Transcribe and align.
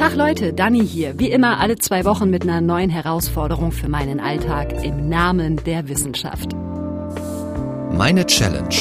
Tag 0.00 0.16
Leute, 0.16 0.54
Dani 0.54 0.80
hier. 0.80 1.18
Wie 1.18 1.30
immer 1.30 1.60
alle 1.60 1.76
zwei 1.76 2.06
Wochen 2.06 2.30
mit 2.30 2.44
einer 2.44 2.62
neuen 2.62 2.88
Herausforderung 2.88 3.70
für 3.70 3.90
meinen 3.90 4.18
Alltag 4.18 4.82
im 4.82 5.10
Namen 5.10 5.62
der 5.66 5.90
Wissenschaft. 5.90 6.52
Meine 7.92 8.24
Challenge. 8.24 8.74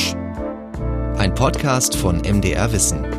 Ein 1.17 1.35
Podcast 1.35 1.97
von 1.97 2.21
MDR 2.21 2.71
Wissen. 2.71 3.18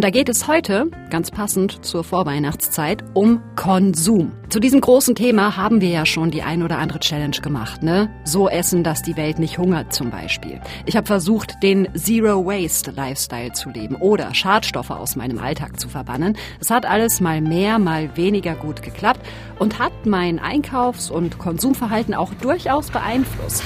Und 0.00 0.04
da 0.04 0.10
geht 0.10 0.30
es 0.30 0.48
heute, 0.48 0.90
ganz 1.10 1.30
passend 1.30 1.84
zur 1.84 2.04
Vorweihnachtszeit, 2.04 3.04
um 3.12 3.42
Konsum. 3.54 4.32
Zu 4.48 4.58
diesem 4.58 4.80
großen 4.80 5.14
Thema 5.14 5.58
haben 5.58 5.82
wir 5.82 5.90
ja 5.90 6.06
schon 6.06 6.30
die 6.30 6.40
ein 6.40 6.62
oder 6.62 6.78
andere 6.78 7.00
Challenge 7.00 7.36
gemacht, 7.42 7.82
ne? 7.82 8.08
So 8.24 8.48
essen, 8.48 8.82
dass 8.82 9.02
die 9.02 9.18
Welt 9.18 9.38
nicht 9.38 9.58
hungert 9.58 9.92
zum 9.92 10.08
Beispiel. 10.08 10.58
Ich 10.86 10.96
habe 10.96 11.06
versucht, 11.06 11.62
den 11.62 11.86
Zero 11.94 12.46
Waste 12.46 12.92
Lifestyle 12.92 13.52
zu 13.52 13.68
leben 13.68 13.94
oder 13.96 14.32
Schadstoffe 14.32 14.90
aus 14.90 15.16
meinem 15.16 15.38
Alltag 15.38 15.78
zu 15.78 15.90
verbannen. 15.90 16.34
Es 16.62 16.70
hat 16.70 16.86
alles 16.86 17.20
mal 17.20 17.42
mehr, 17.42 17.78
mal 17.78 18.16
weniger 18.16 18.54
gut 18.54 18.80
geklappt 18.80 19.20
und 19.58 19.78
hat 19.80 20.06
mein 20.06 20.38
Einkaufs- 20.38 21.10
und 21.10 21.36
Konsumverhalten 21.38 22.14
auch 22.14 22.32
durchaus 22.40 22.90
beeinflusst. 22.90 23.64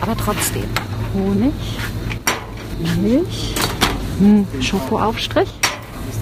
Aber 0.00 0.16
trotzdem, 0.16 0.68
Honig, 1.12 1.52
Milch, 3.02 3.56
hm, 4.20 4.46
Schokoaufstrich 4.60 5.48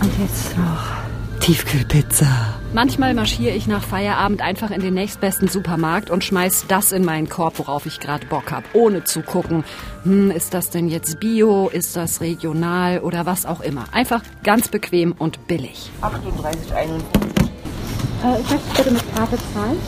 und 0.00 0.18
jetzt 0.20 0.56
noch 0.56 0.98
Tiefkühlpizza. 1.40 2.26
Manchmal 2.72 3.14
marschiere 3.14 3.54
ich 3.54 3.66
nach 3.66 3.82
Feierabend 3.82 4.40
einfach 4.40 4.70
in 4.70 4.80
den 4.80 4.94
nächstbesten 4.94 5.48
Supermarkt 5.48 6.10
und 6.10 6.22
schmeiß 6.22 6.66
das 6.68 6.92
in 6.92 7.04
meinen 7.04 7.28
Korb, 7.28 7.58
worauf 7.58 7.86
ich 7.86 7.98
gerade 7.98 8.26
Bock 8.26 8.52
habe, 8.52 8.66
ohne 8.72 9.04
zu 9.04 9.22
gucken, 9.22 9.64
hm, 10.04 10.30
ist 10.30 10.54
das 10.54 10.70
denn 10.70 10.88
jetzt 10.88 11.18
Bio, 11.18 11.68
ist 11.68 11.96
das 11.96 12.20
regional 12.20 13.00
oder 13.00 13.26
was 13.26 13.46
auch 13.46 13.60
immer. 13.60 13.86
Einfach 13.92 14.22
ganz 14.44 14.68
bequem 14.68 15.12
und 15.12 15.48
billig. 15.48 15.90
38, 16.02 16.72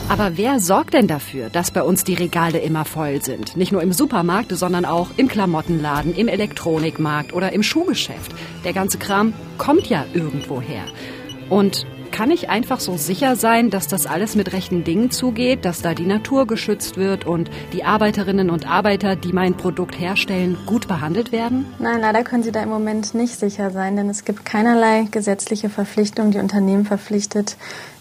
Aber 0.08 0.36
wer 0.36 0.60
sorgt 0.60 0.94
denn 0.94 1.06
dafür, 1.06 1.50
dass 1.50 1.70
bei 1.70 1.82
uns 1.82 2.04
die 2.04 2.14
Regale 2.14 2.58
immer 2.58 2.84
voll 2.84 3.22
sind? 3.22 3.56
Nicht 3.56 3.72
nur 3.72 3.82
im 3.82 3.92
Supermarkt, 3.92 4.56
sondern 4.56 4.84
auch 4.84 5.08
im 5.16 5.28
Klamottenladen, 5.28 6.14
im 6.14 6.28
Elektronikmarkt 6.28 7.32
oder 7.32 7.52
im 7.52 7.62
Schuhgeschäft. 7.62 8.32
Der 8.64 8.72
ganze 8.72 8.98
Kram 8.98 9.32
kommt 9.58 9.86
ja 9.88 10.04
irgendwo 10.14 10.60
her. 10.60 10.84
Und 11.48 11.86
kann 12.10 12.30
ich 12.30 12.50
einfach 12.50 12.80
so 12.80 12.96
sicher 12.96 13.36
sein, 13.36 13.70
dass 13.70 13.86
das 13.86 14.06
alles 14.06 14.34
mit 14.34 14.52
rechten 14.52 14.84
Dingen 14.84 15.10
zugeht, 15.10 15.64
dass 15.64 15.80
da 15.80 15.94
die 15.94 16.06
Natur 16.06 16.46
geschützt 16.46 16.96
wird 16.96 17.24
und 17.24 17.50
die 17.72 17.84
Arbeiterinnen 17.84 18.50
und 18.50 18.68
Arbeiter, 18.68 19.16
die 19.16 19.32
mein 19.32 19.56
Produkt 19.56 19.98
herstellen, 19.98 20.58
gut 20.66 20.88
behandelt 20.88 21.32
werden? 21.32 21.66
Nein, 21.78 22.00
leider 22.00 22.22
können 22.22 22.42
Sie 22.42 22.52
da 22.52 22.62
im 22.62 22.68
Moment 22.68 23.14
nicht 23.14 23.38
sicher 23.38 23.70
sein, 23.70 23.96
denn 23.96 24.08
es 24.08 24.24
gibt 24.24 24.44
keinerlei 24.44 25.06
gesetzliche 25.10 25.70
Verpflichtung, 25.70 26.30
die 26.30 26.38
Unternehmen 26.38 26.84
verpflichtet, 26.84 27.56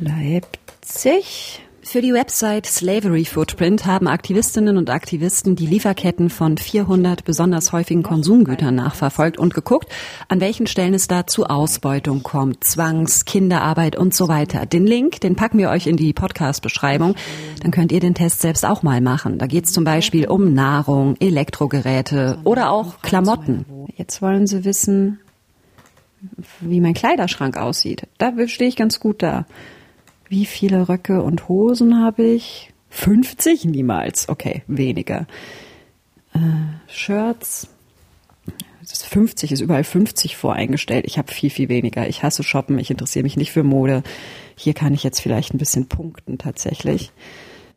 Leipzig. 0.00 1.60
Für 1.90 2.02
die 2.02 2.12
Website 2.12 2.66
Slavery 2.66 3.24
Footprint 3.24 3.86
haben 3.86 4.08
Aktivistinnen 4.08 4.76
und 4.76 4.90
Aktivisten 4.90 5.56
die 5.56 5.64
Lieferketten 5.64 6.28
von 6.28 6.58
400 6.58 7.24
besonders 7.24 7.72
häufigen 7.72 8.02
Konsumgütern 8.02 8.74
nachverfolgt 8.74 9.38
und 9.38 9.54
geguckt, 9.54 9.90
an 10.28 10.42
welchen 10.42 10.66
Stellen 10.66 10.92
es 10.92 11.08
da 11.08 11.26
zu 11.26 11.46
Ausbeutung 11.46 12.22
kommt, 12.22 12.62
Zwangs, 12.62 13.24
Kinderarbeit 13.24 13.96
und 13.96 14.12
so 14.12 14.28
weiter. 14.28 14.66
Den 14.66 14.86
Link, 14.86 15.22
den 15.22 15.34
packen 15.34 15.56
wir 15.56 15.70
euch 15.70 15.86
in 15.86 15.96
die 15.96 16.12
Podcast-Beschreibung. 16.12 17.14
Dann 17.62 17.70
könnt 17.70 17.90
ihr 17.90 18.00
den 18.00 18.14
Test 18.14 18.42
selbst 18.42 18.66
auch 18.66 18.82
mal 18.82 19.00
machen. 19.00 19.38
Da 19.38 19.46
geht 19.46 19.64
es 19.64 19.72
zum 19.72 19.84
Beispiel 19.84 20.28
um 20.28 20.52
Nahrung, 20.52 21.16
Elektrogeräte 21.20 22.38
oder 22.44 22.70
auch 22.70 23.00
Klamotten. 23.00 23.64
Jetzt 23.96 24.20
wollen 24.20 24.46
sie 24.46 24.66
wissen, 24.66 25.20
wie 26.60 26.82
mein 26.82 26.92
Kleiderschrank 26.92 27.56
aussieht. 27.56 28.06
Da 28.18 28.34
stehe 28.46 28.68
ich 28.68 28.76
ganz 28.76 29.00
gut 29.00 29.22
da. 29.22 29.46
Wie 30.28 30.46
viele 30.46 30.88
Röcke 30.88 31.22
und 31.22 31.48
Hosen 31.48 32.00
habe 32.00 32.24
ich? 32.24 32.72
50? 32.90 33.64
Niemals. 33.64 34.28
Okay, 34.28 34.62
weniger. 34.66 35.26
Äh, 36.34 36.38
Shirts. 36.86 37.68
Das 38.80 38.92
ist 38.92 39.06
50 39.06 39.52
ist 39.52 39.60
überall 39.60 39.84
50 39.84 40.36
voreingestellt. 40.36 41.04
Ich 41.06 41.18
habe 41.18 41.30
viel, 41.32 41.50
viel 41.50 41.68
weniger. 41.68 42.08
Ich 42.08 42.22
hasse 42.22 42.42
Shoppen. 42.42 42.78
Ich 42.78 42.90
interessiere 42.90 43.22
mich 43.22 43.36
nicht 43.36 43.52
für 43.52 43.62
Mode. 43.62 44.02
Hier 44.56 44.72
kann 44.72 44.94
ich 44.94 45.04
jetzt 45.04 45.20
vielleicht 45.20 45.52
ein 45.52 45.58
bisschen 45.58 45.88
punkten 45.88 46.38
tatsächlich. 46.38 47.12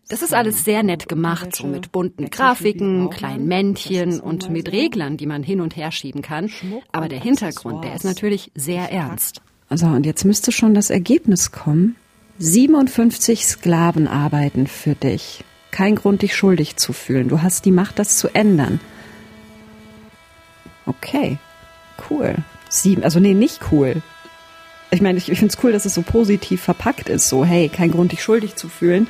Das 0.08 0.22
ist 0.22 0.34
alles 0.34 0.66
sehr 0.66 0.84
nett 0.84 1.08
gemacht, 1.08 1.56
so 1.56 1.68
mit 1.68 1.94
bunten 1.94 2.30
Grafiken, 2.30 3.10
kleinen 3.10 3.48
Männchen 3.48 4.20
und 4.20 4.50
mit 4.50 4.70
Reglern, 4.72 5.16
die 5.16 5.26
man 5.26 5.42
hin 5.42 5.62
und 5.62 5.78
her 5.78 5.92
schieben 5.92 6.22
kann. 6.22 6.50
Aber 6.92 7.08
der 7.08 7.22
Hintergrund, 7.22 7.86
der 7.86 7.96
ist 7.96 8.04
natürlich 8.04 8.52
sehr 8.54 8.92
ernst. 8.92 9.42
Also, 9.70 9.86
und 9.88 10.06
jetzt 10.06 10.26
müsste 10.26 10.52
schon 10.52 10.74
das 10.74 10.90
Ergebnis 10.90 11.52
kommen. 11.52 11.96
57 12.44 13.46
Sklaven 13.46 14.08
arbeiten 14.08 14.66
für 14.66 14.96
dich. 14.96 15.44
Kein 15.70 15.96
Grund, 15.96 16.24
dich 16.24 16.36
schuldig 16.36 16.76
zu 16.76 16.92
fühlen. 16.92 17.30
Du 17.30 17.44
hast 17.44 17.66
die 17.66 17.72
Macht, 17.72 18.00
das 18.00 18.18
zu 18.18 18.30
ändern. 18.34 18.80
Okay, 20.88 21.38
cool. 22.10 22.34
Sieben, 22.68 23.04
also 23.04 23.20
nee, 23.20 23.36
nicht 23.36 23.60
cool. 23.72 24.02
Ich 24.90 25.02
meine, 25.02 25.20
ich, 25.20 25.30
ich 25.30 25.38
finde 25.38 25.54
es 25.56 25.64
cool, 25.64 25.72
dass 25.72 25.86
es 25.86 25.94
so 25.94 26.02
positiv 26.02 26.64
verpackt 26.64 27.10
ist. 27.10 27.30
So, 27.30 27.46
hey, 27.46 27.70
kein 27.70 27.92
Grund, 27.92 28.12
dich 28.12 28.24
schuldig 28.24 28.56
zu 28.56 28.70
fühlen. 28.70 29.08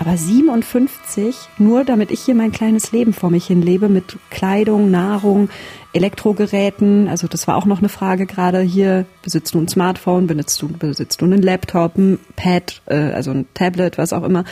Aber 0.00 0.16
57, 0.16 1.36
nur 1.58 1.84
damit 1.84 2.10
ich 2.10 2.20
hier 2.22 2.34
mein 2.34 2.52
kleines 2.52 2.90
Leben 2.90 3.12
vor 3.12 3.28
mich 3.28 3.46
hin 3.46 3.60
lebe 3.60 3.90
mit 3.90 4.16
Kleidung, 4.30 4.90
Nahrung, 4.90 5.50
Elektrogeräten. 5.92 7.06
Also 7.06 7.28
das 7.28 7.46
war 7.46 7.58
auch 7.58 7.66
noch 7.66 7.80
eine 7.80 7.90
Frage 7.90 8.24
gerade 8.24 8.62
hier. 8.62 9.04
Besitzt 9.22 9.52
du 9.52 9.60
ein 9.60 9.68
Smartphone? 9.68 10.26
Besitzt 10.26 10.62
du, 10.62 10.68
besitzt 10.68 11.20
du 11.20 11.26
einen 11.26 11.42
Laptop, 11.42 11.98
ein 11.98 12.18
Pad, 12.34 12.80
äh, 12.86 12.94
also 12.94 13.30
ein 13.30 13.46
Tablet, 13.52 13.98
was 13.98 14.14
auch 14.14 14.22
immer? 14.22 14.46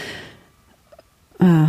Äh, 1.39 1.69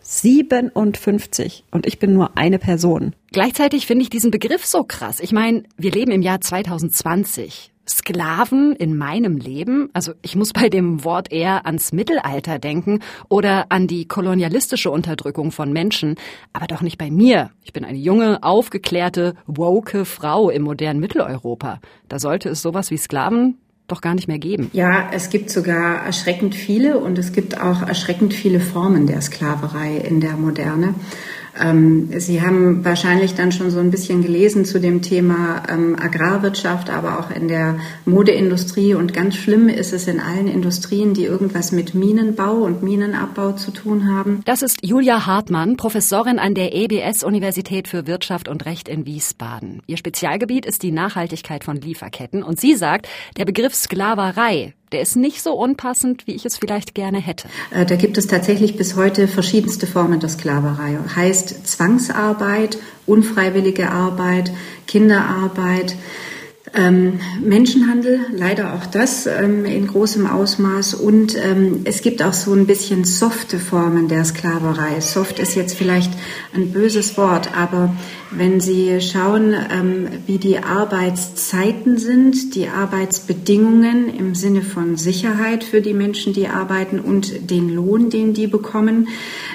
57 0.00 1.62
und 1.70 1.86
ich 1.86 2.00
bin 2.00 2.12
nur 2.12 2.36
eine 2.36 2.58
Person. 2.58 3.14
Gleichzeitig 3.30 3.86
finde 3.86 4.02
ich 4.02 4.10
diesen 4.10 4.32
Begriff 4.32 4.66
so 4.66 4.82
krass. 4.82 5.20
Ich 5.20 5.30
meine, 5.30 5.62
wir 5.76 5.92
leben 5.92 6.10
im 6.10 6.22
Jahr 6.22 6.40
2020. 6.40 7.70
Sklaven 7.88 8.74
in 8.74 8.96
meinem 8.96 9.36
Leben? 9.36 9.90
Also 9.92 10.12
ich 10.22 10.36
muss 10.36 10.52
bei 10.52 10.68
dem 10.68 11.04
Wort 11.04 11.32
eher 11.32 11.66
ans 11.66 11.92
Mittelalter 11.92 12.58
denken 12.58 13.00
oder 13.28 13.66
an 13.68 13.86
die 13.86 14.06
kolonialistische 14.06 14.90
Unterdrückung 14.90 15.52
von 15.52 15.72
Menschen, 15.72 16.16
aber 16.52 16.66
doch 16.66 16.82
nicht 16.82 16.98
bei 16.98 17.10
mir. 17.10 17.50
Ich 17.62 17.72
bin 17.72 17.84
eine 17.84 17.98
junge, 17.98 18.42
aufgeklärte, 18.42 19.34
woke 19.46 20.04
Frau 20.04 20.50
im 20.50 20.62
modernen 20.62 21.00
Mitteleuropa. 21.00 21.80
Da 22.08 22.18
sollte 22.18 22.48
es 22.48 22.62
sowas 22.62 22.90
wie 22.90 22.98
Sklaven 22.98 23.58
doch 23.88 24.00
gar 24.00 24.14
nicht 24.14 24.28
mehr 24.28 24.38
geben. 24.38 24.70
Ja, 24.72 25.10
es 25.12 25.30
gibt 25.30 25.50
sogar 25.50 26.04
erschreckend 26.04 26.54
viele 26.54 26.98
und 26.98 27.18
es 27.18 27.32
gibt 27.32 27.60
auch 27.60 27.82
erschreckend 27.82 28.34
viele 28.34 28.60
Formen 28.60 29.06
der 29.06 29.20
Sklaverei 29.20 29.96
in 29.96 30.20
der 30.20 30.32
Moderne. 30.32 30.94
Ähm, 31.60 32.08
Sie 32.18 32.42
haben 32.42 32.84
wahrscheinlich 32.84 33.34
dann 33.34 33.52
schon 33.52 33.70
so 33.70 33.78
ein 33.78 33.90
bisschen 33.90 34.22
gelesen 34.22 34.64
zu 34.64 34.80
dem 34.80 35.02
Thema 35.02 35.62
ähm, 35.68 35.96
Agrarwirtschaft, 35.98 36.90
aber 36.90 37.18
auch 37.18 37.30
in 37.30 37.48
der 37.48 37.78
Modeindustrie. 38.04 38.94
Und 38.94 39.12
ganz 39.12 39.36
schlimm 39.36 39.68
ist 39.68 39.92
es 39.92 40.06
in 40.08 40.20
allen 40.20 40.48
Industrien, 40.48 41.14
die 41.14 41.24
irgendwas 41.24 41.72
mit 41.72 41.94
Minenbau 41.94 42.54
und 42.54 42.82
Minenabbau 42.82 43.52
zu 43.52 43.70
tun 43.70 44.08
haben. 44.10 44.42
Das 44.44 44.62
ist 44.62 44.78
Julia 44.84 45.26
Hartmann, 45.26 45.76
Professorin 45.76 46.38
an 46.38 46.54
der 46.54 46.74
EBS 46.74 47.24
Universität 47.24 47.88
für 47.88 48.06
Wirtschaft 48.06 48.48
und 48.48 48.66
Recht 48.66 48.88
in 48.88 49.06
Wiesbaden. 49.06 49.82
Ihr 49.86 49.96
Spezialgebiet 49.96 50.66
ist 50.66 50.82
die 50.82 50.92
Nachhaltigkeit 50.92 51.64
von 51.64 51.76
Lieferketten. 51.76 52.42
Und 52.42 52.60
sie 52.60 52.74
sagt, 52.74 53.08
der 53.36 53.44
Begriff 53.44 53.74
Sklaverei 53.74 54.74
der 54.96 55.02
ist 55.02 55.14
nicht 55.14 55.42
so 55.42 55.52
unpassend, 55.52 56.26
wie 56.26 56.34
ich 56.34 56.46
es 56.46 56.56
vielleicht 56.56 56.94
gerne 56.94 57.18
hätte. 57.18 57.48
Äh, 57.70 57.84
da 57.84 57.96
gibt 57.96 58.16
es 58.16 58.28
tatsächlich 58.28 58.78
bis 58.78 58.96
heute 58.96 59.28
verschiedenste 59.28 59.86
Formen 59.86 60.20
der 60.20 60.30
Sklaverei. 60.30 60.96
Heißt 61.14 61.66
Zwangsarbeit, 61.66 62.78
unfreiwillige 63.04 63.90
Arbeit, 63.90 64.50
Kinderarbeit. 64.86 65.96
Ähm, 66.74 67.20
Menschenhandel, 67.42 68.20
leider 68.32 68.72
auch 68.72 68.86
das 68.86 69.26
ähm, 69.26 69.66
in 69.66 69.86
großem 69.86 70.26
Ausmaß. 70.26 70.94
Und 70.94 71.36
ähm, 71.36 71.82
es 71.84 72.00
gibt 72.00 72.22
auch 72.22 72.32
so 72.32 72.54
ein 72.54 72.66
bisschen 72.66 73.04
softe 73.04 73.58
Formen 73.58 74.08
der 74.08 74.24
Sklaverei. 74.24 75.00
Soft 75.00 75.38
ist 75.38 75.54
jetzt 75.56 75.76
vielleicht 75.76 76.12
ein 76.54 76.72
böses 76.72 77.18
Wort, 77.18 77.50
aber 77.54 77.94
wenn 78.30 78.60
Sie 78.60 79.00
schauen, 79.00 79.54
ähm, 79.54 80.08
wie 80.26 80.38
die 80.38 80.58
Arbeitszeiten 80.58 81.96
sind, 81.96 82.54
die 82.54 82.68
Arbeitsbedingungen 82.68 84.08
im 84.14 84.34
Sinne 84.34 84.62
von 84.62 84.96
Sicherheit 84.96 85.62
für 85.64 85.80
die 85.80 85.94
Menschen, 85.94 86.32
die 86.32 86.48
arbeiten 86.48 86.98
und 86.98 87.50
den 87.50 87.74
Lohn, 87.74 88.10
den 88.10 88.34
die 88.34 88.46
bekommen, 88.46 89.08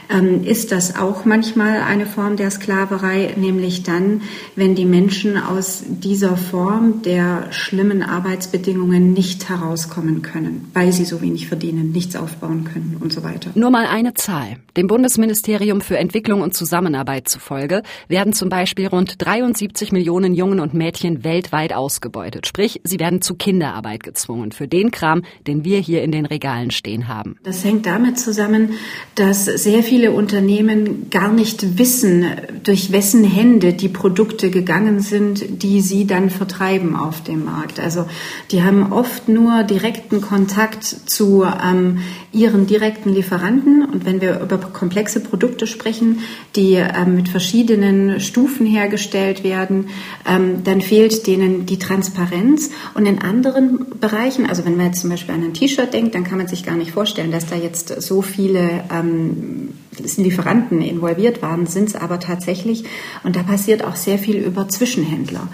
ähm, 0.09 0.43
ist 0.43 0.71
das 0.71 0.95
auch 0.95 1.25
manchmal 1.25 1.81
eine 1.81 2.05
Form 2.05 2.37
der 2.37 2.49
Sklaverei, 2.49 3.33
nämlich 3.35 3.83
dann, 3.83 4.21
wenn 4.55 4.75
die 4.75 4.85
Menschen 4.85 5.37
aus 5.37 5.83
dieser 5.87 6.37
Form 6.37 7.01
der 7.01 7.51
schlimmen 7.51 8.03
Arbeitsbedingungen 8.03 9.13
nicht 9.13 9.49
herauskommen 9.49 10.21
können, 10.21 10.69
weil 10.73 10.93
sie 10.93 11.05
so 11.05 11.21
wenig 11.21 11.47
verdienen, 11.47 11.91
nichts 11.91 12.15
aufbauen 12.15 12.63
können 12.63 12.97
und 12.99 13.11
so 13.11 13.23
weiter. 13.23 13.51
Nur 13.55 13.69
mal 13.69 13.85
eine 13.85 14.13
Zahl. 14.13 14.57
Dem 14.77 14.87
Bundesministerium 14.87 15.81
für 15.81 15.97
Entwicklung 15.97 16.41
und 16.41 16.53
Zusammenarbeit 16.53 17.27
zufolge 17.27 17.83
werden 18.07 18.31
zum 18.31 18.47
Beispiel 18.47 18.60
rund 18.91 19.15
73 19.17 19.91
Millionen 19.91 20.33
Jungen 20.33 20.59
und 20.59 20.73
Mädchen 20.73 21.23
weltweit 21.23 21.73
ausgebeutet. 21.73 22.47
Sprich, 22.47 22.81
sie 22.83 22.99
werden 22.99 23.21
zu 23.21 23.35
Kinderarbeit 23.35 24.03
gezwungen 24.03 24.51
für 24.51 24.67
den 24.67 24.91
Kram, 24.91 25.23
den 25.47 25.63
wir 25.63 25.79
hier 25.79 26.03
in 26.03 26.11
den 26.11 26.25
Regalen 26.25 26.71
stehen 26.71 27.07
haben. 27.07 27.37
Das 27.43 27.63
hängt 27.63 27.85
damit 27.85 28.19
zusammen, 28.19 28.73
dass 29.15 29.45
sehr 29.45 29.83
viele 29.83 30.01
viele 30.01 30.13
Unternehmen 30.13 31.09
gar 31.11 31.31
nicht 31.31 31.77
wissen, 31.77 32.25
durch 32.63 32.91
wessen 32.91 33.23
Hände 33.23 33.73
die 33.73 33.87
Produkte 33.87 34.49
gegangen 34.49 34.99
sind, 34.99 35.61
die 35.61 35.81
sie 35.81 36.07
dann 36.07 36.31
vertreiben 36.31 36.95
auf 36.95 37.23
dem 37.23 37.45
Markt. 37.45 37.79
Also 37.79 38.05
die 38.51 38.63
haben 38.63 38.91
oft 38.91 39.29
nur 39.29 39.63
direkten 39.63 40.21
Kontakt 40.21 40.85
zu 40.85 41.43
ähm, 41.43 41.99
ihren 42.31 42.65
direkten 42.65 43.13
Lieferanten. 43.13 43.85
Und 43.85 44.05
wenn 44.05 44.21
wir 44.21 44.39
über 44.39 44.57
komplexe 44.57 45.19
Produkte 45.19 45.67
sprechen, 45.67 46.19
die 46.55 46.73
ähm, 46.75 47.15
mit 47.15 47.29
verschiedenen 47.29 48.19
Stufen 48.19 48.50
hergestellt 48.59 49.43
werden, 49.43 49.89
ähm, 50.27 50.63
dann 50.63 50.81
fehlt 50.81 51.27
denen 51.27 51.65
die 51.65 51.79
Transparenz. 51.79 52.69
Und 52.93 53.05
in 53.05 53.19
anderen 53.19 53.99
Bereichen, 53.99 54.45
also 54.45 54.65
wenn 54.65 54.77
man 54.77 54.87
jetzt 54.87 55.01
zum 55.01 55.09
Beispiel 55.09 55.35
an 55.35 55.43
ein 55.43 55.53
T-Shirt 55.53 55.93
denkt, 55.93 56.15
dann 56.15 56.23
kann 56.23 56.37
man 56.37 56.47
sich 56.47 56.65
gar 56.65 56.75
nicht 56.75 56.91
vorstellen, 56.91 57.31
dass 57.31 57.47
da 57.47 57.55
jetzt 57.55 58.01
so 58.01 58.21
viele 58.21 58.83
ähm, 58.93 59.69
Lieferanten 60.17 60.81
involviert 60.81 61.41
waren, 61.41 61.65
sind 61.65 61.89
es 61.89 61.95
aber 61.95 62.19
tatsächlich. 62.19 62.85
Und 63.23 63.35
da 63.35 63.43
passiert 63.43 63.83
auch 63.83 63.95
sehr 63.95 64.17
viel 64.17 64.37
über 64.37 64.69
Zwischenhändler. 64.69 65.47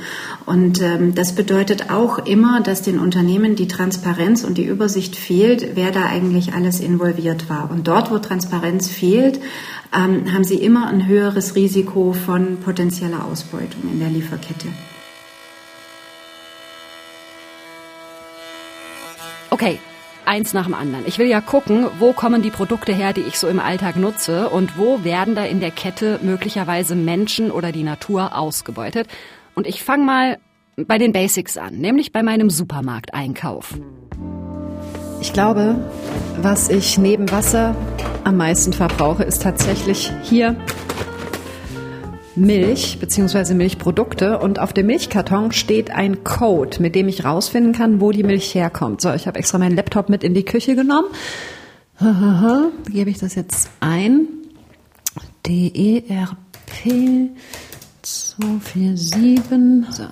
Und 0.46 0.82
ähm, 0.82 1.16
das 1.16 1.34
bedeutet 1.34 1.90
auch 1.90 2.20
immer, 2.20 2.62
dass 2.62 2.82
den 2.82 3.00
Unternehmen 3.00 3.56
die 3.56 3.68
Transparenz 3.68 4.44
und 4.44 4.58
die 4.58 4.66
Übersicht 4.66 5.16
fehlt, 5.16 5.76
wer 5.76 5.92
da 5.92 6.06
eigentlich 6.06 6.54
alles 6.54 6.80
involviert 6.80 7.50
war. 7.50 7.70
Und 7.72 7.88
dort, 7.88 8.12
wo 8.12 8.20
Transparenz 8.20 8.88
fehlt, 8.90 9.40
ähm, 9.96 10.34
haben 10.34 10.44
sie 10.44 10.56
immer 10.56 10.88
ein 10.88 11.08
höheres 11.08 11.56
Risiko 11.56 12.14
von 12.14 12.58
potenzieller 12.88 13.26
Ausbeutung 13.26 13.82
in 13.92 14.00
der 14.00 14.10
Lieferkette. 14.10 14.68
Okay, 19.50 19.80
eins 20.26 20.54
nach 20.54 20.66
dem 20.66 20.74
anderen. 20.74 21.06
Ich 21.06 21.18
will 21.20 21.28
ja 21.28 21.42
gucken, 21.42 21.88
wo 22.00 22.14
kommen 22.14 22.42
die 22.42 22.50
Produkte 22.50 22.94
her, 22.94 23.12
die 23.12 23.22
ich 23.22 23.40
so 23.40 23.48
im 23.48 23.60
Alltag 23.60 23.98
nutze 23.98 24.50
und 24.50 24.78
wo 24.78 25.04
werden 25.04 25.36
da 25.36 25.44
in 25.44 25.60
der 25.60 25.72
Kette 25.72 26.20
möglicherweise 26.22 26.96
Menschen 26.96 27.52
oder 27.52 27.72
die 27.74 27.84
Natur 27.84 28.38
ausgebeutet. 28.38 29.08
Und 29.54 29.68
ich 29.68 29.84
fange 29.84 30.06
mal 30.06 30.38
bei 30.78 30.98
den 30.98 31.12
Basics 31.12 31.58
an, 31.58 31.76
nämlich 31.78 32.14
bei 32.14 32.24
meinem 32.24 32.50
Supermarkteinkauf. 32.50 33.74
Ich 35.20 35.34
glaube, 35.34 35.76
was 36.42 36.70
ich 36.70 36.98
neben 36.98 37.32
Wasser 37.32 37.76
am 38.24 38.38
meisten 38.38 38.72
verbrauche, 38.72 39.24
ist 39.24 39.42
tatsächlich 39.42 40.12
hier 40.24 40.56
Milch 42.38 43.00
bzw. 43.00 43.54
Milchprodukte 43.54 44.40
und 44.40 44.60
auf 44.60 44.74
dem 44.74 44.88
Milchkarton 44.88 45.52
steht 45.52 45.92
ein 45.92 46.24
Code, 46.24 46.82
mit 46.82 46.96
dem 46.96 47.08
ich 47.08 47.26
rausfinden 47.26 47.74
kann, 47.74 48.00
wo 48.02 48.12
die 48.12 48.24
Milch 48.24 48.54
herkommt. 48.56 49.02
So, 49.02 49.14
ich 49.14 49.28
habe 49.28 49.40
extra 49.40 49.58
meinen 49.58 49.76
Laptop 49.76 50.10
mit 50.10 50.24
in 50.24 50.34
die 50.34 50.46
Küche 50.46 50.76
genommen. 50.76 51.08
Gebe 52.92 53.10
ich 53.10 53.18
das 53.18 53.36
jetzt 53.36 53.70
ein. 53.80 54.28
DERP 55.46 57.32
247 58.02 59.86
so. 59.92 60.04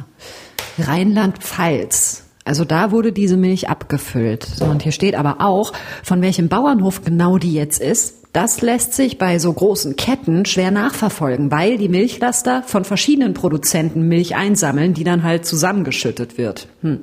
Rheinland-Pfalz. 0.79 2.23
Also 2.43 2.63
da 2.63 2.91
wurde 2.91 3.11
diese 3.11 3.37
Milch 3.37 3.69
abgefüllt. 3.69 4.43
So, 4.43 4.65
und 4.65 4.83
hier 4.83 4.91
steht 4.91 5.15
aber 5.15 5.41
auch, 5.41 5.73
von 6.03 6.21
welchem 6.21 6.47
Bauernhof 6.47 7.03
genau 7.03 7.37
die 7.37 7.53
jetzt 7.53 7.81
ist. 7.81 8.24
Das 8.35 8.61
lässt 8.61 8.93
sich 8.93 9.17
bei 9.17 9.39
so 9.39 9.53
großen 9.53 9.95
Ketten 9.95 10.43
schwer 10.43 10.69
nachverfolgen, 10.69 11.51
weil 11.51 11.77
die 11.77 11.87
Milchlaster 11.87 12.63
von 12.63 12.83
verschiedenen 12.83 13.33
Produzenten 13.33 14.09
Milch 14.09 14.35
einsammeln, 14.35 14.93
die 14.93 15.05
dann 15.05 15.23
halt 15.23 15.45
zusammengeschüttet 15.45 16.37
wird. 16.37 16.67
Hm. 16.81 16.99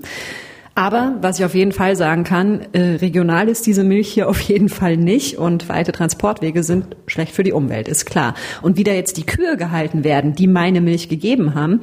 Aber 0.74 1.16
was 1.22 1.38
ich 1.38 1.46
auf 1.46 1.54
jeden 1.54 1.72
Fall 1.72 1.96
sagen 1.96 2.24
kann, 2.24 2.66
äh, 2.72 2.96
regional 2.96 3.48
ist 3.48 3.66
diese 3.66 3.82
Milch 3.82 4.12
hier 4.12 4.28
auf 4.28 4.42
jeden 4.42 4.68
Fall 4.68 4.98
nicht 4.98 5.38
und 5.38 5.70
weite 5.70 5.92
Transportwege 5.92 6.62
sind 6.62 6.96
schlecht 7.06 7.32
für 7.32 7.44
die 7.44 7.52
Umwelt, 7.52 7.88
ist 7.88 8.04
klar. 8.04 8.34
Und 8.60 8.76
wie 8.76 8.84
da 8.84 8.92
jetzt 8.92 9.16
die 9.16 9.24
Kühe 9.24 9.56
gehalten 9.56 10.04
werden, 10.04 10.34
die 10.34 10.48
meine 10.48 10.82
Milch 10.82 11.08
gegeben 11.08 11.54
haben, 11.54 11.80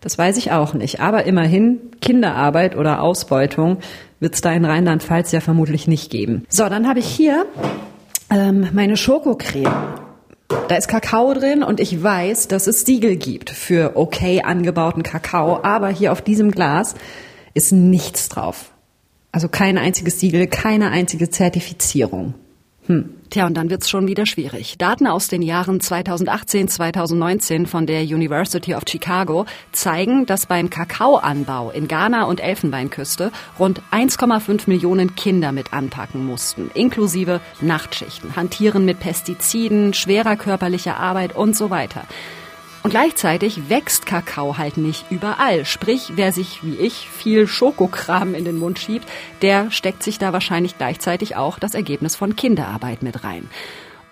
das 0.00 0.16
weiß 0.16 0.36
ich 0.36 0.52
auch 0.52 0.74
nicht. 0.74 1.00
Aber 1.00 1.24
immerhin, 1.24 1.80
Kinderarbeit 2.00 2.76
oder 2.76 3.02
Ausbeutung 3.02 3.78
wird 4.20 4.34
es 4.34 4.42
da 4.42 4.52
in 4.52 4.64
Rheinland-Pfalz 4.64 5.32
ja 5.32 5.40
vermutlich 5.40 5.88
nicht 5.88 6.08
geben. 6.08 6.44
So, 6.48 6.68
dann 6.68 6.86
habe 6.86 7.00
ich 7.00 7.06
hier 7.06 7.46
ähm, 8.32 8.68
meine 8.72 8.96
Schokocreme. 8.96 9.72
Da 10.68 10.76
ist 10.76 10.88
Kakao 10.88 11.34
drin 11.34 11.62
und 11.62 11.80
ich 11.80 12.02
weiß, 12.02 12.48
dass 12.48 12.66
es 12.66 12.84
Siegel 12.84 13.16
gibt 13.16 13.50
für 13.50 13.92
okay 13.96 14.42
angebauten 14.42 15.02
Kakao, 15.02 15.62
aber 15.62 15.88
hier 15.88 16.12
auf 16.12 16.22
diesem 16.22 16.50
Glas 16.50 16.94
ist 17.54 17.72
nichts 17.72 18.28
drauf. 18.28 18.70
Also 19.32 19.48
kein 19.48 19.78
einziges 19.78 20.20
Siegel, 20.20 20.46
keine 20.46 20.90
einzige 20.90 21.30
Zertifizierung. 21.30 22.34
Hm. 22.86 23.14
Tja, 23.32 23.46
und 23.46 23.54
dann 23.54 23.70
wird's 23.70 23.88
schon 23.88 24.06
wieder 24.08 24.26
schwierig. 24.26 24.76
Daten 24.76 25.06
aus 25.06 25.26
den 25.26 25.40
Jahren 25.40 25.80
2018, 25.80 26.68
2019 26.68 27.64
von 27.64 27.86
der 27.86 28.02
University 28.02 28.74
of 28.74 28.82
Chicago 28.86 29.46
zeigen, 29.72 30.26
dass 30.26 30.44
beim 30.44 30.68
Kakaoanbau 30.68 31.70
in 31.70 31.88
Ghana 31.88 32.24
und 32.24 32.40
Elfenbeinküste 32.40 33.32
rund 33.58 33.80
1,5 33.90 34.64
Millionen 34.66 35.16
Kinder 35.16 35.50
mit 35.50 35.72
anpacken 35.72 36.26
mussten, 36.26 36.70
inklusive 36.74 37.40
Nachtschichten, 37.62 38.36
Hantieren 38.36 38.84
mit 38.84 39.00
Pestiziden, 39.00 39.94
schwerer 39.94 40.36
körperlicher 40.36 40.98
Arbeit 40.98 41.34
und 41.34 41.56
so 41.56 41.70
weiter. 41.70 42.02
Und 42.82 42.90
gleichzeitig 42.90 43.68
wächst 43.68 44.06
Kakao 44.06 44.58
halt 44.58 44.76
nicht 44.76 45.06
überall. 45.10 45.64
Sprich, 45.64 46.12
wer 46.16 46.32
sich 46.32 46.64
wie 46.64 46.74
ich 46.74 47.08
viel 47.08 47.46
Schokokram 47.46 48.34
in 48.34 48.44
den 48.44 48.58
Mund 48.58 48.78
schiebt, 48.78 49.08
der 49.40 49.70
steckt 49.70 50.02
sich 50.02 50.18
da 50.18 50.32
wahrscheinlich 50.32 50.78
gleichzeitig 50.78 51.36
auch 51.36 51.58
das 51.58 51.74
Ergebnis 51.74 52.16
von 52.16 52.34
Kinderarbeit 52.34 53.02
mit 53.02 53.22
rein. 53.22 53.48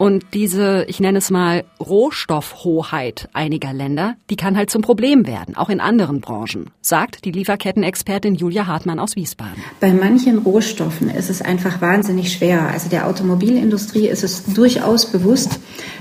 Und 0.00 0.24
diese, 0.32 0.86
ich 0.88 0.98
nenne 0.98 1.18
es 1.18 1.28
mal, 1.28 1.64
Rohstoffhoheit 1.78 3.28
einiger 3.34 3.74
Länder, 3.74 4.14
die 4.30 4.36
kann 4.36 4.56
halt 4.56 4.70
zum 4.70 4.80
Problem 4.80 5.26
werden, 5.26 5.58
auch 5.58 5.68
in 5.68 5.78
anderen 5.78 6.22
Branchen, 6.22 6.70
sagt 6.80 7.26
die 7.26 7.32
Lieferkettenexpertin 7.32 8.34
Julia 8.34 8.66
Hartmann 8.66 8.98
aus 8.98 9.14
Wiesbaden. 9.14 9.62
Bei 9.78 9.92
manchen 9.92 10.38
Rohstoffen 10.38 11.10
ist 11.10 11.28
es 11.28 11.42
einfach 11.42 11.82
wahnsinnig 11.82 12.32
schwer. 12.32 12.68
Also 12.68 12.88
der 12.88 13.08
Automobilindustrie 13.08 14.08
ist 14.08 14.24
es 14.24 14.46
durchaus 14.46 15.04
bewusst, 15.04 15.60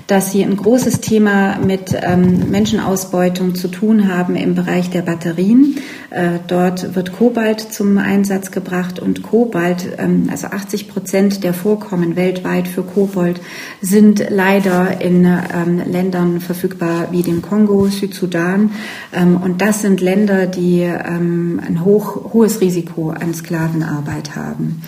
dass 0.10 0.32
sie 0.32 0.44
ein 0.44 0.58
großes 0.58 1.02
Thema 1.02 1.60
mit 1.60 1.96
ähm, 2.02 2.50
Menschenausbeutung 2.50 3.54
zu 3.54 3.68
tun 3.68 4.12
haben 4.12 4.36
im 4.36 4.56
Bereich 4.56 4.90
der 4.90 5.04
Batterien. 5.04 5.78
Äh, 6.10 6.40
dort 6.48 6.96
wird 6.96 7.14
Kobalt 7.14 7.60
zum 7.62 8.00
Einsatz 8.00 8.50
gebracht 8.50 9.00
und 9.00 9.22
Kobalt, 9.22 9.88
ähm, 10.00 10.28
also 10.32 10.48
80 10.48 10.90
Prozent 10.90 11.44
der 11.44 11.54
Vorkommen 11.54 12.16
weltweit 12.16 12.68
für 12.68 12.82
Kobold 12.82 13.40
sind 13.82 14.26
leider 14.30 15.00
in 15.00 15.26
ähm, 15.26 15.80
Ländern 15.86 16.42
verfügbar 16.42 17.10
wie 17.12 17.22
dem 17.22 17.44
Kongo, 17.44 17.86
Südsudan. 17.86 18.72
Ähm, 19.14 19.38
und 19.38 19.62
das 19.62 19.84
sind 19.84 20.02
Länder, 20.02 20.48
die 20.48 20.82
ähm, 20.82 21.62
ein 21.64 21.86
hoch, 21.86 22.34
hohes 22.34 22.62
Risiko 22.62 23.12
an 23.12 23.36
Sklavenarbeit 23.36 24.36
haben. 24.36 24.82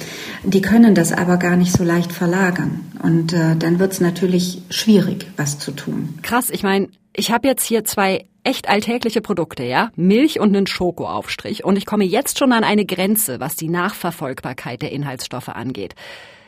Die 0.44 0.62
können 0.62 0.96
das 0.96 1.12
aber 1.12 1.38
gar 1.38 1.56
nicht 1.56 1.72
so 1.72 1.84
leicht 1.84 2.12
verlagern. 2.12 2.92
Und 3.02 3.34
äh, 3.34 3.56
dann 3.56 3.80
wird 3.80 3.94
es 3.94 4.02
natürlich 4.02 4.62
schwierig, 4.70 5.28
was 5.38 5.60
zu 5.60 5.72
tun. 5.72 6.18
Krass, 6.24 6.50
ich 6.50 6.64
meine, 6.64 6.90
ich 7.16 7.32
habe 7.32 7.48
jetzt 7.48 7.64
hier 7.64 7.84
zwei 7.84 8.26
echt 8.44 8.68
alltägliche 8.68 9.22
Produkte, 9.22 9.64
ja? 9.64 9.92
Milch 9.96 10.40
und 10.40 10.56
einen 10.56 10.68
Schokoaufstrich. 10.68 11.64
Und 11.64 11.78
ich 11.78 11.86
komme 11.86 12.06
jetzt 12.06 12.40
schon 12.40 12.54
an 12.54 12.64
eine 12.64 12.86
Grenze, 12.86 13.40
was 13.40 13.56
die 13.56 13.70
Nachverfolgbarkeit 13.70 14.82
der 14.82 14.92
Inhaltsstoffe 14.92 15.50
angeht. 15.50 15.94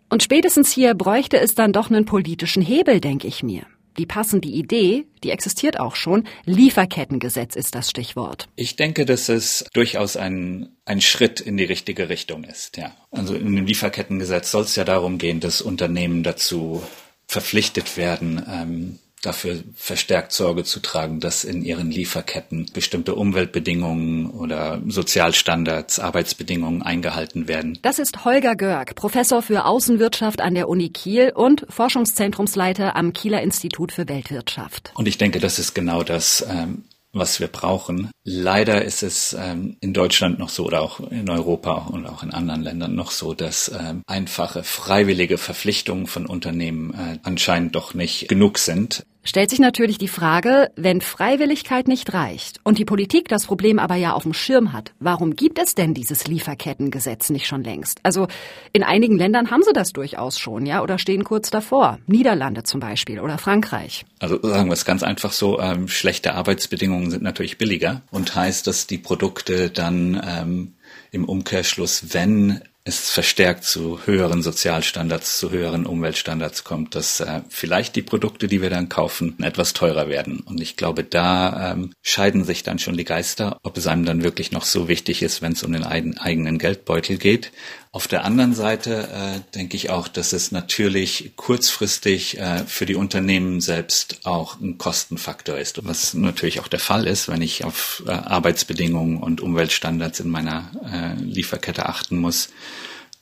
Und 0.10 0.24
spätestens 0.24 0.72
hier 0.72 0.94
bräuchte 0.96 1.40
es 1.40 1.56
dann 1.56 1.74
doch 1.74 1.90
einen 1.90 2.06
politischen 2.06 2.64
Hebel, 2.64 3.00
denke 3.00 3.28
ich 3.28 3.44
mir. 3.44 3.64
Die 3.98 4.06
passende 4.06 4.48
Idee, 4.48 5.06
die 5.24 5.32
existiert 5.32 5.80
auch 5.80 5.96
schon. 5.96 6.26
Lieferkettengesetz 6.46 7.56
ist 7.56 7.76
das 7.76 7.90
Stichwort. 7.90 8.48
Ich 8.56 8.76
denke, 8.76 9.06
dass 9.06 9.30
es 9.30 9.66
durchaus 9.74 10.18
ein, 10.18 10.70
ein 10.86 11.02
Schritt 11.02 11.40
in 11.40 11.58
die 11.58 11.64
richtige 11.64 12.10
Richtung 12.10 12.44
ist, 12.44 12.78
ja. 12.78 12.96
Also 13.12 13.36
in 13.36 13.56
dem 13.56 13.66
Lieferkettengesetz 13.66 14.52
soll 14.52 14.64
es 14.64 14.76
ja 14.76 14.84
darum 14.84 15.18
gehen, 15.18 15.40
dass 15.40 15.62
Unternehmen 15.62 16.24
dazu 16.24 16.84
verpflichtet 17.28 17.98
werden, 17.98 18.44
ähm, 18.50 19.00
dafür 19.24 19.64
verstärkt 19.76 20.34
Sorge 20.34 20.64
zu 20.64 20.82
tragen, 20.82 21.20
dass 21.20 21.44
in 21.44 21.64
ihren 21.64 21.90
Lieferketten 21.90 22.70
bestimmte 22.74 23.16
Umweltbedingungen 23.16 24.30
oder 24.30 24.82
Sozialstandards, 24.86 26.00
Arbeitsbedingungen 26.00 26.84
eingehalten 26.84 27.48
werden. 27.48 27.80
Das 27.82 28.00
ist 28.00 28.26
Holger 28.26 28.56
Görg, 28.56 28.96
Professor 28.96 29.42
für 29.42 29.66
Außenwirtschaft 29.66 30.42
an 30.42 30.54
der 30.54 30.68
Uni 30.70 30.90
Kiel 30.90 31.32
und 31.34 31.66
Forschungszentrumsleiter 31.70 32.96
am 32.96 33.14
Kieler 33.14 33.42
Institut 33.42 33.94
für 33.94 34.08
Weltwirtschaft. 34.10 34.92
Und 34.96 35.08
ich 35.08 35.18
denke, 35.18 35.40
das 35.40 35.58
ist 35.58 35.74
genau 35.74 36.04
das, 36.04 36.46
ähm, 36.50 36.84
was 37.14 37.40
wir 37.40 37.48
brauchen. 37.48 38.12
Leider 38.24 38.84
ist 38.84 39.04
es 39.04 39.38
ähm, 39.40 39.78
in 39.80 39.94
Deutschland 39.94 40.40
noch 40.40 40.50
so 40.50 40.66
oder 40.66 40.82
auch 40.82 41.00
in 41.00 41.30
Europa 41.30 41.88
und 41.92 42.08
auch 42.08 42.24
in 42.24 42.32
anderen 42.32 42.64
Ländern 42.64 42.96
noch 42.96 43.12
so, 43.12 43.34
dass 43.34 43.70
ähm, 43.70 44.02
einfache 44.08 44.64
freiwillige 44.64 45.38
Verpflichtungen 45.38 46.08
von 46.08 46.26
Unternehmen 46.26 46.94
äh, 46.94 47.20
anscheinend 47.24 47.76
doch 47.76 47.94
nicht 47.94 48.28
genug 48.28 48.58
sind 48.58 49.06
stellt 49.24 49.50
sich 49.50 49.60
natürlich 49.60 49.98
die 49.98 50.08
Frage, 50.08 50.72
wenn 50.76 51.02
Freiwilligkeit 51.02 51.88
nicht 51.88 52.14
reicht 52.14 52.60
und 52.64 52.78
die 52.78 52.86
Politik 52.86 53.28
das 53.28 53.46
Problem 53.46 53.80
aber 53.80 53.96
ja 53.96 54.14
auf 54.14 54.24
dem 54.24 54.34
Schirm 54.34 54.74
hat, 54.74 54.94
warum 55.00 55.36
gibt 55.36 55.60
es 55.60 55.76
denn 55.76 55.94
dieses 55.94 56.28
Lieferkettengesetz 56.28 57.30
nicht 57.30 57.48
schon 57.48 57.64
längst? 57.64 58.00
Also 58.04 58.28
in 58.74 58.84
einigen 58.84 59.18
Ländern 59.18 59.50
haben 59.52 59.64
sie 59.64 59.74
das 59.74 59.94
durchaus 59.94 60.38
schon, 60.40 60.66
ja, 60.66 60.84
oder 60.84 60.98
stehen 60.98 61.24
kurz 61.24 61.50
davor. 61.50 62.00
Niederlande 62.06 62.64
zum 62.64 62.80
Beispiel 62.80 63.20
oder 63.20 63.38
Frankreich. 63.38 64.06
Also 64.20 64.40
sagen 64.42 64.70
wir 64.70 64.74
es 64.74 64.86
ganz 64.86 65.04
einfach 65.04 65.32
so, 65.32 65.60
ähm, 65.60 65.88
schlechte 65.88 66.36
Arbeitsbedingungen 66.36 67.12
sind 67.12 67.24
natürlich 67.24 67.58
billiger 67.58 68.02
und 68.12 68.36
heißt, 68.36 68.68
dass 68.68 68.88
die 68.88 68.98
Produkte 68.98 69.70
dann 69.70 70.22
ähm, 70.26 70.74
im 71.12 71.26
Umkehrschluss, 71.26 72.14
wenn 72.14 72.62
es 72.86 73.12
verstärkt 73.12 73.64
zu 73.64 74.06
höheren 74.06 74.44
Sozialstandards, 74.44 75.40
zu 75.40 75.52
höheren 75.52 75.86
Umweltstandards 75.86 76.66
kommt, 76.66 76.96
dass 76.96 77.22
äh, 77.22 77.42
vielleicht 77.48 77.96
die 77.96 78.02
Produkte, 78.02 78.48
die 78.48 78.62
wir 78.62 78.70
dann 78.70 78.90
kaufen, 78.90 79.42
etwas 79.42 79.72
teurer 79.72 80.10
werden. 80.10 80.42
Und 80.42 80.60
ich 80.60 80.76
glaube, 80.76 81.06
da 81.06 81.72
ähm, 81.72 81.94
scheiden 82.02 82.44
sich 82.44 82.64
dann 82.64 82.80
schon 82.80 82.98
die 82.98 83.06
Geister, 83.06 83.58
ob 83.64 83.78
es 83.78 83.88
einem 83.88 84.04
dann 84.04 84.24
wirklich 84.24 84.52
noch 84.52 84.66
so 84.66 84.90
wichtig 84.90 85.22
ist, 85.22 85.42
wenn 85.42 85.54
es 85.54 85.64
um 85.64 85.72
den 85.72 85.86
eigenen 85.86 86.58
Geldbeutel 86.58 87.18
geht. 87.18 87.52
Auf 87.96 88.08
der 88.08 88.26
anderen 88.26 88.56
Seite 88.56 89.08
äh, 89.14 89.40
denke 89.54 89.78
ich 89.78 89.92
auch, 89.92 90.08
dass 90.08 90.34
es 90.34 90.52
natürlich 90.52 91.34
kurzfristig 91.36 92.40
äh, 92.40 92.66
für 92.66 92.88
die 92.88 92.96
Unternehmen 92.96 93.62
selbst 93.62 94.22
auch 94.24 94.60
ein 94.60 94.80
Kostenfaktor 94.80 95.60
ist, 95.60 95.86
was 95.86 96.16
natürlich 96.16 96.60
auch 96.60 96.68
der 96.68 96.80
Fall 96.80 97.06
ist, 97.06 97.28
wenn 97.28 97.44
ich 97.44 97.64
auf 97.64 98.02
äh, 98.08 98.10
Arbeitsbedingungen 98.10 99.18
und 99.18 99.42
Umweltstandards 99.42 100.20
in 100.22 100.30
meiner 100.30 100.72
äh, 100.92 101.22
Lieferkette 101.22 101.86
achten 101.86 102.18
muss 102.18 102.50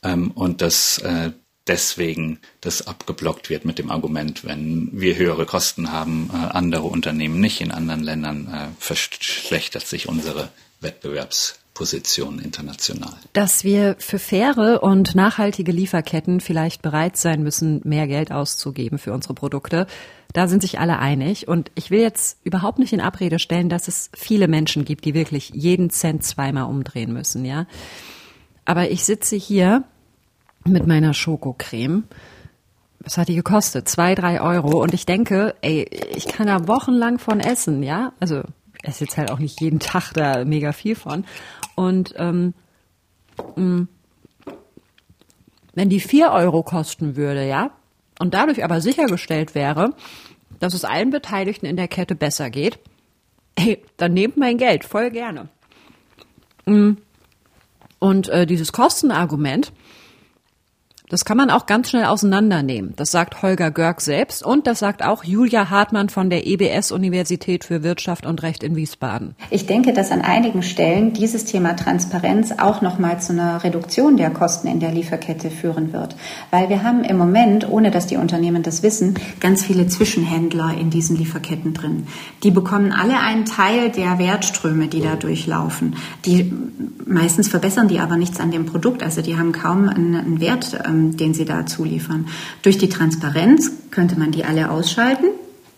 ähm, 0.02 0.30
und 0.30 0.62
dass 0.62 0.96
äh, 0.96 1.32
deswegen 1.66 2.40
das 2.62 2.86
abgeblockt 2.86 3.50
wird 3.50 3.66
mit 3.66 3.78
dem 3.78 3.90
Argument, 3.90 4.42
wenn 4.42 4.88
wir 4.94 5.16
höhere 5.16 5.44
Kosten 5.44 5.92
haben, 5.92 6.30
äh, 6.32 6.36
andere 6.36 6.84
Unternehmen 6.84 7.40
nicht, 7.40 7.60
in 7.60 7.72
anderen 7.72 8.02
Ländern 8.02 8.48
äh, 8.48 8.68
verschlechtert 8.82 9.86
sich 9.86 10.08
unsere 10.08 10.48
Wettbewerbs 10.80 11.61
Position 11.74 12.38
international. 12.38 13.14
Dass 13.32 13.64
wir 13.64 13.96
für 13.98 14.18
faire 14.18 14.82
und 14.82 15.14
nachhaltige 15.14 15.72
Lieferketten 15.72 16.40
vielleicht 16.40 16.82
bereit 16.82 17.16
sein 17.16 17.42
müssen, 17.42 17.80
mehr 17.84 18.06
Geld 18.06 18.30
auszugeben 18.30 18.98
für 18.98 19.12
unsere 19.12 19.34
Produkte, 19.34 19.86
da 20.34 20.48
sind 20.48 20.62
sich 20.62 20.78
alle 20.78 20.98
einig. 20.98 21.48
Und 21.48 21.70
ich 21.74 21.90
will 21.90 22.00
jetzt 22.00 22.38
überhaupt 22.44 22.78
nicht 22.78 22.92
in 22.92 23.00
Abrede 23.00 23.38
stellen, 23.38 23.68
dass 23.68 23.88
es 23.88 24.10
viele 24.14 24.48
Menschen 24.48 24.84
gibt, 24.84 25.04
die 25.04 25.14
wirklich 25.14 25.50
jeden 25.54 25.90
Cent 25.90 26.24
zweimal 26.24 26.64
umdrehen 26.64 27.12
müssen, 27.12 27.44
ja. 27.44 27.66
Aber 28.64 28.90
ich 28.90 29.04
sitze 29.04 29.36
hier 29.36 29.84
mit 30.64 30.86
meiner 30.86 31.14
Schokocreme. 31.14 32.04
Was 33.00 33.18
hat 33.18 33.28
die 33.28 33.34
gekostet? 33.34 33.88
Zwei, 33.88 34.14
drei 34.14 34.40
Euro. 34.40 34.80
Und 34.80 34.94
ich 34.94 35.06
denke, 35.06 35.56
ey, 35.62 35.88
ich 36.14 36.26
kann 36.26 36.46
da 36.46 36.68
wochenlang 36.68 37.18
von 37.18 37.40
essen, 37.40 37.82
ja. 37.82 38.12
Also 38.20 38.42
esse 38.82 39.04
jetzt 39.04 39.16
halt 39.16 39.30
auch 39.30 39.38
nicht 39.38 39.60
jeden 39.60 39.80
Tag 39.80 40.12
da 40.12 40.44
mega 40.44 40.72
viel 40.72 40.94
von. 40.94 41.24
Und 41.74 42.14
ähm, 42.16 42.54
mm, 43.56 43.88
wenn 45.74 45.88
die 45.88 46.00
vier 46.00 46.30
Euro 46.32 46.62
kosten 46.62 47.16
würde, 47.16 47.46
ja, 47.46 47.70
und 48.18 48.34
dadurch 48.34 48.62
aber 48.62 48.80
sichergestellt 48.80 49.54
wäre, 49.54 49.94
dass 50.60 50.74
es 50.74 50.84
allen 50.84 51.10
Beteiligten 51.10 51.66
in 51.66 51.76
der 51.76 51.88
Kette 51.88 52.14
besser 52.14 52.50
geht, 52.50 52.78
hey, 53.58 53.82
dann 53.96 54.12
nehmt 54.12 54.36
mein 54.36 54.58
Geld 54.58 54.84
voll 54.84 55.10
gerne. 55.10 55.48
Mm. 56.66 56.92
Und 57.98 58.28
äh, 58.28 58.46
dieses 58.46 58.72
Kostenargument, 58.72 59.72
das 61.12 61.26
kann 61.26 61.36
man 61.36 61.50
auch 61.50 61.66
ganz 61.66 61.90
schnell 61.90 62.06
auseinandernehmen. 62.06 62.94
Das 62.96 63.10
sagt 63.10 63.42
Holger 63.42 63.70
Görg 63.70 64.00
selbst 64.00 64.42
und 64.42 64.66
das 64.66 64.78
sagt 64.78 65.04
auch 65.04 65.24
Julia 65.24 65.68
Hartmann 65.68 66.08
von 66.08 66.30
der 66.30 66.46
EBS 66.46 66.90
Universität 66.90 67.64
für 67.64 67.82
Wirtschaft 67.82 68.24
und 68.24 68.42
Recht 68.42 68.62
in 68.62 68.76
Wiesbaden. 68.76 69.34
Ich 69.50 69.66
denke, 69.66 69.92
dass 69.92 70.10
an 70.10 70.22
einigen 70.22 70.62
Stellen 70.62 71.12
dieses 71.12 71.44
Thema 71.44 71.76
Transparenz 71.76 72.54
auch 72.56 72.80
noch 72.80 72.98
mal 72.98 73.20
zu 73.20 73.34
einer 73.34 73.62
Reduktion 73.62 74.16
der 74.16 74.30
Kosten 74.30 74.68
in 74.68 74.80
der 74.80 74.90
Lieferkette 74.90 75.50
führen 75.50 75.92
wird, 75.92 76.16
weil 76.50 76.70
wir 76.70 76.82
haben 76.82 77.04
im 77.04 77.18
Moment, 77.18 77.68
ohne 77.68 77.90
dass 77.90 78.06
die 78.06 78.16
Unternehmen 78.16 78.62
das 78.62 78.82
wissen, 78.82 79.18
ganz 79.38 79.62
viele 79.62 79.88
Zwischenhändler 79.88 80.74
in 80.80 80.88
diesen 80.88 81.18
Lieferketten 81.18 81.74
drin. 81.74 82.06
Die 82.42 82.50
bekommen 82.50 82.90
alle 82.90 83.20
einen 83.20 83.44
Teil 83.44 83.90
der 83.90 84.18
Wertströme, 84.18 84.88
die 84.88 85.02
da 85.02 85.16
durchlaufen. 85.16 85.94
Die 86.24 86.50
meistens 87.04 87.48
verbessern 87.48 87.88
die 87.88 88.00
aber 88.00 88.16
nichts 88.16 88.40
an 88.40 88.50
dem 88.50 88.64
Produkt, 88.64 89.02
also 89.02 89.20
die 89.20 89.36
haben 89.36 89.52
kaum 89.52 89.90
einen, 89.90 90.14
einen 90.14 90.40
Wert 90.40 90.78
ähm, 90.86 91.01
den 91.10 91.34
sie 91.34 91.44
da 91.44 91.66
zuliefern. 91.66 92.26
Durch 92.62 92.78
die 92.78 92.88
Transparenz 92.88 93.70
könnte 93.90 94.18
man 94.18 94.30
die 94.30 94.44
alle 94.44 94.70
ausschalten. 94.70 95.26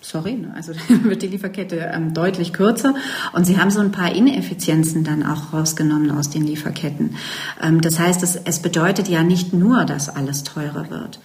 Sorry, 0.00 0.34
ne? 0.34 0.52
also 0.54 0.72
wird 1.04 1.22
die 1.22 1.28
Lieferkette 1.28 1.90
ähm, 1.94 2.12
deutlich 2.12 2.52
kürzer 2.52 2.94
und 3.32 3.46
sie 3.46 3.58
haben 3.58 3.70
so 3.70 3.80
ein 3.80 3.90
paar 3.90 4.14
Ineffizienzen 4.14 5.02
dann 5.02 5.22
auch 5.24 5.54
rausgenommen 5.54 6.10
aus 6.10 6.28
den 6.28 6.46
Lieferketten. 6.46 7.16
Ähm, 7.62 7.80
das 7.80 7.98
heißt, 7.98 8.22
es, 8.22 8.36
es 8.36 8.60
bedeutet 8.60 9.08
ja 9.08 9.22
nicht 9.22 9.54
nur, 9.54 9.86
dass 9.86 10.10
alles 10.10 10.44
teurer 10.44 10.90
wird. 10.90 11.20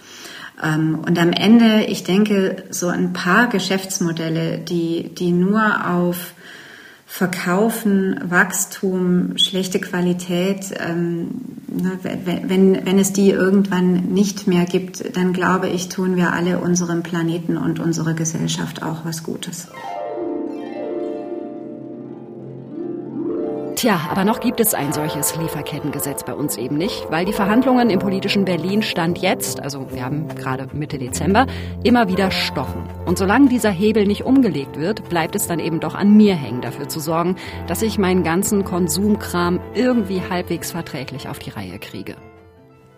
Ähm, 0.63 0.99
und 1.05 1.19
am 1.19 1.33
Ende, 1.33 1.85
ich 1.87 2.05
denke, 2.05 2.63
so 2.69 2.87
ein 2.87 3.11
paar 3.11 3.47
Geschäftsmodelle, 3.47 4.59
die, 4.59 5.13
die 5.13 5.31
nur 5.31 5.89
auf 5.89 6.33
Verkaufen, 7.11 8.19
Wachstum, 8.23 9.35
schlechte 9.35 9.79
Qualität, 9.79 10.71
ähm, 10.79 11.31
ne, 11.67 11.99
wenn, 12.03 12.85
wenn 12.85 12.99
es 12.99 13.13
die 13.13 13.31
irgendwann 13.31 14.13
nicht 14.13 14.45
mehr 14.45 14.65
gibt, 14.65 15.17
dann 15.17 15.33
glaube 15.33 15.67
ich, 15.69 15.89
tun 15.89 16.15
wir 16.17 16.33
alle 16.33 16.59
unserem 16.59 17.01
Planeten 17.01 17.57
und 17.57 17.79
unserer 17.79 18.13
Gesellschaft 18.13 18.83
auch 18.83 19.05
was 19.05 19.23
Gutes. 19.23 19.67
Tja, 23.79 24.09
aber 24.11 24.25
noch 24.25 24.41
gibt 24.41 24.59
es 24.59 24.73
ein 24.73 24.91
solches 24.91 25.37
Lieferkettengesetz 25.37 26.25
bei 26.25 26.33
uns 26.33 26.57
eben 26.57 26.75
nicht, 26.75 27.09
weil 27.11 27.23
die 27.23 27.31
Verhandlungen 27.31 27.89
im 27.89 27.99
politischen 27.99 28.43
Berlin 28.43 28.81
Stand 28.81 29.19
jetzt, 29.19 29.61
also 29.63 29.87
wir 29.93 30.03
haben 30.03 30.27
gerade 30.35 30.67
Mitte 30.73 30.97
Dezember, 30.97 31.47
immer 31.81 32.09
wieder 32.09 32.29
stochen. 32.29 32.83
Und 33.05 33.17
solange 33.17 33.47
dieser 33.47 33.69
Hebel 33.69 34.05
nicht 34.05 34.25
umgelegt 34.25 34.77
wird, 34.77 35.07
bleibt 35.07 35.33
es 35.37 35.47
dann 35.47 35.59
eben 35.59 35.79
doch 35.79 35.95
an 35.95 36.11
mir 36.11 36.35
hängen, 36.35 36.59
dafür 36.59 36.89
zu 36.89 36.99
sorgen, 36.99 37.37
dass 37.67 37.81
ich 37.81 37.97
meinen 37.97 38.23
ganzen 38.23 38.65
Konsumkram 38.65 39.61
irgendwie 39.73 40.23
halbwegs 40.29 40.71
verträglich 40.71 41.29
auf 41.29 41.39
die 41.39 41.51
Reihe 41.51 41.79
kriege. 41.79 42.17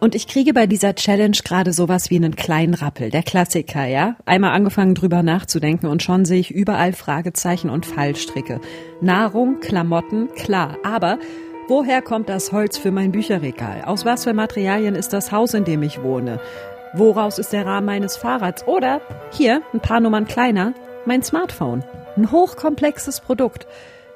Und 0.03 0.15
ich 0.15 0.27
kriege 0.27 0.51
bei 0.51 0.65
dieser 0.65 0.95
Challenge 0.95 1.37
gerade 1.43 1.73
sowas 1.73 2.09
wie 2.09 2.15
einen 2.15 2.35
kleinen 2.35 2.73
Rappel, 2.73 3.11
der 3.11 3.21
Klassiker, 3.21 3.85
ja? 3.85 4.15
Einmal 4.25 4.49
angefangen 4.49 4.95
drüber 4.95 5.21
nachzudenken 5.21 5.85
und 5.85 6.01
schon 6.01 6.25
sehe 6.25 6.39
ich 6.39 6.49
überall 6.49 6.93
Fragezeichen 6.93 7.69
und 7.69 7.85
Fallstricke. 7.85 8.59
Nahrung, 8.99 9.59
Klamotten, 9.59 10.29
klar, 10.33 10.79
aber 10.83 11.19
woher 11.67 12.01
kommt 12.01 12.29
das 12.29 12.51
Holz 12.51 12.79
für 12.79 12.89
mein 12.89 13.11
Bücherregal? 13.11 13.83
Aus 13.85 14.03
was 14.03 14.23
für 14.23 14.33
Materialien 14.33 14.95
ist 14.95 15.13
das 15.13 15.31
Haus, 15.31 15.53
in 15.53 15.65
dem 15.65 15.83
ich 15.83 16.01
wohne? 16.01 16.39
Woraus 16.95 17.37
ist 17.37 17.53
der 17.53 17.67
Rahmen 17.67 17.85
meines 17.85 18.17
Fahrrads? 18.17 18.65
Oder 18.65 19.01
hier, 19.31 19.61
ein 19.71 19.81
paar 19.81 19.99
Nummern 19.99 20.25
kleiner, 20.25 20.73
mein 21.05 21.21
Smartphone. 21.21 21.83
Ein 22.17 22.31
hochkomplexes 22.31 23.21
Produkt. 23.21 23.67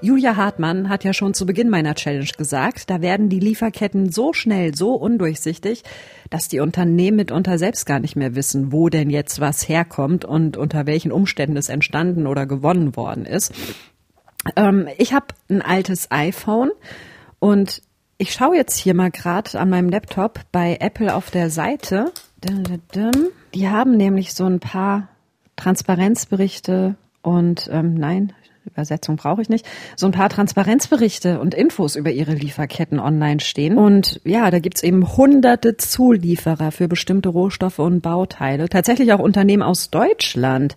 Julia 0.02 0.36
Hartmann 0.36 0.90
hat 0.90 1.04
ja 1.04 1.14
schon 1.14 1.34
zu 1.34 1.46
Beginn 1.46 1.70
meiner 1.70 1.96
Challenge 1.96 2.30
gesagt, 2.38 2.90
da 2.90 3.02
werden 3.02 3.30
die 3.30 3.40
Lieferketten 3.40 4.12
so 4.12 4.34
schnell, 4.34 4.76
so 4.76 4.94
undurchsichtig, 4.94 5.84
dass 6.30 6.48
die 6.48 6.60
Unternehmen 6.60 7.18
mitunter 7.18 7.58
selbst 7.58 7.86
gar 7.86 8.00
nicht 8.00 8.16
mehr 8.16 8.36
wissen, 8.36 8.72
wo 8.72 8.90
denn 8.90 9.10
jetzt 9.10 9.40
was 9.40 9.68
herkommt 9.68 10.26
und 10.26 10.58
unter 10.58 10.86
welchen 10.86 11.12
Umständen 11.12 11.58
es 11.58 11.70
entstanden 11.70 12.28
oder 12.28 12.46
gewonnen 12.46 12.96
worden 12.96 13.26
ist. 13.26 13.54
Ähm, 14.56 14.88
ich 14.98 15.14
habe 15.14 15.28
ein 15.50 15.62
altes 15.62 16.12
iPhone 16.12 16.72
und 17.40 17.82
ich 18.18 18.34
schaue 18.34 18.56
jetzt 18.56 18.78
hier 18.78 18.94
mal 18.94 19.12
gerade 19.12 19.60
an 19.60 19.70
meinem 19.70 19.90
Laptop 19.90 20.40
bei 20.52 20.78
Apple 20.80 21.14
auf 21.14 21.32
der 21.32 21.50
Seite. 21.50 22.12
Die 23.54 23.70
haben 23.70 23.98
nämlich 23.98 24.34
so 24.34 24.46
ein 24.46 24.60
paar 24.60 25.10
Transparenzberichte 25.56 26.96
und 27.22 27.70
ähm, 27.72 27.96
nein, 27.96 28.34
Übersetzung 28.66 29.16
brauche 29.16 29.42
ich 29.42 29.50
nicht, 29.50 29.66
so 29.96 30.06
ein 30.08 30.12
paar 30.12 30.30
Transparenzberichte 30.30 31.40
und 31.40 31.54
Infos 31.54 31.96
über 31.96 32.12
ihre 32.12 32.34
Lieferketten 32.34 33.00
online 33.00 33.40
stehen. 33.40 33.78
Und 33.78 34.20
ja, 34.24 34.50
da 34.52 34.60
gibt's 34.60 34.84
eben 34.84 35.18
hunderte 35.18 35.78
Zulieferer 35.78 36.72
für 36.72 36.88
bestimmte 36.88 37.30
Rohstoffe 37.30 37.80
und 37.80 38.02
Bauteile. 38.02 38.70
Tatsächlich 38.70 39.14
auch 39.14 39.20
Unternehmen 39.20 39.64
aus 39.64 39.90
Deutschland. 39.90 40.76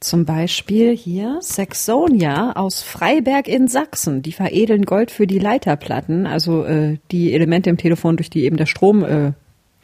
Zum 0.00 0.26
Beispiel 0.26 0.94
hier 0.94 1.38
Saxonia 1.40 2.52
aus 2.56 2.82
Freiberg 2.82 3.48
in 3.48 3.68
Sachsen. 3.68 4.22
Die 4.22 4.32
veredeln 4.32 4.84
Gold 4.84 5.10
für 5.10 5.26
die 5.26 5.38
Leiterplatten, 5.38 6.26
also 6.26 6.64
äh, 6.64 6.98
die 7.10 7.32
Elemente 7.32 7.70
im 7.70 7.78
Telefon, 7.78 8.16
durch 8.16 8.28
die 8.28 8.44
eben 8.44 8.56
der 8.56 8.66
Strom 8.66 9.02
äh, 9.02 9.32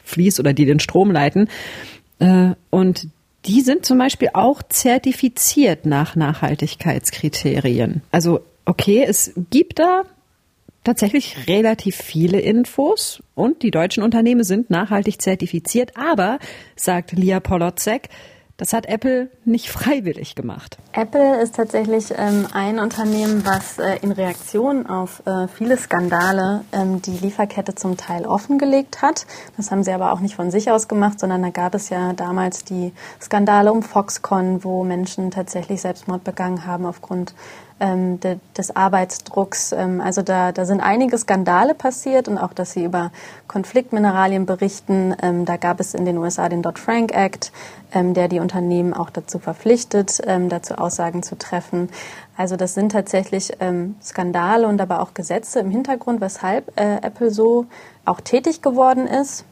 fließt 0.03 0.39
oder 0.39 0.53
die 0.53 0.65
den 0.65 0.79
Strom 0.79 1.11
leiten. 1.11 1.49
Äh, 2.19 2.51
und 2.69 3.07
die 3.45 3.61
sind 3.61 3.85
zum 3.85 3.97
Beispiel 3.97 4.29
auch 4.33 4.61
zertifiziert 4.63 5.85
nach 5.85 6.15
Nachhaltigkeitskriterien. 6.15 8.01
Also 8.11 8.41
okay, 8.65 9.03
es 9.07 9.33
gibt 9.49 9.79
da 9.79 10.03
tatsächlich 10.83 11.47
relativ 11.47 11.95
viele 11.95 12.39
Infos 12.39 13.21
und 13.35 13.63
die 13.63 13.71
deutschen 13.71 14.03
Unternehmen 14.03 14.43
sind 14.43 14.69
nachhaltig 14.69 15.21
zertifiziert, 15.21 15.95
aber, 15.95 16.39
sagt 16.75 17.11
Lia 17.11 17.39
Polotzek, 17.39 18.09
das 18.61 18.73
hat 18.73 18.85
Apple 18.85 19.31
nicht 19.43 19.71
freiwillig 19.71 20.35
gemacht. 20.35 20.77
Apple 20.93 21.41
ist 21.41 21.55
tatsächlich 21.55 22.13
ähm, 22.15 22.45
ein 22.53 22.77
Unternehmen, 22.77 23.43
was 23.43 23.79
äh, 23.79 23.97
in 24.03 24.11
Reaktion 24.11 24.85
auf 24.85 25.23
äh, 25.25 25.47
viele 25.47 25.77
Skandale 25.77 26.63
ähm, 26.71 27.01
die 27.01 27.17
Lieferkette 27.17 27.73
zum 27.73 27.97
Teil 27.97 28.23
offengelegt 28.23 29.01
hat. 29.01 29.25
Das 29.57 29.71
haben 29.71 29.83
sie 29.83 29.91
aber 29.91 30.13
auch 30.13 30.19
nicht 30.19 30.35
von 30.35 30.51
sich 30.51 30.69
aus 30.69 30.87
gemacht, 30.87 31.19
sondern 31.19 31.41
da 31.41 31.49
gab 31.49 31.73
es 31.73 31.89
ja 31.89 32.13
damals 32.13 32.63
die 32.63 32.93
Skandale 33.19 33.73
um 33.73 33.81
Foxconn, 33.81 34.63
wo 34.63 34.83
Menschen 34.83 35.31
tatsächlich 35.31 35.81
Selbstmord 35.81 36.23
begangen 36.23 36.63
haben 36.63 36.85
aufgrund 36.85 37.33
ähm, 37.81 38.19
de, 38.19 38.37
des 38.57 38.73
Arbeitsdrucks. 38.73 39.73
Ähm, 39.73 39.99
also 39.99 40.21
da, 40.21 40.51
da 40.53 40.65
sind 40.65 40.79
einige 40.79 41.17
Skandale 41.17 41.73
passiert 41.73 42.27
und 42.27 42.37
auch, 42.37 42.53
dass 42.53 42.71
sie 42.71 42.85
über 42.85 43.11
Konfliktmineralien 43.47 44.45
berichten. 44.45 45.15
Ähm, 45.21 45.43
da 45.45 45.57
gab 45.57 45.79
es 45.79 45.93
in 45.93 46.05
den 46.05 46.17
USA 46.17 46.47
den 46.47 46.61
Dodd-Frank 46.61 47.13
Act, 47.13 47.51
ähm, 47.93 48.13
der 48.13 48.27
die 48.27 48.39
Unternehmen 48.39 48.93
auch 48.93 49.09
dazu 49.09 49.39
verpflichtet, 49.39 50.21
ähm, 50.25 50.47
dazu 50.47 50.75
Aussagen 50.75 51.23
zu 51.23 51.37
treffen. 51.37 51.89
Also 52.37 52.55
das 52.55 52.75
sind 52.75 52.91
tatsächlich 52.93 53.51
ähm, 53.59 53.95
Skandale 54.01 54.67
und 54.67 54.79
aber 54.79 55.01
auch 55.01 55.13
Gesetze 55.13 55.59
im 55.59 55.71
Hintergrund, 55.71 56.21
weshalb 56.21 56.79
äh, 56.79 56.97
Apple 57.01 57.31
so 57.31 57.65
auch 58.05 58.21
tätig 58.21 58.61
geworden 58.61 59.07
ist. 59.07 59.43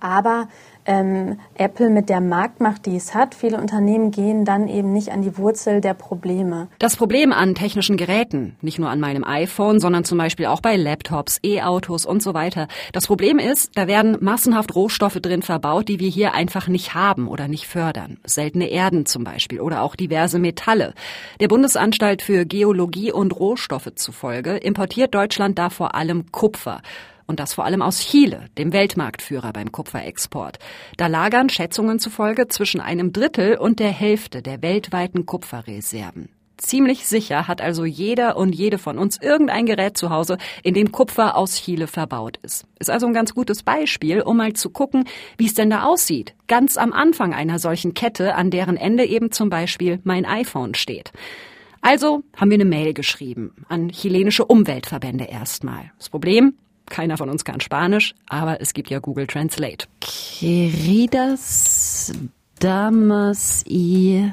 Aber 0.00 0.48
ähm, 0.86 1.38
Apple 1.54 1.90
mit 1.90 2.08
der 2.08 2.20
Marktmacht, 2.20 2.86
die 2.86 2.96
es 2.96 3.14
hat, 3.14 3.34
viele 3.34 3.58
Unternehmen 3.58 4.10
gehen 4.10 4.44
dann 4.44 4.66
eben 4.66 4.92
nicht 4.92 5.12
an 5.12 5.22
die 5.22 5.36
Wurzel 5.36 5.80
der 5.80 5.94
Probleme. 5.94 6.68
Das 6.78 6.96
Problem 6.96 7.32
an 7.32 7.54
technischen 7.54 7.96
Geräten, 7.96 8.56
nicht 8.62 8.78
nur 8.78 8.88
an 8.88 8.98
meinem 8.98 9.22
iPhone, 9.22 9.78
sondern 9.78 10.04
zum 10.04 10.16
Beispiel 10.16 10.46
auch 10.46 10.60
bei 10.60 10.76
Laptops, 10.76 11.38
E-Autos 11.44 12.06
und 12.06 12.22
so 12.22 12.32
weiter. 12.32 12.66
Das 12.92 13.06
Problem 13.06 13.38
ist, 13.38 13.76
da 13.76 13.86
werden 13.86 14.16
massenhaft 14.20 14.74
Rohstoffe 14.74 15.20
drin 15.20 15.42
verbaut, 15.42 15.88
die 15.88 16.00
wir 16.00 16.08
hier 16.08 16.32
einfach 16.32 16.66
nicht 16.66 16.94
haben 16.94 17.28
oder 17.28 17.46
nicht 17.46 17.66
fördern. 17.66 18.18
Seltene 18.24 18.68
Erden 18.68 19.04
zum 19.04 19.22
Beispiel 19.22 19.60
oder 19.60 19.82
auch 19.82 19.96
diverse 19.96 20.38
Metalle. 20.38 20.94
Der 21.40 21.48
Bundesanstalt 21.48 22.22
für 22.22 22.46
Geologie 22.46 23.12
und 23.12 23.38
Rohstoffe 23.38 23.92
zufolge 23.94 24.56
importiert 24.56 25.14
Deutschland 25.14 25.58
da 25.58 25.68
vor 25.68 25.94
allem 25.94 26.32
Kupfer. 26.32 26.80
Und 27.30 27.38
das 27.38 27.54
vor 27.54 27.64
allem 27.64 27.80
aus 27.80 28.00
Chile, 28.00 28.46
dem 28.58 28.72
Weltmarktführer 28.72 29.52
beim 29.52 29.70
Kupferexport. 29.70 30.58
Da 30.96 31.06
lagern 31.06 31.48
Schätzungen 31.48 32.00
zufolge 32.00 32.48
zwischen 32.48 32.80
einem 32.80 33.12
Drittel 33.12 33.56
und 33.56 33.78
der 33.78 33.92
Hälfte 33.92 34.42
der 34.42 34.62
weltweiten 34.62 35.26
Kupferreserven. 35.26 36.30
Ziemlich 36.56 37.06
sicher 37.06 37.46
hat 37.46 37.60
also 37.60 37.84
jeder 37.84 38.36
und 38.36 38.52
jede 38.52 38.78
von 38.78 38.98
uns 38.98 39.16
irgendein 39.22 39.64
Gerät 39.64 39.96
zu 39.96 40.10
Hause, 40.10 40.38
in 40.64 40.74
dem 40.74 40.90
Kupfer 40.90 41.36
aus 41.36 41.54
Chile 41.62 41.86
verbaut 41.86 42.40
ist. 42.42 42.66
Ist 42.80 42.90
also 42.90 43.06
ein 43.06 43.14
ganz 43.14 43.32
gutes 43.32 43.62
Beispiel, 43.62 44.22
um 44.22 44.36
mal 44.36 44.54
zu 44.54 44.70
gucken, 44.70 45.04
wie 45.38 45.46
es 45.46 45.54
denn 45.54 45.70
da 45.70 45.84
aussieht. 45.84 46.34
Ganz 46.48 46.76
am 46.76 46.92
Anfang 46.92 47.32
einer 47.32 47.60
solchen 47.60 47.94
Kette, 47.94 48.34
an 48.34 48.50
deren 48.50 48.76
Ende 48.76 49.04
eben 49.04 49.30
zum 49.30 49.50
Beispiel 49.50 50.00
mein 50.02 50.26
iPhone 50.26 50.74
steht. 50.74 51.12
Also 51.80 52.24
haben 52.36 52.50
wir 52.50 52.56
eine 52.56 52.64
Mail 52.64 52.92
geschrieben 52.92 53.52
an 53.68 53.90
chilenische 53.90 54.44
Umweltverbände 54.44 55.26
erstmal. 55.26 55.92
Das 55.96 56.10
Problem, 56.10 56.54
keiner 56.90 57.16
von 57.16 57.30
uns 57.30 57.44
kann 57.44 57.60
Spanisch, 57.60 58.14
aber 58.28 58.60
es 58.60 58.74
gibt 58.74 58.90
ja 58.90 58.98
Google 58.98 59.26
Translate. 59.26 59.86
Queridas 60.00 61.32
damas 62.58 63.64
y 63.66 64.30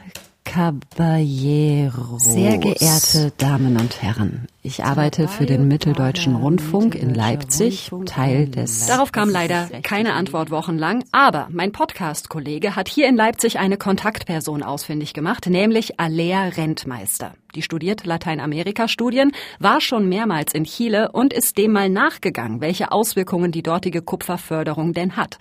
caballeros. 0.48 2.24
Sehr 2.24 2.58
geehrte 2.58 3.34
Damen 3.38 3.78
und 3.78 4.02
Herren, 4.02 4.48
ich 4.64 4.84
arbeite 4.84 5.28
für 5.28 5.46
den 5.46 5.68
Mitteldeutschen 5.68 6.36
Rundfunk 6.36 6.96
in 6.96 7.14
Leipzig, 7.14 7.92
Teil 8.06 8.48
des. 8.48 8.88
Darauf 8.88 9.12
kam 9.12 9.30
leider 9.30 9.70
keine 9.84 10.14
Antwort 10.14 10.50
wochenlang, 10.50 11.04
aber 11.12 11.48
mein 11.52 11.74
Podcast-Kollege 11.74 12.76
hat 12.76 12.88
hier 12.88 13.10
in 13.10 13.18
Leipzig 13.18 13.60
eine 13.60 13.78
Kontaktperson 13.78 14.64
ausfindig 14.64 15.14
gemacht, 15.14 15.48
nämlich 15.48 16.00
Alea 16.00 16.48
Rentmeister. 16.48 17.34
Die 17.56 17.62
studiert 17.62 18.06
Lateinamerika-Studien, 18.06 19.32
war 19.60 19.82
schon 19.82 20.08
mehrmals 20.08 20.54
in 20.54 20.64
Chile 20.64 21.12
und 21.12 21.34
ist 21.34 21.58
dem 21.58 21.72
mal 21.72 21.90
nachgegangen, 21.90 22.62
welche 22.62 22.92
Auswirkungen 22.92 23.52
die 23.52 23.64
dortige 23.64 24.02
Kupferförderung 24.02 24.94
denn 24.94 25.18
hat. 25.18 25.40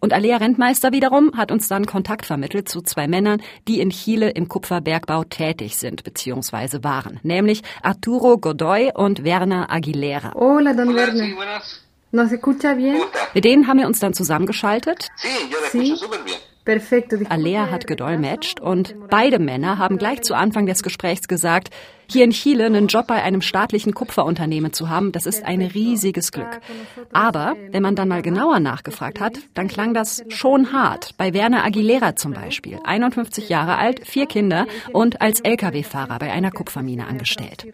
Und 0.00 0.12
Alea 0.12 0.36
Rentmeister 0.36 0.92
wiederum 0.92 1.36
hat 1.36 1.50
uns 1.50 1.68
dann 1.68 1.86
Kontakt 1.86 2.26
vermittelt 2.26 2.68
zu 2.68 2.82
zwei 2.82 3.08
Männern, 3.08 3.42
die 3.68 3.80
in 3.80 3.90
Chile 3.90 4.30
im 4.30 4.48
Kupferbergbau 4.48 5.24
tätig 5.24 5.76
sind 5.76 6.04
bzw. 6.04 6.82
waren, 6.82 7.20
nämlich 7.22 7.62
Arturo 7.82 8.38
Godoy 8.38 8.92
und 8.94 9.24
Werner 9.24 9.70
Aguilera. 9.70 10.32
Hola, 10.34 10.72
don 10.74 10.94
Werner. 10.94 11.62
¿Nos 12.12 12.32
escucha 12.32 12.74
bien? 12.74 12.96
Mit 13.34 13.44
denen 13.44 13.66
haben 13.66 13.78
wir 13.78 13.86
uns 13.86 13.98
dann 13.98 14.14
zusammengeschaltet. 14.14 15.08
Sí. 15.70 15.94
Perfekto. 16.64 17.16
Alea 17.28 17.70
hat 17.70 17.86
gedolmetscht 17.86 18.58
und 18.58 18.94
beide 19.08 19.38
Männer 19.38 19.78
haben 19.78 19.98
gleich 19.98 20.22
zu 20.22 20.34
Anfang 20.34 20.66
des 20.66 20.82
Gesprächs 20.82 21.28
gesagt, 21.28 21.70
hier 22.08 22.24
in 22.24 22.30
Chile 22.30 22.66
einen 22.66 22.86
Job 22.86 23.06
bei 23.06 23.22
einem 23.22 23.42
staatlichen 23.42 23.94
Kupferunternehmen 23.94 24.72
zu 24.72 24.88
haben, 24.88 25.12
das 25.12 25.26
ist 25.26 25.44
ein 25.44 25.62
riesiges 25.62 26.32
Glück. 26.32 26.60
Aber 27.12 27.56
wenn 27.70 27.82
man 27.82 27.96
dann 27.96 28.08
mal 28.08 28.22
genauer 28.22 28.60
nachgefragt 28.60 29.20
hat, 29.20 29.38
dann 29.54 29.68
klang 29.68 29.94
das 29.94 30.24
schon 30.28 30.72
hart. 30.72 31.16
Bei 31.16 31.34
Werner 31.34 31.64
Aguilera 31.64 32.16
zum 32.16 32.32
Beispiel, 32.32 32.78
51 32.84 33.48
Jahre 33.48 33.76
alt, 33.76 34.06
vier 34.06 34.26
Kinder 34.26 34.66
und 34.92 35.20
als 35.20 35.40
Lkw-Fahrer 35.40 36.18
bei 36.18 36.32
einer 36.32 36.50
Kupfermine 36.50 37.06
angestellt. 37.06 37.66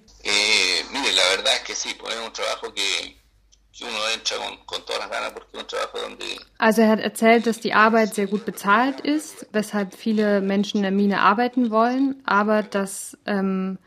Also 6.59 6.83
er 6.83 6.89
hat 6.89 7.01
erzählt, 7.01 7.47
dass 7.47 7.61
die 7.61 7.75
Arbeit 7.75 8.15
sehr 8.15 8.27
gut 8.27 8.45
bezahlt 8.45 9.01
ist, 9.01 9.47
weshalb 9.53 9.95
viele 9.95 10.41
Menschen 10.41 10.79
in 10.79 10.83
der 10.83 10.93
Mine 10.93 11.21
arbeiten 11.21 11.71
wollen, 11.71 12.23
aber 12.25 12.63
dass 12.63 13.19
ähm, 13.27 13.79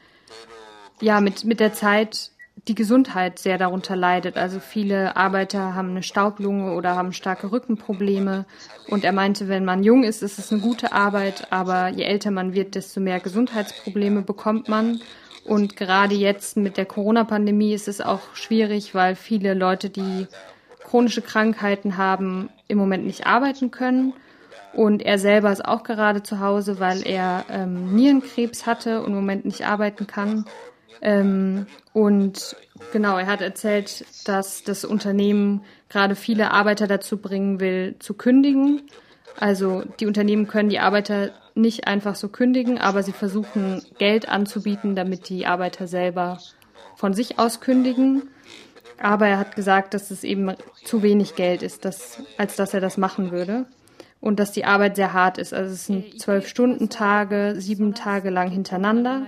ja 1.02 1.22
mit, 1.22 1.46
mit 1.46 1.60
der 1.60 1.74
Zeit 1.74 2.32
die 2.68 2.76
Gesundheit 2.76 3.38
sehr 3.38 3.58
darunter 3.58 3.96
leidet. 3.96 4.38
Also 4.38 4.60
viele 4.60 5.16
Arbeiter 5.16 5.76
haben 5.76 5.90
eine 5.90 6.04
Staublunge 6.04 6.74
oder 6.74 6.96
haben 6.96 7.14
starke 7.14 7.52
Rückenprobleme. 7.52 8.46
Und 8.88 9.04
er 9.04 9.12
meinte, 9.12 9.48
wenn 9.48 9.66
man 9.66 9.84
jung 9.84 10.04
ist, 10.04 10.24
ist 10.24 10.40
es 10.40 10.52
eine 10.52 10.62
gute 10.62 10.92
Arbeit, 10.94 11.52
aber 11.52 11.90
je 11.90 12.04
älter 12.04 12.32
man 12.32 12.54
wird, 12.54 12.76
desto 12.76 13.00
mehr 13.00 13.20
Gesundheitsprobleme 13.20 14.22
bekommt 14.22 14.70
man. 14.70 15.02
Und 15.44 15.76
gerade 15.76 16.16
jetzt 16.16 16.58
mit 16.58 16.78
der 16.78 16.86
Corona-Pandemie 16.86 17.74
ist 17.74 17.88
es 17.88 18.02
auch 18.02 18.22
schwierig, 18.34 18.96
weil 18.96 19.16
viele 19.16 19.54
Leute, 19.54 19.90
die 19.92 20.28
chronische 20.84 21.22
Krankheiten 21.22 21.98
haben, 21.98 22.50
im 22.68 22.80
Moment 22.80 23.06
nicht 23.06 23.28
arbeiten 23.28 23.70
können. 23.70 24.14
Und 24.74 25.04
er 25.04 25.20
selber 25.20 25.52
ist 25.52 25.64
auch 25.64 25.84
gerade 25.84 26.24
zu 26.24 26.40
Hause, 26.40 26.80
weil 26.80 27.06
er 27.06 27.46
ähm, 27.50 27.96
Nierenkrebs 27.96 28.66
hatte 28.66 29.02
und 29.02 29.10
im 29.10 29.16
Moment 29.16 29.46
nicht 29.46 29.66
arbeiten 29.66 30.08
kann. 30.08 30.46
Ähm, 31.02 31.68
und 31.94 32.56
genau, 32.92 33.18
er 33.18 33.28
hat 33.28 33.42
erzählt, 33.42 34.06
dass 34.26 34.64
das 34.64 34.86
Unternehmen 34.86 35.62
gerade 35.90 36.16
viele 36.16 36.52
Arbeiter 36.52 36.88
dazu 36.88 37.18
bringen 37.18 37.60
will, 37.60 37.96
zu 38.00 38.14
kündigen. 38.14 38.82
Also 39.38 39.84
die 40.00 40.06
Unternehmen 40.06 40.48
können 40.48 40.70
die 40.70 40.80
Arbeiter 40.80 41.32
nicht 41.56 41.88
einfach 41.88 42.16
so 42.16 42.30
kündigen, 42.30 42.78
aber 42.78 43.04
sie 43.04 43.12
versuchen 43.12 43.82
Geld 43.98 44.28
anzubieten, 44.28 44.96
damit 44.96 45.30
die 45.30 45.46
Arbeiter 45.46 45.88
selber 45.88 46.40
von 46.96 47.14
sich 47.14 47.40
aus 47.40 47.62
kündigen. 47.62 48.30
Aber 49.02 49.28
er 49.28 49.38
hat 49.38 49.56
gesagt, 49.56 49.94
dass 49.94 50.12
es 50.12 50.24
eben 50.24 50.56
zu 50.84 51.04
wenig 51.04 51.36
Geld 51.36 51.64
ist, 51.64 51.86
dass, 51.86 52.22
als 52.38 52.56
dass 52.56 52.74
er 52.74 52.82
das 52.82 52.98
machen 52.98 53.32
würde. 53.32 53.66
Und 54.22 54.40
dass 54.40 54.52
die 54.52 54.66
Arbeit 54.66 54.96
sehr 54.96 55.14
hart 55.14 55.38
ist. 55.38 55.54
Also 55.54 55.74
es 55.74 55.86
sind 55.86 56.20
zwölf 56.20 56.48
Stunden 56.48 56.90
Tage, 56.90 57.56
sieben 57.58 57.94
Tage 57.94 58.32
lang 58.32 58.50
hintereinander. 58.50 59.28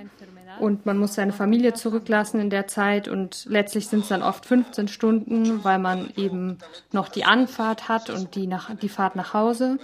Und 0.59 0.85
man 0.85 0.97
muss 0.97 1.15
seine 1.15 1.33
Familie 1.33 1.73
zurücklassen 1.73 2.39
in 2.39 2.49
der 2.49 2.67
Zeit. 2.67 3.07
Und 3.07 3.45
letztlich 3.49 3.87
sind 3.87 4.01
es 4.01 4.09
dann 4.09 4.23
oft 4.23 4.45
15 4.45 4.87
Stunden, 4.87 5.63
weil 5.63 5.79
man 5.79 6.11
eben 6.15 6.57
noch 6.91 7.09
die 7.09 7.25
Anfahrt 7.25 7.89
hat 7.89 8.09
und 8.09 8.35
die, 8.35 8.47
nach, 8.47 8.73
die 8.75 8.89
Fahrt 8.89 9.15
nach 9.15 9.33
Hause. 9.33 9.77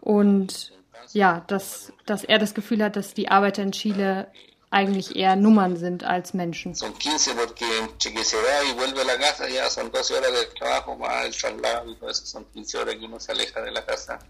Und 0.00 0.72
ja, 1.12 1.42
dass, 1.46 1.92
dass 2.06 2.24
er 2.24 2.38
das 2.38 2.54
Gefühl 2.54 2.82
hat, 2.82 2.96
dass 2.96 3.14
die 3.14 3.28
Arbeiter 3.28 3.62
in 3.62 3.72
Chile 3.72 4.28
eigentlich 4.70 5.16
eher 5.16 5.34
Nummern 5.34 5.76
sind 5.76 6.04
als 6.04 6.34
Menschen. 6.34 6.74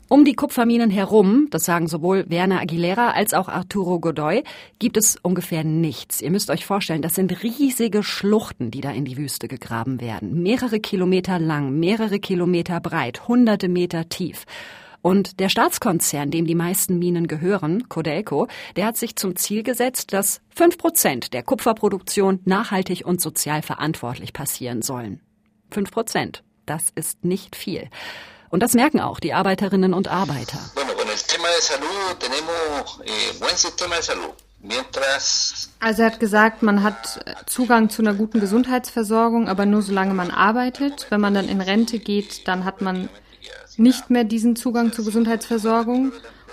Um 0.08 0.24
die 0.24 0.34
Kupferminen 0.34 0.90
herum, 0.90 1.48
das 1.50 1.64
sagen 1.64 1.88
sowohl 1.88 2.24
Werner 2.28 2.60
Aguilera 2.60 3.10
als 3.10 3.34
auch 3.34 3.48
Arturo 3.48 3.98
Godoy, 3.98 4.44
gibt 4.78 4.96
es 4.96 5.16
ungefähr 5.20 5.64
nichts. 5.64 6.20
Ihr 6.20 6.30
müsst 6.30 6.50
euch 6.50 6.64
vorstellen, 6.64 7.02
das 7.02 7.14
sind 7.14 7.42
riesige 7.42 8.04
Schluchten, 8.04 8.70
die 8.70 8.80
da 8.80 8.90
in 8.90 9.04
die 9.04 9.16
Wüste 9.16 9.48
gegraben 9.48 10.00
werden. 10.00 10.42
Mehrere 10.42 10.78
Kilometer 10.78 11.40
lang, 11.40 11.78
mehrere 11.80 12.20
Kilometer 12.20 12.80
breit, 12.80 13.26
hunderte 13.26 13.68
Meter 13.68 14.08
tief. 14.08 14.44
Und 15.00 15.38
der 15.40 15.48
Staatskonzern, 15.48 16.30
dem 16.30 16.46
die 16.46 16.54
meisten 16.54 16.98
Minen 16.98 17.28
gehören, 17.28 17.88
Codelco, 17.88 18.48
der 18.76 18.86
hat 18.86 18.96
sich 18.96 19.16
zum 19.16 19.36
Ziel 19.36 19.62
gesetzt, 19.62 20.12
dass 20.12 20.40
fünf 20.54 20.76
Prozent 20.76 21.32
der 21.32 21.42
Kupferproduktion 21.42 22.40
nachhaltig 22.44 23.02
und 23.04 23.20
sozial 23.20 23.62
verantwortlich 23.62 24.32
passieren 24.32 24.82
sollen. 24.82 25.20
Fünf 25.70 25.90
Prozent. 25.90 26.42
Das 26.66 26.84
ist 26.94 27.24
nicht 27.24 27.56
viel. 27.56 27.88
Und 28.50 28.62
das 28.62 28.74
merken 28.74 29.00
auch 29.00 29.20
die 29.20 29.32
Arbeiterinnen 29.32 29.94
und 29.94 30.08
Arbeiter. 30.08 30.58
Eh, 33.04 33.30
also 35.80 36.02
er 36.02 36.06
hat 36.10 36.20
gesagt, 36.20 36.62
man 36.62 36.82
hat 36.82 37.24
Zugang 37.46 37.90
zu 37.90 38.02
einer 38.02 38.14
guten 38.14 38.40
Gesundheitsversorgung, 38.40 39.48
aber 39.48 39.66
nur 39.66 39.82
solange 39.82 40.14
man 40.14 40.30
arbeitet. 40.30 41.06
Wenn 41.10 41.20
man 41.20 41.34
dann 41.34 41.48
in 41.48 41.60
Rente 41.60 41.98
geht, 41.98 42.48
dann 42.48 42.64
hat 42.64 42.80
man 42.80 43.08
nicht 43.76 44.10
mehr 44.10 44.24
diesen 44.24 44.56
Zugang 44.56 44.92
zur 44.92 45.04
Gesundheitsversorgung. 45.04 46.12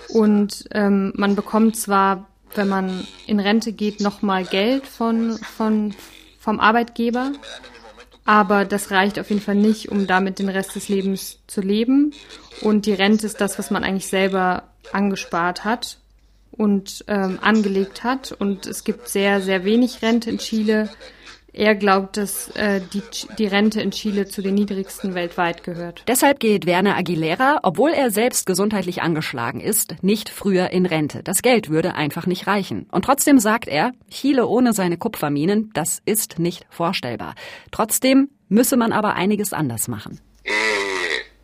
Und 0.10 0.66
ähm, 0.72 1.14
man 1.16 1.36
bekommt 1.36 1.78
zwar, 1.78 2.28
wenn 2.54 2.68
man 2.68 3.08
in 3.26 3.40
Rente 3.40 3.72
geht, 3.72 4.00
nochmal 4.00 4.46
Geld 4.46 4.86
von, 4.86 5.38
von, 5.38 5.94
vom 6.40 6.60
Arbeitgeber, 6.60 7.32
aber 8.26 8.66
das 8.66 8.90
reicht 8.90 9.20
auf 9.20 9.30
jeden 9.30 9.42
Fall 9.42 9.56
nicht, 9.56 9.90
um 9.90 10.08
damit 10.08 10.40
den 10.40 10.50
Rest 10.50 10.76
des 10.76 10.90
Lebens 10.90 11.40
zu 11.46 11.62
leben. 11.62 12.12
Und 12.62 12.88
die 12.88 12.94
Rente 12.94 13.28
ist 13.28 13.40
das, 13.40 13.60
was 13.60 13.70
man 13.70 13.84
eigentlich 13.84 14.08
selber 14.08 14.64
angespart 14.92 15.64
hat 15.64 16.00
und 16.52 17.06
ähm, 17.08 17.38
angelegt 17.42 18.04
hat. 18.04 18.32
Und 18.32 18.66
es 18.66 18.84
gibt 18.84 19.10
sehr, 19.10 19.42
sehr 19.42 19.64
wenig 19.64 20.02
Rente 20.02 20.32
in 20.32 20.40
Chile. 20.40 20.90
Er 21.58 21.74
glaubt, 21.74 22.18
dass 22.18 22.50
äh, 22.58 22.82
die, 22.82 23.02
die 23.40 23.48
Rente 23.48 23.80
in 23.80 23.92
Chile 23.92 24.28
zu 24.28 24.42
den 24.42 24.56
niedrigsten 24.56 25.16
weltweit 25.16 25.64
gehört. 25.64 26.04
Deshalb 26.06 26.42
geht 26.42 26.66
Werner 26.66 26.98
Aguilera, 26.98 27.62
obwohl 27.64 27.92
er 27.92 28.12
selbst 28.12 28.46
gesundheitlich 28.46 29.02
angeschlagen 29.02 29.62
ist, 29.62 29.96
nicht 30.04 30.28
früher 30.28 30.72
in 30.72 30.86
Rente. 30.86 31.24
Das 31.24 31.42
Geld 31.42 31.70
würde 31.70 31.96
einfach 31.96 32.26
nicht 32.26 32.46
reichen. 32.46 32.90
Und 32.92 33.06
trotzdem 33.06 33.40
sagt 33.40 33.70
er, 33.70 33.94
Chile 34.12 34.48
ohne 34.48 34.74
seine 34.74 34.98
Kupferminen, 34.98 35.72
das 35.74 36.02
ist 36.04 36.40
nicht 36.40 36.66
vorstellbar. 36.70 37.36
Trotzdem 37.72 38.32
müsse 38.50 38.76
man 38.76 38.92
aber 38.92 39.14
einiges 39.14 39.54
anders 39.54 39.88
machen. 39.88 40.20
Eh, 40.44 40.52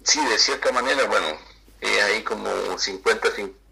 sí, 0.04 0.20
de 0.30 0.38
cierta 0.38 0.74
manera, 0.74 1.08
bueno, 1.08 1.28
eh, 1.80 2.02
hay 2.04 2.22
como 2.22 2.50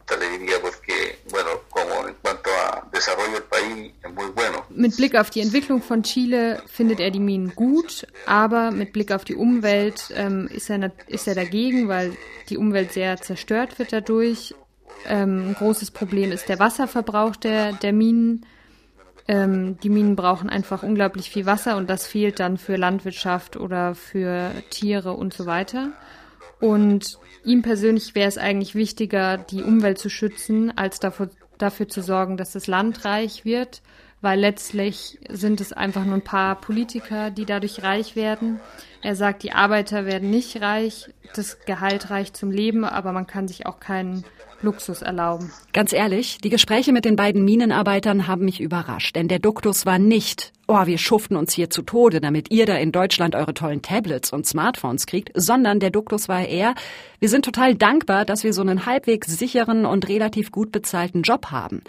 50-50 0.09 0.19
le 0.19 0.37
diría, 0.37 0.55
porque, 0.61 1.19
bueno, 1.31 1.49
como 1.69 2.07
en 2.07 2.15
cuanto 2.21 2.49
a 2.49 2.87
desarrollo 2.91 3.33
del 3.33 3.43
país, 3.43 3.93
es 4.03 4.13
muy 4.13 4.27
bueno. 4.35 4.65
Mit 4.69 4.95
Blick 4.97 5.15
auf 5.15 5.29
die 5.29 5.41
Entwicklung 5.41 5.81
von 5.81 6.03
Chile 6.03 6.61
findet 6.67 6.99
er 6.99 7.11
die 7.11 7.19
Minen 7.19 7.53
gut, 7.55 8.07
aber 8.25 8.71
mit 8.71 8.93
Blick 8.93 9.11
auf 9.11 9.23
die 9.23 9.35
Umwelt 9.35 10.13
ähm, 10.15 10.47
ist, 10.53 10.69
er, 10.69 10.91
ist 11.07 11.27
er 11.27 11.35
dagegen, 11.35 11.87
weil 11.87 12.15
die 12.49 12.57
Umwelt 12.57 12.93
sehr 12.93 13.17
zerstört 13.17 13.79
wird 13.79 13.93
dadurch. 13.93 14.55
Ähm, 15.07 15.49
ein 15.49 15.53
großes 15.55 15.91
Problem 15.91 16.31
ist 16.31 16.49
der 16.49 16.59
Wasserverbrauch 16.59 17.35
der, 17.35 17.73
der 17.73 17.93
Minen. 17.93 18.45
Ähm, 19.27 19.79
die 19.79 19.89
Minen 19.89 20.15
brauchen 20.15 20.49
einfach 20.49 20.83
unglaublich 20.83 21.29
viel 21.29 21.45
Wasser 21.45 21.77
und 21.77 21.89
das 21.89 22.07
fehlt 22.07 22.39
dann 22.39 22.57
für 22.57 22.75
Landwirtschaft 22.75 23.57
oder 23.57 23.95
für 23.95 24.51
Tiere 24.71 25.13
und 25.13 25.33
so 25.33 25.45
weiter. 25.45 25.91
Und 26.59 27.17
ihm 27.45 27.61
persönlich 27.61 28.15
wäre 28.15 28.27
es 28.27 28.37
eigentlich 28.37 28.75
wichtiger, 28.75 29.37
die 29.37 29.63
Umwelt 29.63 29.97
zu 29.97 30.09
schützen, 30.09 30.77
als 30.77 30.99
dafür, 30.99 31.29
dafür 31.57 31.87
zu 31.87 32.01
sorgen, 32.01 32.37
dass 32.37 32.51
das 32.51 32.67
Land 32.67 33.05
reich 33.05 33.45
wird, 33.45 33.81
weil 34.21 34.39
letztlich 34.39 35.17
sind 35.29 35.61
es 35.61 35.73
einfach 35.73 36.05
nur 36.05 36.15
ein 36.15 36.23
paar 36.23 36.55
Politiker, 36.55 37.31
die 37.31 37.45
dadurch 37.45 37.83
reich 37.83 38.15
werden. 38.15 38.59
Er 39.01 39.15
sagt, 39.15 39.43
die 39.43 39.53
Arbeiter 39.53 40.05
werden 40.05 40.29
nicht 40.29 40.61
reich, 40.61 41.09
das 41.35 41.59
Gehalt 41.61 42.09
reicht 42.09 42.35
zum 42.35 42.51
Leben, 42.51 42.83
aber 42.83 43.13
man 43.13 43.27
kann 43.27 43.47
sich 43.47 43.65
auch 43.65 43.79
keinen 43.79 44.25
Luxus 44.61 45.01
erlauben. 45.01 45.51
Ganz 45.71 45.93
ehrlich, 45.93 46.39
die 46.39 46.49
Gespräche 46.49 46.91
mit 46.91 47.05
den 47.05 47.15
beiden 47.15 47.45
Minenarbeitern 47.45 48.27
haben 48.27 48.43
mich 48.43 48.59
überrascht, 48.59 49.15
denn 49.15 49.29
der 49.29 49.39
Duktus 49.39 49.85
war 49.85 49.99
nicht, 49.99 50.51
oh, 50.67 50.85
wir 50.85 50.97
schuften 50.97 51.37
uns 51.37 51.53
hier 51.53 51.69
zu 51.69 51.81
Tode, 51.81 52.19
damit 52.19 52.51
ihr 52.51 52.65
da 52.65 52.75
in 52.75 52.91
Deutschland 52.91 53.35
eure 53.35 53.53
tollen 53.53 53.81
Tablets 53.81 54.33
und 54.33 54.45
Smartphones 54.45 55.05
kriegt, 55.05 55.31
sondern 55.33 55.79
der 55.79 55.91
Duktus 55.91 56.27
war 56.27 56.45
eher, 56.45 56.75
wir 57.19 57.29
sind 57.29 57.45
total 57.45 57.75
dankbar, 57.75 58.25
dass 58.25 58.43
wir 58.43 58.53
so 58.53 58.61
einen 58.61 58.85
halbwegs 58.85 59.27
sicheren 59.27 59.85
und 59.85 60.09
relativ 60.09 60.51
gut 60.51 60.73
bezahlten 60.73 61.21
Job 61.21 61.51
haben. 61.51 61.81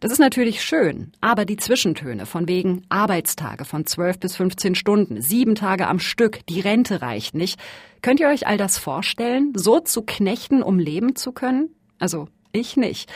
Das 0.00 0.12
ist 0.12 0.20
natürlich 0.20 0.62
schön, 0.62 1.10
aber 1.20 1.44
die 1.44 1.56
Zwischentöne 1.56 2.24
von 2.24 2.46
wegen 2.46 2.82
Arbeitstage 2.88 3.64
von 3.64 3.84
12 3.84 4.20
bis 4.20 4.36
15 4.36 4.76
Stunden, 4.76 5.20
sieben 5.20 5.56
Tage 5.56 5.88
am 5.88 5.98
Stück, 5.98 6.46
die 6.46 6.60
Rente 6.60 7.02
reicht 7.02 7.34
nicht. 7.34 7.58
Könnt 8.00 8.20
ihr 8.20 8.28
euch 8.28 8.46
all 8.46 8.58
das 8.58 8.78
vorstellen, 8.78 9.52
so 9.56 9.80
zu 9.80 10.02
knechten, 10.02 10.62
um 10.62 10.78
leben 10.78 11.16
zu 11.16 11.32
können? 11.32 11.70
Also 11.98 12.28
ich 12.52 12.76
nicht. 12.76 13.10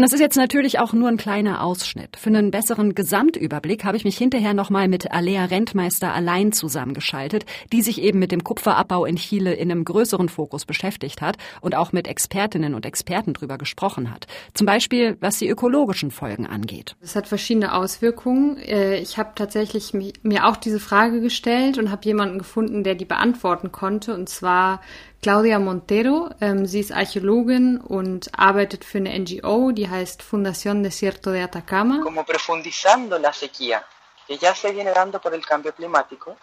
Und 0.00 0.04
das 0.04 0.14
ist 0.14 0.20
jetzt 0.20 0.38
natürlich 0.38 0.78
auch 0.78 0.94
nur 0.94 1.10
ein 1.10 1.18
kleiner 1.18 1.62
Ausschnitt. 1.62 2.16
Für 2.16 2.30
einen 2.30 2.50
besseren 2.50 2.94
Gesamtüberblick 2.94 3.84
habe 3.84 3.98
ich 3.98 4.04
mich 4.06 4.16
hinterher 4.16 4.54
nochmal 4.54 4.88
mit 4.88 5.12
Alea 5.12 5.44
Rentmeister 5.44 6.14
allein 6.14 6.52
zusammengeschaltet, 6.52 7.44
die 7.70 7.82
sich 7.82 8.00
eben 8.00 8.18
mit 8.18 8.32
dem 8.32 8.42
Kupferabbau 8.42 9.04
in 9.04 9.16
Chile 9.16 9.52
in 9.52 9.70
einem 9.70 9.84
größeren 9.84 10.30
Fokus 10.30 10.64
beschäftigt 10.64 11.20
hat 11.20 11.36
und 11.60 11.74
auch 11.74 11.92
mit 11.92 12.08
Expertinnen 12.08 12.72
und 12.72 12.86
Experten 12.86 13.34
drüber 13.34 13.58
gesprochen 13.58 14.10
hat. 14.10 14.26
Zum 14.54 14.66
Beispiel, 14.66 15.18
was 15.20 15.38
die 15.38 15.50
ökologischen 15.50 16.10
Folgen 16.10 16.46
angeht. 16.46 16.96
Es 17.02 17.14
hat 17.14 17.28
verschiedene 17.28 17.74
Auswirkungen. 17.74 18.56
Äh, 18.56 19.00
ich 19.00 19.18
habe 19.18 19.32
tatsächlich 19.34 19.92
mir 19.92 20.46
auch 20.46 20.56
diese 20.56 20.80
Frage 20.80 21.20
gestellt 21.20 21.76
und 21.76 21.90
habe 21.90 22.06
jemanden 22.06 22.38
gefunden, 22.38 22.84
der 22.84 22.94
die 22.94 23.04
beantworten 23.04 23.70
konnte. 23.70 24.14
Und 24.14 24.30
zwar 24.30 24.80
Claudia 25.22 25.58
Montero. 25.58 26.30
Ähm, 26.40 26.66
sie 26.66 26.80
ist 26.80 26.92
Archäologin 26.92 27.78
und 27.78 28.30
arbeitet 28.38 28.84
für 28.84 28.98
eine 28.98 29.18
NGO, 29.18 29.72
die 29.72 29.88
heißt 29.88 30.22
Fundación 30.22 30.82
Desierto 30.82 31.30
de 31.32 31.42
Atacama. 31.42 32.00
Como 32.02 32.24
profundizando 32.24 33.18
la 33.18 33.32
sequía, 33.32 33.84
que 34.26 34.38
ya 34.38 34.54
se 34.54 34.72
viene 34.72 34.92
dando 34.92 35.20
por 35.20 35.34
el 35.34 35.44
cambio 35.44 35.72
climático, 35.72 36.36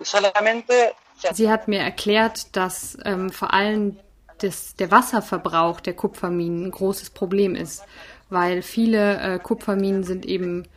solamente 0.00 0.94
Sie 1.32 1.50
hat 1.50 1.66
mir 1.66 1.80
erklärt, 1.80 2.54
dass 2.56 2.98
ähm, 3.04 3.30
vor 3.30 3.54
allem 3.54 3.98
das, 4.38 4.74
der 4.74 4.90
Wasserverbrauch 4.90 5.80
der 5.80 5.94
Kupferminen 5.94 6.66
ein 6.66 6.70
großes 6.70 7.10
Problem 7.10 7.54
ist, 7.54 7.84
weil 8.28 8.62
viele 8.62 9.18
äh, 9.18 9.38
Kupferminen 9.38 10.04
sind 10.04 10.26
eben 10.26 10.68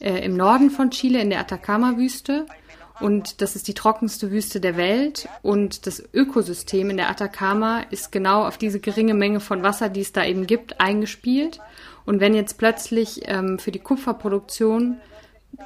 äh, 0.00 0.24
im 0.24 0.36
Norden 0.36 0.70
von 0.70 0.90
Chile 0.90 1.20
in 1.20 1.30
der 1.30 1.40
Atacama-Wüste. 1.40 2.46
Und 3.00 3.40
das 3.40 3.54
ist 3.54 3.68
die 3.68 3.74
trockenste 3.74 4.30
Wüste 4.30 4.60
der 4.60 4.76
Welt. 4.76 5.28
Und 5.42 5.86
das 5.86 6.02
Ökosystem 6.12 6.90
in 6.90 6.96
der 6.96 7.10
Atacama 7.10 7.82
ist 7.90 8.10
genau 8.10 8.46
auf 8.46 8.58
diese 8.58 8.80
geringe 8.80 9.14
Menge 9.14 9.40
von 9.40 9.62
Wasser, 9.62 9.88
die 9.88 10.00
es 10.00 10.12
da 10.12 10.24
eben 10.24 10.46
gibt, 10.46 10.80
eingespielt. 10.80 11.60
Und 12.04 12.20
wenn 12.20 12.34
jetzt 12.34 12.58
plötzlich 12.58 13.22
ähm, 13.26 13.58
für 13.58 13.70
die 13.70 13.78
Kupferproduktion 13.78 14.96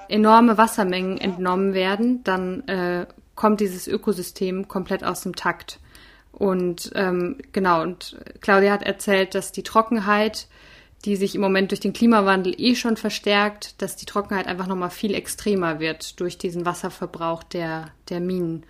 enorme 0.09 0.59
Wassermengen 0.59 1.19
entnommen 1.19 1.75
werden, 1.75 2.23
dann 2.25 2.67
äh, 2.69 3.07
kommt 3.35 3.61
dieses 3.61 3.87
Ökosystem 3.87 4.69
komplett 4.69 5.05
aus 5.05 5.23
dem 5.23 5.35
Takt. 5.35 5.81
Und 6.33 6.91
ähm, 6.95 7.39
genau, 7.53 7.83
und 7.83 8.17
Claudia 8.41 8.73
hat 8.73 8.83
erzählt, 8.83 9.35
dass 9.35 9.53
die 9.53 9.63
Trockenheit, 9.63 10.49
die 11.05 11.17
sich 11.17 11.35
im 11.35 11.41
Moment 11.41 11.71
durch 11.71 11.81
den 11.81 11.93
Klimawandel 11.93 12.55
eh 12.57 12.75
schon 12.75 12.97
verstärkt, 12.97 13.81
dass 13.83 13.97
die 13.97 14.07
Trockenheit 14.07 14.47
einfach 14.47 14.67
nochmal 14.67 14.91
viel 14.91 15.15
extremer 15.15 15.81
wird 15.81 16.21
durch 16.21 16.39
diesen 16.39 16.65
Wasserverbrauch 16.65 17.43
der, 17.43 17.89
der 18.09 18.21
Minen. 18.21 18.65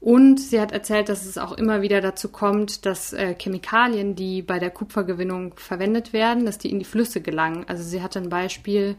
Und 0.00 0.40
sie 0.40 0.60
hat 0.60 0.72
erzählt, 0.72 1.08
dass 1.08 1.26
es 1.26 1.38
auch 1.38 1.52
immer 1.52 1.80
wieder 1.80 2.00
dazu 2.00 2.28
kommt, 2.28 2.86
dass 2.86 3.12
äh, 3.12 3.36
Chemikalien, 3.38 4.16
die 4.16 4.42
bei 4.42 4.58
der 4.58 4.70
Kupfergewinnung 4.70 5.54
verwendet 5.56 6.12
werden, 6.12 6.44
dass 6.44 6.58
die 6.58 6.70
in 6.70 6.80
die 6.80 6.84
Flüsse 6.84 7.20
gelangen. 7.20 7.64
Also 7.68 7.84
sie 7.84 8.02
hatte 8.02 8.18
ein 8.18 8.28
Beispiel, 8.28 8.96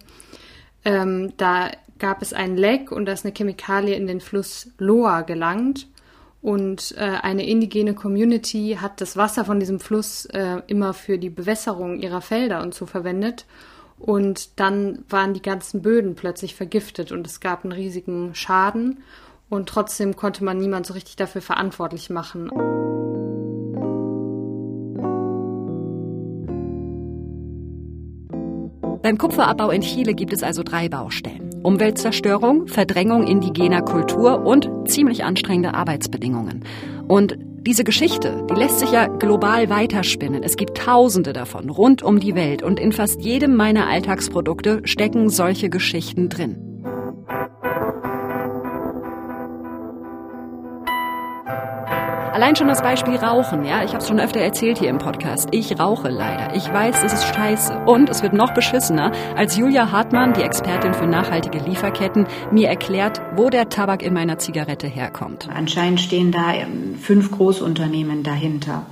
ähm, 0.85 1.33
da 1.35 1.71
gab 1.99 2.21
es 2.21 2.31
einen 2.31 2.57
Leck 2.57 2.91
und 2.91 3.05
da 3.05 3.11
ist 3.11 3.25
eine 3.25 3.33
Chemikalie 3.33 3.95
in 3.95 4.07
den 4.07 4.21
Fluss 4.21 4.71
Loa 4.77 5.21
gelangt. 5.21 5.87
Und 6.43 6.93
äh, 6.97 7.19
eine 7.21 7.47
indigene 7.47 7.93
Community 7.93 8.77
hat 8.81 8.99
das 8.99 9.15
Wasser 9.15 9.45
von 9.45 9.61
diesem 9.61 9.79
Fluss 9.79 10.25
äh, 10.25 10.57
immer 10.67 10.93
für 10.93 11.17
die 11.17 11.29
Bewässerung 11.29 11.99
ihrer 11.99 12.19
Felder 12.19 12.61
und 12.61 12.73
so 12.75 12.85
verwendet. 12.85 13.45
Und 13.97 14.59
dann 14.59 15.05
waren 15.07 15.33
die 15.33 15.41
ganzen 15.41 15.81
Böden 15.81 16.15
plötzlich 16.15 16.53
vergiftet 16.53 17.13
und 17.13 17.25
es 17.25 17.39
gab 17.39 17.63
einen 17.63 17.71
riesigen 17.71 18.35
Schaden. 18.35 19.03
Und 19.49 19.69
trotzdem 19.69 20.17
konnte 20.17 20.43
man 20.43 20.57
niemand 20.57 20.85
so 20.85 20.93
richtig 20.93 21.15
dafür 21.15 21.41
verantwortlich 21.41 22.09
machen. 22.09 22.49
Beim 29.01 29.17
Kupferabbau 29.17 29.69
in 29.69 29.81
Chile 29.81 30.13
gibt 30.13 30.33
es 30.33 30.43
also 30.43 30.61
drei 30.63 30.89
Baustellen. 30.89 31.52
Umweltzerstörung, 31.63 32.67
Verdrängung 32.67 33.25
indigener 33.25 33.81
Kultur 33.81 34.45
und 34.45 34.69
ziemlich 34.85 35.23
anstrengende 35.23 35.73
Arbeitsbedingungen. 35.73 36.63
Und 37.07 37.37
diese 37.65 37.85
Geschichte, 37.85 38.45
die 38.49 38.55
lässt 38.55 38.79
sich 38.79 38.91
ja 38.91 39.07
global 39.07 39.69
weiterspinnen. 39.69 40.43
Es 40.43 40.57
gibt 40.57 40.77
Tausende 40.77 41.31
davon 41.31 41.69
rund 41.69 42.03
um 42.03 42.19
die 42.19 42.35
Welt 42.35 42.61
und 42.61 42.79
in 42.79 42.91
fast 42.91 43.21
jedem 43.21 43.55
meiner 43.55 43.87
Alltagsprodukte 43.87 44.81
stecken 44.83 45.29
solche 45.29 45.69
Geschichten 45.69 46.27
drin. 46.27 46.72
Allein 52.33 52.55
schon 52.55 52.67
das 52.67 52.81
Beispiel 52.81 53.15
Rauchen, 53.15 53.63
ja, 53.63 53.83
ich 53.83 53.91
habe 53.91 53.99
es 53.99 54.07
schon 54.07 54.19
öfter 54.19 54.39
erzählt 54.39 54.79
hier 54.79 54.89
im 54.89 54.97
Podcast. 54.97 55.49
Ich 55.51 55.79
rauche 55.79 56.09
leider. 56.09 56.55
Ich 56.55 56.67
weiß, 56.67 57.03
es 57.03 57.13
ist 57.13 57.25
scheiße. 57.35 57.83
Und 57.85 58.09
es 58.09 58.23
wird 58.23 58.33
noch 58.33 58.55
beschissener, 58.55 59.11
als 59.37 59.55
Julia 59.55 59.91
Hartmann, 59.91 60.33
die 60.33 60.41
Expertin 60.41 60.95
für 60.95 61.05
nachhaltige 61.05 61.59
Lieferketten, 61.59 62.25
mir 62.49 62.69
erklärt, 62.69 63.21
wo 63.35 63.51
der 63.51 63.69
Tabak 63.69 64.01
in 64.01 64.15
meiner 64.15 64.39
Zigarette 64.39 64.87
herkommt. 64.87 65.47
Anscheinend 65.53 66.01
stehen 66.01 66.31
da 66.31 66.53
ähm, 66.53 66.95
fünf 66.99 67.29
Großunternehmen 67.29 68.23
dahinter. 68.23 68.87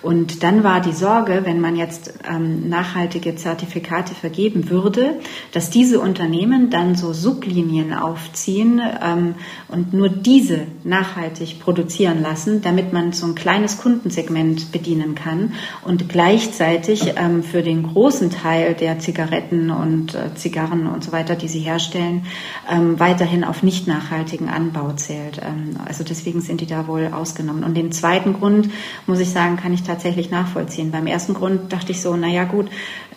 Und 0.00 0.44
dann 0.44 0.62
war 0.62 0.80
die 0.80 0.92
Sorge, 0.92 1.42
wenn 1.44 1.60
man 1.60 1.74
jetzt 1.74 2.14
ähm, 2.28 2.68
nachhaltige 2.68 3.34
Zertifikate 3.34 4.14
vergeben 4.14 4.70
würde, 4.70 5.16
dass 5.52 5.70
diese 5.70 5.98
Unternehmen 5.98 6.70
dann 6.70 6.94
so 6.94 7.12
Sublinien 7.12 7.92
aufziehen 7.92 8.80
ähm, 9.02 9.34
und 9.66 9.92
nur 9.92 10.08
diese 10.08 10.60
nachhaltig 10.84 11.58
produzieren 11.58 12.22
lassen, 12.22 12.62
damit 12.62 12.92
man 12.92 13.12
so 13.12 13.26
ein 13.26 13.34
kleines 13.34 13.78
Kundensegment 13.78 14.70
bedienen 14.70 15.16
kann 15.16 15.54
und 15.84 16.08
gleichzeitig 16.08 17.14
ähm, 17.16 17.42
für 17.42 17.62
den 17.62 17.82
großen 17.82 18.30
Teil 18.30 18.74
der 18.74 19.00
Zigaretten 19.00 19.70
und 19.70 20.14
äh, 20.14 20.32
Zigarren 20.36 20.86
und 20.86 21.02
so 21.02 21.10
weiter, 21.10 21.34
die 21.34 21.48
sie 21.48 21.60
herstellen, 21.60 22.24
ähm, 22.70 23.00
weiterhin 23.00 23.42
auf 23.42 23.64
nicht 23.64 23.88
nachhaltigen 23.88 24.48
Anbau 24.48 24.92
zählt. 24.92 25.40
Ähm, 25.42 25.76
also 25.84 26.04
deswegen 26.04 26.40
sind 26.40 26.60
die 26.60 26.66
da 26.66 26.86
wohl 26.86 27.10
ausgenommen. 27.12 27.64
Und 27.64 27.76
den 27.76 27.90
zweiten 27.90 28.34
Grund, 28.34 28.70
muss 29.08 29.18
ich 29.18 29.30
sagen, 29.30 29.56
kann 29.56 29.72
ich 29.72 29.87
tatsächlich 29.88 30.30
nachvollziehen. 30.30 30.92
Beim 30.92 31.06
ersten 31.06 31.34
Grund 31.34 31.72
dachte 31.72 31.92
ich 31.92 32.00
so, 32.00 32.14
naja 32.14 32.44
gut, 32.44 32.68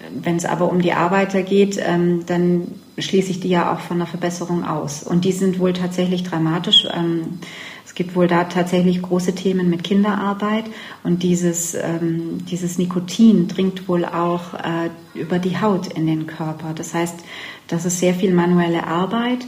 wenn 0.10 0.38
es 0.38 0.46
aber 0.46 0.72
um 0.72 0.82
die 0.82 0.94
Arbeiter 0.94 1.44
geht, 1.44 1.78
ähm, 1.80 2.26
dann 2.26 2.68
schließe 2.98 3.32
ich 3.32 3.40
die 3.40 3.50
ja 3.50 3.74
auch 3.74 3.80
von 3.80 3.98
der 3.98 4.08
Verbesserung 4.08 4.66
aus. 4.66 5.04
Und 5.04 5.26
die 5.26 5.32
sind 5.32 5.60
wohl 5.60 5.74
tatsächlich 5.74 6.24
dramatisch. 6.24 6.88
Ähm, 6.94 7.40
es 7.86 7.94
gibt 7.94 8.16
wohl 8.16 8.28
da 8.28 8.46
tatsächlich 8.46 9.02
große 9.02 9.36
Themen 9.36 9.70
mit 9.70 9.84
Kinderarbeit 9.84 10.64
und 11.04 11.24
dieses, 11.24 11.76
ähm, 11.76 12.46
dieses 12.50 12.78
Nikotin 12.78 13.50
dringt 13.50 13.90
wohl 13.90 14.06
auch 14.06 14.54
äh, 14.54 14.90
über 15.14 15.40
die 15.40 15.60
Haut 15.60 15.88
in 15.88 16.08
den 16.08 16.26
Körper. 16.26 16.74
Das 16.74 16.94
heißt, 16.94 17.20
das 17.68 17.86
ist 17.86 18.00
sehr 18.00 18.14
viel 18.14 18.34
manuelle 18.34 18.88
Arbeit 18.88 19.46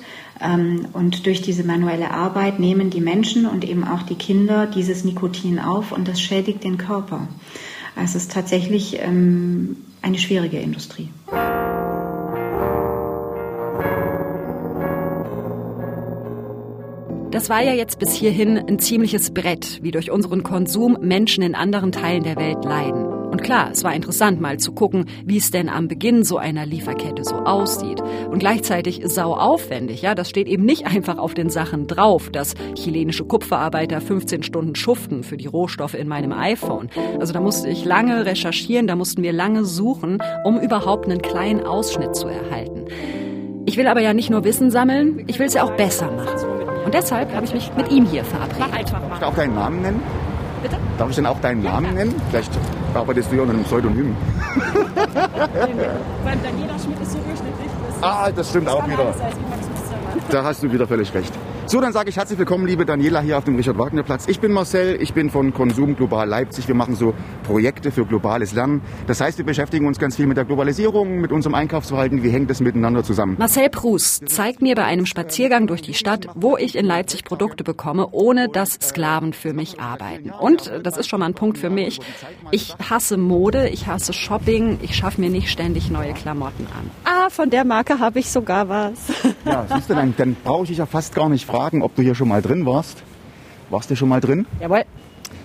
und 0.94 1.26
durch 1.26 1.42
diese 1.42 1.64
manuelle 1.64 2.12
Arbeit 2.12 2.60
nehmen 2.60 2.90
die 2.90 3.02
Menschen 3.02 3.46
und 3.46 3.64
eben 3.64 3.84
auch 3.84 4.04
die 4.04 4.16
Kinder 4.16 4.68
dieses 4.68 5.04
Nikotin 5.04 5.60
auf 5.60 5.92
und 5.92 6.08
das 6.08 6.20
schädigt 6.20 6.64
den 6.64 6.78
Körper. 6.78 7.28
Also 7.96 8.18
es 8.18 8.24
ist 8.24 8.32
tatsächlich 8.32 9.00
ähm, 9.00 9.78
eine 10.02 10.18
schwierige 10.18 10.60
Industrie. 10.60 11.10
Das 17.32 17.50
war 17.50 17.64
ja 17.64 17.74
jetzt 17.74 18.00
bis 18.00 18.14
hierhin 18.14 18.58
ein 18.58 18.80
ziemliches 18.80 19.34
Brett, 19.34 19.80
wie 19.82 19.92
durch 19.92 20.12
unseren 20.12 20.44
Konsum 20.44 20.98
Menschen 21.02 21.44
in 21.44 21.56
anderen 21.56 21.92
Teilen 21.92 22.24
der 22.24 22.36
Welt 22.36 22.64
leiden. 22.64 23.13
Und 23.34 23.42
klar, 23.42 23.70
es 23.72 23.84
war 23.84 23.96
interessant 23.96 24.40
mal 24.40 24.60
zu 24.60 24.74
gucken, 24.74 25.06
wie 25.26 25.38
es 25.38 25.50
denn 25.50 25.68
am 25.68 25.88
Beginn 25.88 26.24
so 26.24 26.38
einer 26.38 26.68
Lieferkette 26.68 27.24
so 27.24 27.34
aussieht. 27.34 28.00
Und 28.30 28.38
gleichzeitig 28.38 29.02
sau 29.06 29.34
aufwendig, 29.36 30.04
ja, 30.04 30.14
das 30.14 30.30
steht 30.30 30.48
eben 30.48 30.66
nicht 30.66 30.86
einfach 30.96 31.18
auf 31.18 31.34
den 31.34 31.50
Sachen 31.50 31.88
drauf, 31.88 32.30
dass 32.30 32.54
chilenische 32.76 33.26
Kupferarbeiter 33.26 34.02
15 34.02 34.44
Stunden 34.44 34.76
schuften 34.76 35.24
für 35.24 35.36
die 35.36 35.48
Rohstoffe 35.48 35.96
in 35.96 36.08
meinem 36.08 36.32
iPhone. 36.32 36.92
Also 37.20 37.34
da 37.34 37.40
musste 37.40 37.70
ich 37.70 37.86
lange 37.86 38.24
recherchieren, 38.24 38.86
da 38.86 38.96
mussten 38.96 39.24
wir 39.24 39.34
lange 39.34 39.66
suchen, 39.66 40.20
um 40.44 40.60
überhaupt 40.60 41.06
einen 41.10 41.24
kleinen 41.24 41.66
Ausschnitt 41.66 42.16
zu 42.16 42.28
erhalten. 42.28 42.86
Ich 43.66 43.78
will 43.78 43.88
aber 43.88 44.02
ja 44.02 44.14
nicht 44.14 44.30
nur 44.30 44.44
Wissen 44.44 44.70
sammeln, 44.70 45.24
ich 45.26 45.40
will 45.40 45.48
es 45.48 45.56
ja 45.56 45.64
auch 45.64 45.76
besser 45.76 46.12
machen. 46.12 46.86
Und 46.86 46.94
deshalb 46.94 47.34
habe 47.34 47.48
ich 47.48 47.54
mich 47.56 47.72
mit 47.76 47.92
ihm 47.92 48.06
hier 48.06 48.26
verabredet. 48.26 48.92
Darf 48.92 49.18
ich 49.18 49.26
auch 49.26 49.34
deinen 49.34 49.56
Namen 49.56 49.82
nennen? 49.82 50.04
Bitte? 50.62 50.78
Darf 51.00 51.10
ich 51.10 51.16
denn 51.16 51.26
auch 51.26 51.42
deinen 51.42 51.64
Namen 51.64 51.96
nennen? 51.96 52.14
Vielleicht 52.30 52.52
arbeitest 52.96 53.32
du 53.32 53.36
ja 53.36 53.42
unter 53.42 53.54
einem 53.54 53.64
Pseudonym. 53.64 54.16
Beim 56.24 56.44
Daniela 56.44 56.80
Schmidt 56.80 57.02
ist 57.02 57.12
so 57.12 57.18
durchschnittlich. 57.20 57.72
Ah, 58.02 58.32
das 58.32 58.50
stimmt 58.50 58.70
auch 58.70 58.88
wieder. 58.88 59.14
Da 60.30 60.44
hast 60.44 60.64
du 60.64 60.72
wieder 60.72 60.88
völlig 60.88 61.14
recht. 61.14 61.34
So, 61.66 61.80
dann 61.80 61.94
sage 61.94 62.10
ich 62.10 62.18
herzlich 62.18 62.38
willkommen, 62.38 62.68
liebe 62.68 62.86
Daniela, 62.86 63.22
hier 63.22 63.38
auf 63.38 63.46
dem 63.46 63.56
Richard-Wagner-Platz. 63.56 64.28
Ich 64.28 64.42
bin 64.42 64.52
Marcel, 64.52 65.02
ich 65.02 65.14
bin 65.14 65.30
von 65.30 65.54
Konsum 65.54 65.96
Global 65.96 66.28
Leipzig. 66.28 66.68
Wir 66.68 66.76
machen 66.76 66.96
so 66.96 67.14
Projekte 67.44 67.90
für 67.90 68.06
globales 68.06 68.54
Lernen. 68.54 68.82
Das 69.08 69.22
heißt, 69.22 69.38
wir 69.38 69.46
beschäftigen 69.46 69.88
uns 69.88 69.98
ganz 69.98 70.18
viel 70.18 70.28
mit 70.28 70.36
der 70.36 70.44
Globalisierung, 70.44 71.22
mit 71.22 71.32
unserem 71.32 71.56
Einkaufsverhalten. 71.56 72.22
Wie 72.22 72.32
hängt 72.32 72.50
das 72.50 72.60
miteinander 72.60 73.04
zusammen? 73.04 73.38
Marcel 73.40 73.70
Prus 73.70 74.20
zeigt 74.26 74.62
mir 74.62 74.76
bei 74.76 74.84
einem 74.84 75.06
Spaziergang 75.06 75.66
durch 75.66 75.82
die 75.82 75.94
Stadt, 75.94 76.28
wo 76.36 76.58
ich 76.58 76.76
in 76.76 76.86
Leipzig 76.86 77.24
Produkte 77.24 77.64
bekomme, 77.64 78.10
ohne 78.12 78.50
dass 78.50 78.74
Sklaven 78.74 79.32
für 79.32 79.54
mich 79.54 79.80
arbeiten. 79.80 80.32
Und 80.32 80.70
das 80.84 80.98
ist 80.98 81.08
schon 81.08 81.22
mal 81.22 81.28
ein 81.28 81.34
Punkt 81.34 81.58
für 81.58 81.70
mich. 81.70 82.02
Ich 82.52 82.76
hasse 82.90 83.16
Mode, 83.16 83.70
ich 83.70 83.88
hasse 83.88 84.12
Shopping, 84.12 84.80
ich 84.82 84.96
schaffe 84.96 85.22
mir 85.22 85.30
nicht 85.30 85.50
ständig 85.50 85.90
neue 85.90 86.14
Klamotten 86.14 86.68
an. 86.78 86.92
Ah, 87.06 87.30
von 87.30 87.50
der 87.50 87.64
Marke 87.64 88.00
habe 88.00 88.20
ich 88.20 88.30
sogar 88.30 88.68
was. 88.68 89.00
Ja, 89.46 89.66
siehst 89.74 89.90
du, 89.90 89.96
dann, 89.96 90.14
dann 90.18 90.36
brauche 90.44 90.70
ich 90.70 90.78
ja 90.78 90.86
fast 90.86 91.16
gar 91.16 91.30
nicht 91.30 91.46
fragen, 91.54 91.84
ob 91.84 91.96
du 91.96 92.02
hier 92.02 92.16
schon 92.16 92.30
mal 92.30 92.42
drin 92.42 92.66
warst. 92.66 93.04
Warst 93.70 93.92
du 93.92 93.96
schon 93.96 94.10
mal 94.10 94.20
drin? 94.20 94.48
Jawohl. 94.60 94.86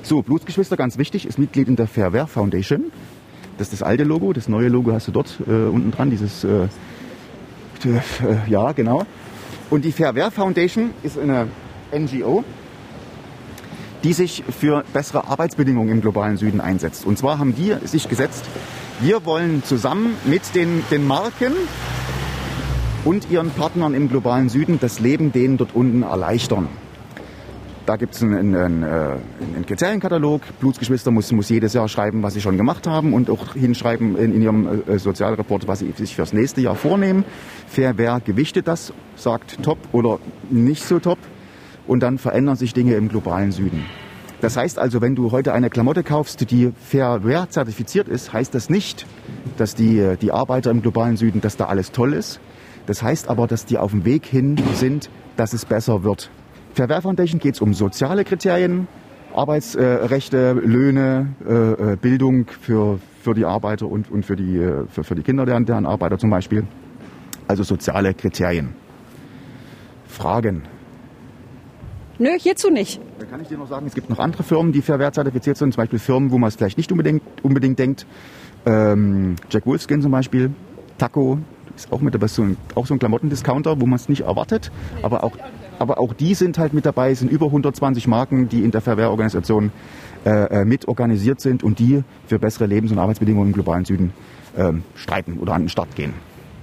So, 0.02 0.22
Blutsgeschwister, 0.22 0.74
ganz 0.78 0.96
wichtig, 0.96 1.26
ist 1.26 1.38
Mitglied 1.38 1.68
in 1.68 1.76
der 1.76 1.86
Fairware 1.86 2.26
Foundation. 2.26 2.84
Das 3.58 3.66
ist 3.66 3.74
das 3.74 3.82
alte 3.82 4.04
Logo. 4.04 4.32
Das 4.32 4.48
neue 4.48 4.68
Logo 4.68 4.92
hast 4.92 5.08
du 5.08 5.12
dort 5.12 5.38
äh, 5.46 5.50
unten 5.50 5.90
dran, 5.90 6.08
dieses, 6.08 6.44
äh, 6.44 6.68
äh, 7.84 8.00
ja, 8.48 8.72
genau. 8.72 9.04
Und 9.68 9.84
die 9.84 9.92
Fairware 9.92 10.30
Foundation 10.30 10.92
ist 11.02 11.18
eine 11.18 11.48
NGO, 11.94 12.42
die 14.02 14.14
sich 14.14 14.44
für 14.48 14.84
bessere 14.94 15.28
Arbeitsbedingungen 15.28 15.90
im 15.90 16.00
globalen 16.00 16.38
Süden 16.38 16.62
einsetzt. 16.62 17.04
Und 17.04 17.18
zwar 17.18 17.38
haben 17.38 17.54
die 17.54 17.74
sich 17.86 18.08
gesetzt, 18.08 18.46
wir 19.00 19.26
wollen 19.26 19.62
zusammen 19.62 20.16
mit 20.24 20.54
den, 20.54 20.82
den 20.90 21.06
Marken 21.06 21.52
und 23.08 23.30
ihren 23.30 23.48
Partnern 23.48 23.94
im 23.94 24.10
globalen 24.10 24.50
Süden 24.50 24.78
das 24.82 25.00
Leben 25.00 25.32
denen 25.32 25.56
dort 25.56 25.74
unten 25.74 26.02
erleichtern. 26.02 26.68
Da 27.86 27.96
gibt 27.96 28.14
es 28.14 28.22
einen, 28.22 28.54
einen, 28.54 28.82
äh, 28.82 28.86
einen 29.56 29.64
Kriterienkatalog. 29.66 30.42
Blutsgeschwister 30.60 31.10
muss, 31.10 31.32
muss 31.32 31.48
jedes 31.48 31.72
Jahr 31.72 31.88
schreiben, 31.88 32.22
was 32.22 32.34
sie 32.34 32.42
schon 32.42 32.58
gemacht 32.58 32.86
haben 32.86 33.14
und 33.14 33.30
auch 33.30 33.54
hinschreiben 33.54 34.14
in, 34.18 34.34
in 34.34 34.42
ihrem 34.42 34.82
äh, 34.86 34.98
Sozialreport, 34.98 35.66
was 35.66 35.78
sie 35.78 35.90
sich 35.96 36.14
fürs 36.16 36.34
nächste 36.34 36.60
Jahr 36.60 36.74
vornehmen. 36.74 37.24
Fair 37.66 37.96
wer 37.96 38.20
gewichtet 38.20 38.68
das, 38.68 38.92
sagt 39.16 39.62
top 39.62 39.78
oder 39.92 40.18
nicht 40.50 40.84
so 40.84 40.98
top. 40.98 41.18
Und 41.86 42.00
dann 42.00 42.18
verändern 42.18 42.56
sich 42.56 42.74
Dinge 42.74 42.96
im 42.96 43.08
globalen 43.08 43.52
Süden. 43.52 43.86
Das 44.42 44.58
heißt 44.58 44.78
also, 44.78 45.00
wenn 45.00 45.14
du 45.14 45.32
heute 45.32 45.54
eine 45.54 45.70
Klamotte 45.70 46.02
kaufst, 46.02 46.50
die 46.50 46.72
Fair 46.78 47.24
Wear 47.24 47.48
zertifiziert 47.48 48.06
ist, 48.06 48.34
heißt 48.34 48.54
das 48.54 48.68
nicht, 48.68 49.06
dass 49.56 49.74
die, 49.74 50.16
die 50.20 50.30
Arbeiter 50.30 50.70
im 50.70 50.82
globalen 50.82 51.16
Süden, 51.16 51.40
dass 51.40 51.56
da 51.56 51.64
alles 51.68 51.90
toll 51.90 52.12
ist. 52.12 52.38
Das 52.88 53.02
heißt 53.02 53.28
aber, 53.28 53.46
dass 53.46 53.66
die 53.66 53.76
auf 53.76 53.90
dem 53.90 54.06
Weg 54.06 54.24
hin 54.24 54.56
sind, 54.72 55.10
dass 55.36 55.52
es 55.52 55.66
besser 55.66 56.04
wird. 56.04 56.30
Fair 56.72 56.88
Wear 56.88 57.02
Foundation 57.02 57.38
geht 57.38 57.54
es 57.54 57.60
um 57.60 57.74
soziale 57.74 58.24
Kriterien, 58.24 58.88
Arbeitsrechte, 59.34 60.52
Löhne, 60.52 61.34
äh, 61.46 61.96
Bildung 61.96 62.46
für, 62.46 62.98
für 63.20 63.34
die 63.34 63.44
Arbeiter 63.44 63.86
und, 63.86 64.10
und 64.10 64.24
für, 64.24 64.36
die, 64.36 64.66
für, 64.88 65.04
für 65.04 65.14
die 65.14 65.22
Kinder 65.22 65.44
deren, 65.44 65.66
deren 65.66 65.84
Arbeiter 65.84 66.16
zum 66.16 66.30
Beispiel. 66.30 66.66
Also 67.46 67.62
soziale 67.62 68.14
Kriterien. 68.14 68.70
Fragen? 70.06 70.62
Nö, 72.18 72.30
hierzu 72.38 72.70
nicht. 72.70 73.02
Da 73.18 73.26
kann 73.26 73.42
ich 73.42 73.48
dir 73.48 73.58
noch 73.58 73.68
sagen, 73.68 73.86
es 73.86 73.94
gibt 73.94 74.08
noch 74.08 74.18
andere 74.18 74.44
Firmen, 74.44 74.72
die 74.72 74.80
Fair 74.80 74.98
Wear 74.98 75.12
zertifiziert 75.12 75.58
sind, 75.58 75.74
zum 75.74 75.82
Beispiel 75.82 75.98
Firmen, 75.98 76.30
wo 76.30 76.38
man 76.38 76.48
es 76.48 76.56
vielleicht 76.56 76.78
nicht 76.78 76.90
unbedingt, 76.90 77.22
unbedingt 77.42 77.78
denkt. 77.78 78.06
Ähm, 78.64 79.36
Jack 79.50 79.66
Wolfskin 79.66 80.00
zum 80.00 80.10
Beispiel, 80.10 80.52
Taco, 80.96 81.38
ist 81.78 81.92
auch 81.92 82.00
mit 82.00 82.14
dabei, 82.14 82.26
so 82.26 82.42
ein, 82.42 82.56
auch 82.74 82.86
so 82.86 82.94
ein 82.94 82.98
Klamottendiscounter, 82.98 83.80
wo 83.80 83.86
man 83.86 83.96
es 83.96 84.08
nicht 84.08 84.22
erwartet, 84.22 84.70
aber 85.02 85.24
auch, 85.24 85.32
aber 85.78 85.98
auch 85.98 86.12
die 86.12 86.34
sind 86.34 86.58
halt 86.58 86.74
mit 86.74 86.84
dabei, 86.84 87.12
es 87.12 87.20
sind 87.20 87.30
über 87.30 87.46
120 87.46 88.06
Marken, 88.08 88.48
die 88.48 88.64
in 88.64 88.70
der 88.70 88.80
Fair 88.80 88.96
Wear 88.96 89.10
Organisation 89.10 89.70
äh, 90.24 90.64
mit 90.64 90.88
organisiert 90.88 91.40
sind 91.40 91.62
und 91.62 91.78
die 91.78 92.02
für 92.26 92.38
bessere 92.38 92.66
Lebens- 92.66 92.90
und 92.90 92.98
Arbeitsbedingungen 92.98 93.48
im 93.48 93.54
globalen 93.54 93.84
Süden 93.84 94.12
ähm, 94.56 94.82
streiten 94.96 95.38
oder 95.38 95.54
an 95.54 95.62
den 95.62 95.68
Start 95.68 95.94
gehen. 95.94 96.14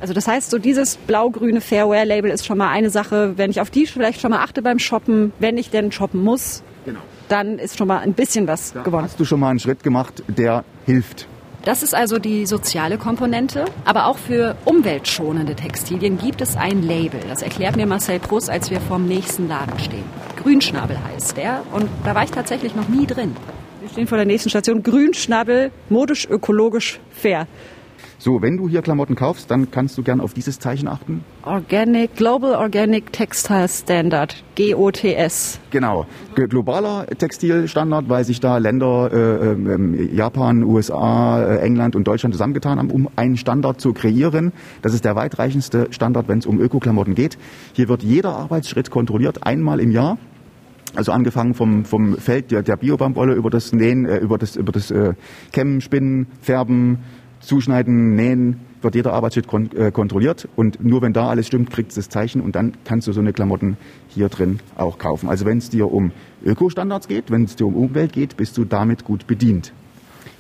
Also 0.02 0.14
das 0.14 0.28
heißt, 0.28 0.52
so 0.52 0.60
dieses 0.60 0.98
blau-grüne 0.98 1.62
Fairware-Label 1.62 2.30
ist 2.30 2.46
schon 2.46 2.58
mal 2.58 2.70
eine 2.70 2.90
Sache, 2.90 3.38
wenn 3.38 3.50
ich 3.50 3.62
auf 3.62 3.70
die 3.70 3.86
vielleicht 3.86 4.20
schon 4.20 4.32
mal 4.32 4.44
achte 4.44 4.62
beim 4.62 4.80
Shoppen, 4.80 5.32
wenn 5.40 5.58
ich 5.58 5.70
denn 5.70 5.92
shoppen 5.92 6.22
muss, 6.22 6.64
genau. 6.84 7.00
dann 7.30 7.58
ist 7.58 7.78
schon 7.78 7.88
mal 7.88 8.00
ein 8.00 8.14
bisschen 8.14 8.48
was 8.48 8.74
da 8.74 8.84
gewonnen. 8.84 9.06
Hast 9.06 9.20
du 9.20 9.26
schon 9.26 9.40
mal 9.40 9.50
einen 9.50 9.60
Schritt 9.60 9.82
gemacht, 9.82 10.24
der 10.28 10.66
hilft? 10.86 11.28
Das 11.66 11.82
ist 11.82 11.96
also 11.96 12.20
die 12.20 12.46
soziale 12.46 13.00
Komponente. 13.00 13.66
Aber 13.86 14.06
auch 14.06 14.20
für 14.20 14.56
umweltschonende 14.66 15.56
Textilien 15.56 16.20
gibt 16.20 16.42
es 16.42 16.56
ein 16.56 16.84
Label. 16.84 17.20
Das 17.28 17.42
erklärt 17.42 17.76
mir 17.76 17.88
Marcel 17.88 18.20
Prost, 18.20 18.52
als 18.52 18.70
wir 18.70 18.80
vorm 18.80 19.08
nächsten 19.08 19.48
Laden 19.48 19.80
stehen. 19.80 20.04
Grünschnabel 20.38 20.96
heißt 21.04 21.38
der. 21.38 21.64
Und 21.74 21.90
da 22.04 22.14
war 22.14 22.24
ich 22.24 22.30
tatsächlich 22.30 22.76
noch 22.76 22.88
nie 22.88 23.08
drin. 23.08 23.36
Wir 23.82 23.90
stehen 23.90 24.06
vor 24.06 24.18
der 24.20 24.28
nächsten 24.28 24.52
Station. 24.52 24.84
Grünschnabel, 24.84 25.72
modisch, 25.90 26.30
ökologisch, 26.30 27.00
fair. 27.10 27.48
So, 28.26 28.42
wenn 28.42 28.58
du 28.58 28.68
hier 28.68 28.82
Klamotten 28.82 29.14
kaufst, 29.14 29.52
dann 29.52 29.70
kannst 29.70 30.00
du 30.00 30.02
gern 30.02 30.20
auf 30.20 30.34
dieses 30.34 30.58
Zeichen 30.58 30.88
achten. 30.88 31.24
Organic, 31.44 32.16
Global 32.16 32.56
Organic 32.56 33.14
Textile 33.14 33.68
Standard, 33.68 34.44
GOTS. 34.58 35.60
Genau, 35.70 36.08
globaler 36.34 37.06
Textilstandard, 37.06 38.10
weil 38.10 38.24
sich 38.24 38.40
da 38.40 38.58
Länder, 38.58 39.12
äh, 39.14 39.52
äh, 39.52 40.16
Japan, 40.16 40.64
USA, 40.64 41.44
äh, 41.44 41.58
England 41.60 41.96
und 41.96 42.08
Deutschland 42.08 42.34
zusammengetan 42.34 42.80
haben, 42.80 42.90
um 42.90 43.08
einen 43.16 43.38
Standard 43.38 43.80
zu 43.80 43.94
kreieren. 43.94 44.54
Das 44.82 44.96
ist 44.96 45.06
der 45.06 45.16
weitreichendste 45.16 45.90
Standard, 45.92 46.28
wenn 46.28 46.40
es 46.40 46.48
um 46.48 46.60
Ökoklamotten 46.60 47.14
geht. 47.14 47.38
Hier 47.74 47.90
wird 47.90 48.02
jeder 48.02 48.36
Arbeitsschritt 48.36 48.90
kontrolliert, 48.90 49.46
einmal 49.46 49.80
im 49.80 49.92
Jahr. 49.92 50.18
Also 50.96 51.12
angefangen 51.12 51.54
vom, 51.54 51.84
vom 51.84 52.18
Feld 52.18 52.52
der, 52.52 52.64
der 52.64 52.78
Biobaumwolle 52.78 53.34
über 53.34 53.50
das 53.50 53.74
Nähen, 53.74 54.06
äh, 54.06 54.18
über 54.18 54.38
das, 54.38 54.56
über 54.56 54.72
das 54.72 54.92
äh, 54.92 55.14
Kämmen, 55.52 55.82
Spinnen, 55.82 56.28
Färben, 56.42 57.00
Zuschneiden, 57.46 58.16
Nähen, 58.16 58.60
wird 58.82 58.96
jeder 58.96 59.14
Arbeitsschritt 59.14 59.48
kon 59.48 59.72
äh, 59.76 59.92
kontrolliert 59.92 60.48
und 60.56 60.84
nur 60.84 61.02
wenn 61.02 61.14
da 61.14 61.30
alles 61.30 61.48
stimmt, 61.48 61.72
kriegt 61.72 61.90
es 61.90 61.96
das 61.96 62.10
Zeichen 62.10 62.42
und 62.42 62.56
dann 62.56 62.74
kannst 62.84 63.08
du 63.08 63.14
so 63.14 63.20
eine 63.20 63.34
Klamotten 63.34 63.78
hier 64.08 64.30
drin 64.30 64.60
auch 64.76 64.98
kaufen. 64.98 65.28
Also 65.28 65.46
wenn 65.46 65.58
es 65.58 65.70
dir 65.70 65.92
um 65.92 66.12
Ökostandards 66.44 67.08
geht, 67.08 67.32
wenn 67.32 67.46
es 67.46 67.56
dir 67.56 67.66
um 67.66 67.76
Umwelt 67.76 68.14
geht, 68.14 68.38
bist 68.38 68.58
du 68.58 68.66
damit 68.66 69.04
gut 69.04 69.28
bedient. 69.28 69.74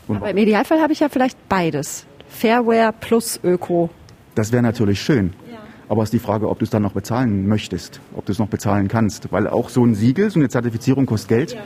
Aber 0.07 0.29
im 0.29 0.37
Idealfall 0.37 0.81
habe 0.81 0.93
ich 0.93 0.99
ja 0.99 1.09
vielleicht 1.09 1.37
beides. 1.49 2.05
Fairware 2.27 2.93
plus 2.99 3.39
Öko. 3.43 3.89
Das 4.35 4.51
wäre 4.51 4.61
natürlich 4.61 5.01
schön. 5.01 5.33
Aber 5.87 6.01
es 6.01 6.07
ist 6.07 6.13
die 6.13 6.19
Frage, 6.19 6.49
ob 6.49 6.59
du 6.59 6.65
es 6.65 6.71
dann 6.71 6.81
noch 6.81 6.93
bezahlen 6.93 7.47
möchtest, 7.47 8.01
ob 8.15 8.25
du 8.25 8.31
es 8.31 8.39
noch 8.39 8.47
bezahlen 8.47 8.87
kannst. 8.87 9.31
Weil 9.31 9.47
auch 9.47 9.69
so 9.69 9.85
ein 9.85 9.93
Siegel, 9.93 10.31
so 10.31 10.39
eine 10.39 10.49
Zertifizierung 10.49 11.05
kostet 11.05 11.29
Geld. 11.29 11.53
Ja. 11.53 11.61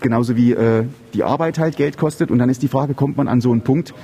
Genauso 0.00 0.36
wie 0.36 0.52
äh, 0.52 0.84
die 1.14 1.24
Arbeit 1.24 1.58
halt 1.58 1.76
Geld 1.76 1.96
kostet. 1.96 2.30
Und 2.30 2.38
dann 2.38 2.50
ist 2.50 2.62
die 2.62 2.68
Frage, 2.68 2.92
kommt 2.94 3.16
man 3.16 3.28
an 3.28 3.40
so 3.40 3.50
einen 3.50 3.62
Punkt, 3.62 3.94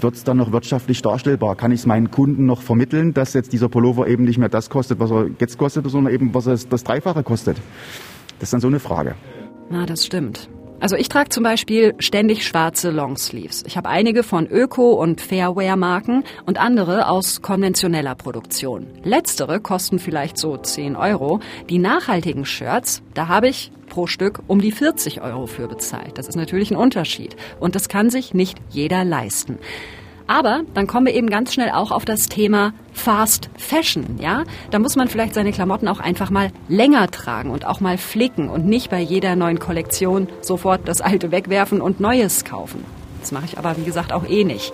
wird 0.00 0.14
es 0.14 0.24
dann 0.24 0.36
noch 0.36 0.52
wirtschaftlich 0.52 1.02
darstellbar? 1.02 1.56
Kann 1.56 1.72
ich 1.72 1.80
es 1.80 1.86
meinen 1.86 2.10
Kunden 2.10 2.46
noch 2.46 2.62
vermitteln, 2.62 3.14
dass 3.14 3.34
jetzt 3.34 3.52
dieser 3.52 3.68
Pullover 3.68 4.06
eben 4.08 4.24
nicht 4.24 4.38
mehr 4.38 4.48
das 4.48 4.70
kostet, 4.70 4.98
was 4.98 5.10
er 5.10 5.28
jetzt 5.38 5.58
kostet, 5.58 5.88
sondern 5.88 6.12
eben 6.12 6.34
was 6.34 6.46
er 6.46 6.56
das 6.56 6.84
Dreifache 6.84 7.22
kostet? 7.22 7.56
Das 8.38 8.48
ist 8.48 8.52
dann 8.52 8.60
so 8.60 8.68
eine 8.68 8.80
Frage. 8.80 9.14
Na, 9.70 9.86
das 9.86 10.04
stimmt. 10.04 10.48
Also 10.80 10.96
ich 10.96 11.08
trage 11.08 11.30
zum 11.30 11.44
Beispiel 11.44 11.94
ständig 11.98 12.46
schwarze 12.46 12.90
Longsleeves. 12.90 13.62
Ich 13.66 13.76
habe 13.76 13.88
einige 13.88 14.22
von 14.22 14.46
Öko- 14.46 15.00
und 15.00 15.20
Fairwear-Marken 15.20 16.24
und 16.44 16.60
andere 16.60 17.08
aus 17.08 17.40
konventioneller 17.40 18.14
Produktion. 18.14 18.86
Letztere 19.02 19.60
kosten 19.60 19.98
vielleicht 19.98 20.36
so 20.36 20.56
10 20.58 20.96
Euro. 20.96 21.40
Die 21.70 21.78
nachhaltigen 21.78 22.44
Shirts, 22.44 23.02
da 23.14 23.28
habe 23.28 23.48
ich 23.48 23.72
pro 23.94 24.08
Stück 24.08 24.40
um 24.48 24.60
die 24.60 24.72
40 24.72 25.22
Euro 25.22 25.46
für 25.46 25.68
bezahlt. 25.68 26.18
Das 26.18 26.26
ist 26.26 26.34
natürlich 26.34 26.72
ein 26.72 26.76
Unterschied. 26.76 27.36
Und 27.60 27.76
das 27.76 27.88
kann 27.88 28.10
sich 28.10 28.34
nicht 28.34 28.58
jeder 28.68 29.04
leisten. 29.04 29.60
Aber 30.26 30.62
dann 30.74 30.88
kommen 30.88 31.06
wir 31.06 31.14
eben 31.14 31.30
ganz 31.30 31.54
schnell 31.54 31.70
auch 31.70 31.92
auf 31.92 32.04
das 32.04 32.28
Thema 32.28 32.72
Fast 32.92 33.50
Fashion, 33.56 34.18
ja? 34.18 34.42
Da 34.72 34.80
muss 34.80 34.96
man 34.96 35.06
vielleicht 35.06 35.34
seine 35.34 35.52
Klamotten 35.52 35.86
auch 35.86 36.00
einfach 36.00 36.30
mal 36.30 36.50
länger 36.68 37.08
tragen 37.12 37.50
und 37.50 37.66
auch 37.66 37.78
mal 37.78 37.96
flicken 37.96 38.48
und 38.48 38.66
nicht 38.66 38.90
bei 38.90 39.00
jeder 39.00 39.36
neuen 39.36 39.60
Kollektion 39.60 40.26
sofort 40.40 40.88
das 40.88 41.00
alte 41.00 41.30
wegwerfen 41.30 41.80
und 41.80 42.00
neues 42.00 42.44
kaufen. 42.44 42.84
Das 43.20 43.30
mache 43.30 43.44
ich 43.44 43.58
aber, 43.58 43.76
wie 43.76 43.84
gesagt, 43.84 44.12
auch 44.12 44.28
eh 44.28 44.42
nicht. 44.42 44.72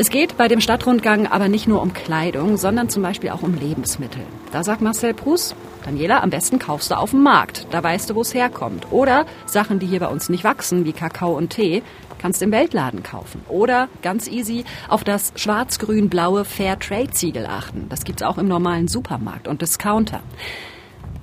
Es 0.00 0.08
geht 0.08 0.38
bei 0.38 0.48
dem 0.48 0.62
Stadtrundgang 0.62 1.26
aber 1.26 1.48
nicht 1.48 1.68
nur 1.68 1.82
um 1.82 1.92
Kleidung, 1.92 2.56
sondern 2.56 2.88
zum 2.88 3.02
Beispiel 3.02 3.28
auch 3.28 3.42
um 3.42 3.52
Lebensmittel. 3.52 4.22
Da 4.50 4.64
sagt 4.64 4.80
Marcel 4.80 5.12
Prus, 5.12 5.54
Daniela, 5.84 6.22
am 6.22 6.30
besten 6.30 6.58
kaufst 6.58 6.90
du 6.90 6.94
auf 6.94 7.10
dem 7.10 7.22
Markt. 7.22 7.66
Da 7.70 7.82
weißt 7.82 8.08
du, 8.08 8.14
wo 8.14 8.22
es 8.22 8.32
herkommt. 8.32 8.86
Oder 8.92 9.26
Sachen, 9.44 9.78
die 9.78 9.84
hier 9.84 10.00
bei 10.00 10.06
uns 10.06 10.30
nicht 10.30 10.42
wachsen, 10.42 10.86
wie 10.86 10.94
Kakao 10.94 11.36
und 11.36 11.50
Tee, 11.50 11.82
kannst 12.18 12.40
du 12.40 12.46
im 12.46 12.50
Weltladen 12.50 13.02
kaufen. 13.02 13.42
Oder 13.50 13.90
ganz 14.00 14.26
easy 14.26 14.64
auf 14.88 15.04
das 15.04 15.34
schwarz-grün-blaue 15.36 16.46
Fair 16.46 16.78
Trade 16.78 17.10
Siegel 17.12 17.44
achten. 17.44 17.84
Das 17.90 18.04
gibt's 18.04 18.22
auch 18.22 18.38
im 18.38 18.48
normalen 18.48 18.88
Supermarkt 18.88 19.48
und 19.48 19.60
Discounter. 19.60 20.22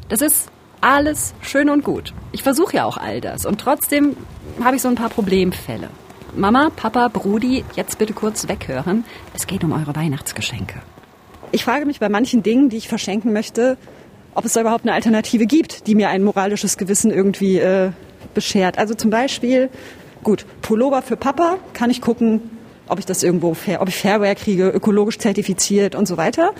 Das 0.07 0.21
ist 0.21 0.51
alles 0.81 1.33
schön 1.41 1.71
und 1.71 1.83
gut. 1.83 2.13
Ich 2.31 2.43
versuche 2.43 2.75
ja 2.75 2.85
auch 2.85 2.97
all 2.97 3.21
das 3.21 3.47
und 3.47 3.59
trotzdem 3.59 4.15
habe 4.63 4.75
ich 4.75 4.83
so 4.83 4.87
ein 4.87 4.93
paar 4.93 5.09
Problemfälle. 5.09 5.89
Mama, 6.37 6.69
Papa, 6.75 7.07
Brudi, 7.07 7.65
jetzt 7.75 7.97
bitte 7.97 8.13
kurz 8.13 8.47
weghören. 8.47 9.03
Es 9.33 9.47
geht 9.47 9.63
um 9.63 9.71
eure 9.71 9.95
Weihnachtsgeschenke. 9.95 10.75
Ich 11.51 11.63
frage 11.63 11.87
mich 11.87 11.99
bei 11.99 12.09
manchen 12.09 12.43
Dingen, 12.43 12.69
die 12.69 12.77
ich 12.77 12.87
verschenken 12.87 13.33
möchte, 13.33 13.75
ob 14.35 14.45
es 14.45 14.53
da 14.53 14.61
überhaupt 14.61 14.83
eine 14.83 14.93
Alternative 14.93 15.47
gibt, 15.47 15.87
die 15.87 15.95
mir 15.95 16.09
ein 16.09 16.23
moralisches 16.23 16.77
Gewissen 16.77 17.09
irgendwie 17.09 17.57
äh, 17.57 17.89
beschert. 18.35 18.77
Also 18.77 18.93
zum 18.93 19.09
Beispiel, 19.09 19.69
gut, 20.23 20.45
Pullover 20.61 21.01
für 21.01 21.17
Papa 21.17 21.57
kann 21.73 21.89
ich 21.89 22.01
gucken, 22.01 22.41
ob 22.87 22.99
ich 22.99 23.05
das 23.05 23.23
irgendwo 23.23 23.55
fair, 23.55 23.81
ob 23.81 23.89
ich 23.89 23.97
Fairware 23.97 24.35
kriege, 24.35 24.69
ökologisch 24.69 25.17
zertifiziert 25.17 25.95
und 25.95 26.07
so 26.07 26.17
weiter. 26.17 26.51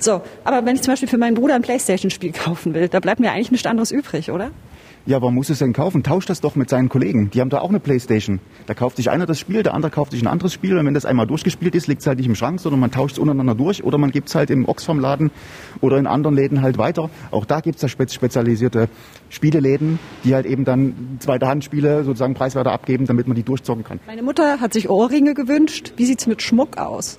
So, 0.00 0.20
aber 0.42 0.66
wenn 0.66 0.74
ich 0.74 0.82
zum 0.82 0.92
Beispiel 0.94 1.08
für 1.08 1.18
meinen 1.18 1.34
Bruder 1.34 1.54
ein 1.54 1.62
Playstation-Spiel 1.62 2.32
kaufen 2.44 2.74
will, 2.74 2.88
da 2.88 2.98
bleibt 2.98 3.20
mir 3.20 3.30
eigentlich 3.30 3.52
nichts 3.52 3.68
anderes 3.68 3.92
übrig, 3.92 4.32
oder? 4.32 4.50
Ja, 5.04 5.20
warum 5.20 5.34
muss 5.34 5.50
es 5.50 5.58
denn 5.58 5.72
kaufen? 5.72 6.04
Tauscht 6.04 6.30
das 6.30 6.40
doch 6.40 6.54
mit 6.54 6.70
seinen 6.70 6.88
Kollegen. 6.88 7.28
Die 7.30 7.40
haben 7.40 7.50
da 7.50 7.58
auch 7.58 7.70
eine 7.70 7.80
Playstation. 7.80 8.38
Da 8.66 8.74
kauft 8.74 8.98
sich 8.98 9.10
einer 9.10 9.26
das 9.26 9.40
Spiel, 9.40 9.64
der 9.64 9.74
andere 9.74 9.90
kauft 9.90 10.12
sich 10.12 10.22
ein 10.22 10.28
anderes 10.28 10.52
Spiel. 10.52 10.78
Und 10.78 10.86
wenn 10.86 10.94
das 10.94 11.04
einmal 11.04 11.26
durchgespielt 11.26 11.74
ist, 11.74 11.88
liegt 11.88 12.02
es 12.02 12.06
halt 12.06 12.18
nicht 12.18 12.28
im 12.28 12.36
Schrank, 12.36 12.60
sondern 12.60 12.78
man 12.78 12.92
tauscht 12.92 13.14
es 13.14 13.18
untereinander 13.18 13.56
durch. 13.56 13.82
Oder 13.82 13.98
man 13.98 14.12
gibt 14.12 14.28
es 14.28 14.36
halt 14.36 14.48
im 14.50 14.68
Oxfam-Laden 14.68 15.32
oder 15.80 15.98
in 15.98 16.06
anderen 16.06 16.36
Läden 16.36 16.62
halt 16.62 16.78
weiter. 16.78 17.10
Auch 17.32 17.44
da 17.44 17.58
gibt 17.58 17.76
es 17.76 17.82
ja 17.82 17.88
spezialisierte 17.88 18.88
Spieleläden, 19.28 19.98
die 20.22 20.36
halt 20.36 20.46
eben 20.46 20.64
dann 20.64 21.16
zweite 21.18 21.48
Handspiele 21.48 22.04
sozusagen 22.04 22.34
preiswerter 22.34 22.70
abgeben, 22.70 23.06
damit 23.06 23.26
man 23.26 23.34
die 23.34 23.42
durchzocken 23.42 23.82
kann. 23.82 23.98
Meine 24.06 24.22
Mutter 24.22 24.60
hat 24.60 24.72
sich 24.72 24.88
Ohrringe 24.88 25.34
gewünscht. 25.34 25.94
Wie 25.96 26.04
sieht's 26.04 26.28
mit 26.28 26.42
Schmuck 26.42 26.78
aus? 26.78 27.18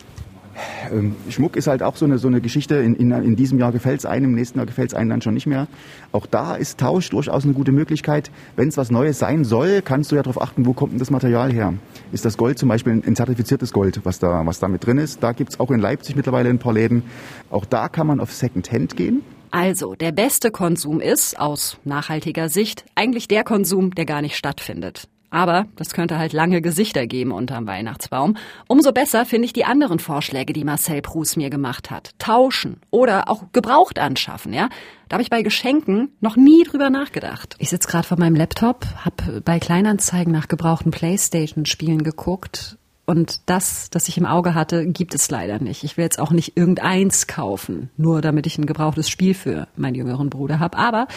Ähm, 0.92 1.16
Schmuck 1.30 1.56
ist 1.56 1.68
halt 1.68 1.84
auch 1.84 1.96
so 1.96 2.06
eine, 2.06 2.18
so 2.18 2.28
eine 2.28 2.42
Geschichte. 2.42 2.76
In, 2.76 2.96
in, 2.96 3.12
in 3.12 3.36
diesem 3.36 3.60
Jahr 3.60 3.72
gefällt 3.72 4.00
es 4.00 4.06
einem, 4.06 4.26
im 4.26 4.36
nächsten 4.36 4.60
Jahr 4.60 4.66
gefällt 4.66 4.90
es 4.90 4.94
einem 4.94 5.10
dann 5.10 5.22
schon 5.22 5.34
nicht 5.34 5.48
mehr. 5.48 5.68
Auch 6.12 6.26
da 6.26 6.56
ist 6.56 6.80
Tausch 6.80 7.10
durchaus 7.10 7.44
eine 7.44 7.54
gute 7.54 7.72
Möglichkeit. 7.72 8.32
Wenn 8.56 8.70
es 8.70 8.78
was 8.78 8.92
Neues 8.92 9.20
sein 9.20 9.44
soll, 9.44 9.82
kannst 9.82 10.12
du 10.12 10.16
ja 10.16 10.24
darauf 10.24 10.42
achten, 10.42 10.66
wo 10.66 10.74
kommt 10.74 10.94
denn 10.94 11.00
das 11.00 11.10
Material 11.10 11.52
her? 11.52 11.74
Ist 12.12 12.26
das 12.26 12.38
Gold 12.38 12.60
zum 12.60 12.70
Beispiel 12.70 12.94
ein, 12.94 13.04
ein 13.06 13.16
zertifiziertes 13.16 13.74
Gold, 13.74 14.02
was 14.04 14.20
da, 14.20 14.46
was 14.46 14.60
da 14.60 14.68
mit 14.68 14.86
drin 14.86 14.98
ist? 14.98 15.24
Da 15.24 15.32
gibt 15.32 15.52
es 15.52 15.60
auch 15.60 15.72
in 15.72 15.80
Leipzig 15.80 16.16
mittlerweile 16.16 16.50
ein 16.50 16.60
paar 16.60 16.74
Läden. 16.74 17.04
Auch 17.50 17.66
da 17.66 17.90
kann 17.90 18.08
man 18.08 18.20
auf 18.20 18.32
Second 18.34 18.72
Hand 18.72 18.96
gehen. 18.96 19.22
Also, 19.52 19.94
der 19.94 20.12
beste 20.12 20.50
Konsum 20.50 21.00
ist, 21.00 21.40
aus 21.40 21.78
nachhaltiger 21.84 22.50
Sicht, 22.50 22.86
eigentlich 22.96 23.28
der 23.28 23.44
Konsum, 23.44 23.94
der 23.94 24.06
gar 24.06 24.24
nicht 24.24 24.36
stattfindet. 24.36 25.08
Aber 25.34 25.66
das 25.78 25.94
könnte 25.94 26.20
halt 26.20 26.32
lange 26.32 26.62
Gesichter 26.62 27.08
geben 27.08 27.32
unterm 27.32 27.66
Weihnachtsbaum. 27.66 28.38
Umso 28.68 28.92
besser 28.92 29.26
finde 29.26 29.48
ich 29.48 29.54
die 29.54 29.66
anderen 29.66 29.98
Vorschläge, 29.98 30.54
die 30.54 30.64
Marcel 30.64 31.02
Prus 31.02 31.36
mir 31.38 31.50
gemacht 31.50 31.90
hat. 31.90 32.12
Tauschen 32.20 32.80
oder 32.92 33.28
auch 33.30 33.46
gebraucht 33.52 33.98
anschaffen, 33.98 34.54
ja? 34.54 34.70
Da 35.10 35.16
habe 35.16 35.24
ich 35.24 35.32
bei 35.32 35.42
Geschenken 35.42 36.16
noch 36.22 36.36
nie 36.36 36.64
drüber 36.64 36.92
nachgedacht. 36.92 37.56
Ich 37.58 37.72
sitze 37.72 37.88
gerade 37.88 38.08
vor 38.08 38.20
meinem 38.20 38.36
Laptop, 38.36 38.86
habe 39.04 39.42
bei 39.42 39.58
Kleinanzeigen 39.58 40.32
nach 40.32 40.48
gebrauchten 40.48 40.92
Playstation-Spielen 40.92 42.04
geguckt 42.04 42.78
und 43.06 43.42
das, 43.48 43.90
das 43.90 44.08
ich 44.08 44.18
im 44.18 44.26
Auge 44.26 44.56
hatte, 44.56 44.86
gibt 44.86 45.14
es 45.14 45.30
leider 45.30 45.60
nicht. 45.60 45.84
Ich 45.84 45.98
will 45.98 46.06
jetzt 46.06 46.20
auch 46.20 46.32
nicht 46.32 46.56
irgendeins 46.56 47.28
kaufen, 47.28 47.90
nur 47.98 48.22
damit 48.22 48.48
ich 48.48 48.58
ein 48.58 48.66
gebrauchtes 48.66 49.10
Spiel 49.10 49.34
für 49.34 49.68
meinen 49.76 49.96
jüngeren 49.96 50.30
Bruder 50.30 50.60
habe. 50.60 50.78
Aber 50.78 51.08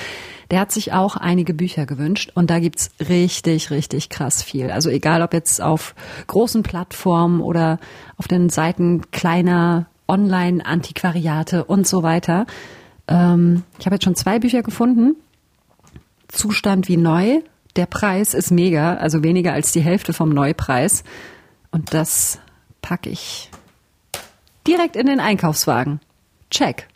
der 0.50 0.58
hat 0.58 0.72
sich 0.72 0.92
auch 0.92 1.16
einige 1.16 1.54
Bücher 1.54 1.86
gewünscht 1.86 2.32
und 2.34 2.50
da 2.50 2.58
gibt's 2.58 2.90
richtig, 3.08 3.70
richtig 3.70 4.08
krass 4.08 4.42
viel. 4.42 4.72
Also 4.72 4.90
egal 4.90 5.22
ob 5.22 5.32
jetzt 5.32 5.62
auf 5.62 5.94
großen 6.26 6.64
Plattformen 6.64 7.40
oder 7.40 7.78
auf 8.16 8.26
den 8.26 8.48
Seiten 8.48 9.08
kleiner 9.12 9.86
Online-Antiquariate 10.08 11.64
und 11.64 11.86
so 11.86 12.02
weiter. 12.02 12.46
Ähm, 13.06 13.62
ich 13.78 13.86
habe 13.86 13.94
jetzt 13.94 14.04
schon 14.04 14.16
zwei 14.16 14.40
Bücher 14.40 14.64
gefunden. 14.64 15.14
Zustand 16.26 16.88
wie 16.88 16.96
neu. 16.96 17.42
Der 17.76 17.86
Preis 17.86 18.34
ist 18.34 18.50
mega, 18.50 18.94
also 18.94 19.22
weniger 19.22 19.52
als 19.52 19.70
die 19.70 19.80
Hälfte 19.80 20.12
vom 20.12 20.30
Neupreis. 20.30 21.04
Und 21.70 21.94
das 21.94 22.38
packe 22.82 23.10
ich 23.10 23.50
direkt 24.66 24.96
in 24.96 25.06
den 25.06 25.20
Einkaufswagen. 25.20 26.00
Check. 26.50 26.88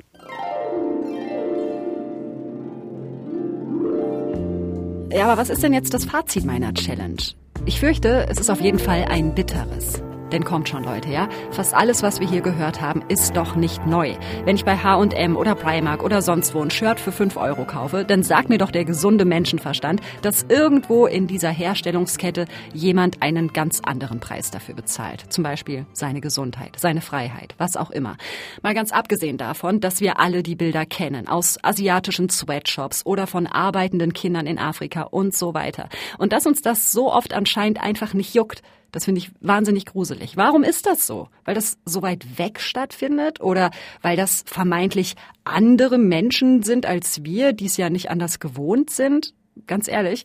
Ja, 5.13 5.25
aber 5.25 5.41
was 5.41 5.51
ist 5.51 5.63
denn 5.63 5.73
jetzt 5.73 5.93
das 5.93 6.05
Fazit 6.05 6.45
meiner 6.45 6.73
Challenge? 6.73 7.23
Ich 7.67 7.81
fürchte, 7.81 8.27
es 8.29 8.39
ist 8.39 8.49
auf 8.49 8.61
jeden 8.61 8.79
Fall 8.79 9.07
ein 9.07 9.35
bitteres. 9.35 10.03
Denn 10.33 10.45
kommt 10.45 10.69
schon, 10.69 10.85
Leute, 10.85 11.11
ja? 11.11 11.29
Fast 11.51 11.75
alles, 11.75 12.03
was 12.03 12.21
wir 12.21 12.29
hier 12.29 12.41
gehört 12.41 12.81
haben, 12.81 13.03
ist 13.09 13.37
doch 13.37 13.57
nicht 13.57 13.85
neu. 13.87 14.15
Wenn 14.45 14.55
ich 14.55 14.65
bei 14.65 14.77
H&M 14.77 15.37
oder 15.37 15.57
Primark 15.57 16.05
oder 16.05 16.23
sonst 16.23 16.55
wo 16.55 16.61
ein 16.61 16.71
Shirt 16.71 17.01
für 17.01 17.11
5 17.11 17.37
Euro 17.37 17.65
kaufe, 17.65 18.05
dann 18.05 18.23
sagt 18.23 18.49
mir 18.49 18.59
doch 18.59 18.71
der 18.71 18.85
gesunde 18.85 19.25
Menschenverstand, 19.25 20.01
dass 20.23 20.45
irgendwo 20.49 21.07
in 21.07 21.27
dieser 21.27 21.51
Herstellungskette 21.51 22.47
jemand 22.73 23.23
einen 23.23 23.53
ganz 23.53 23.81
anderen 23.81 24.21
Preis 24.21 24.53
dafür 24.53 24.77
bezahlt. 24.77 25.25
Zum 25.33 25.43
Beispiel 25.43 25.85
seine 25.93 26.21
Gesundheit, 26.21 26.79
seine 26.79 27.01
Freiheit, 27.01 27.55
was 27.59 27.77
auch 27.77 27.91
immer. 27.91 28.17
Mal 28.63 28.75
ganz 28.75 28.93
abgesehen 28.93 29.37
davon, 29.37 29.81
dass 29.81 30.01
wir 30.01 30.21
alle 30.21 30.45
die 30.45 30.55
Bilder 30.55 30.87
kennen 30.87 31.27
aus 31.27 31.59
asiatischen 31.63 32.29
Sweatshops 32.29 33.05
oder 33.05 33.27
von 33.27 33.49
arbeitenden 33.49 34.13
Kindern 34.13 34.47
in 34.47 34.59
Afrika 34.59 35.03
und 35.03 35.35
so 35.35 35.55
weiter. 35.55 35.89
Und 36.19 36.33
dass 36.33 36.47
uns 36.47 36.63
das 36.63 36.93
so 36.93 37.13
oft 37.13 37.35
anscheinend 37.35 37.83
einfach 37.83 38.15
nicht 38.15 38.35
juckt, 38.35 38.63
das 38.93 39.05
finde 39.05 39.21
ich 39.21 39.31
wahnsinnig 39.41 39.87
gruselig. 39.87 40.37
Warum 40.37 40.63
ist 40.63 40.87
das 40.87 41.07
so? 41.07 41.29
Weil 41.45 41.55
das 41.55 41.79
so 41.85 42.03
weit 42.03 42.39
weg 42.39 42.61
stattfindet 42.61 43.41
oder 43.41 43.71
weil 44.03 44.17
das 44.17 44.45
vermeintlich 44.47 45.15
andere 45.45 45.99
Menschen 45.99 46.63
sind 46.63 46.87
als 46.87 47.25
wir, 47.25 47.53
die 47.53 47.67
es 47.67 47.77
ja 47.77 47.91
nicht 47.91 48.11
anders 48.11 48.41
gewohnt 48.41 48.91
sind? 48.91 49.35
Ganz 49.67 49.89
ehrlich, 49.89 50.25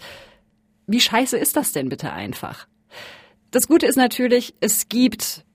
wie 0.88 1.02
scheiße 1.02 1.38
ist 1.38 1.56
das 1.56 1.72
denn 1.72 1.90
bitte 1.90 2.14
einfach? 2.14 2.68
Das 3.52 3.68
Gute 3.68 3.86
ist 3.86 3.96
natürlich, 3.96 4.54
es 4.60 4.90
gibt 4.90 5.46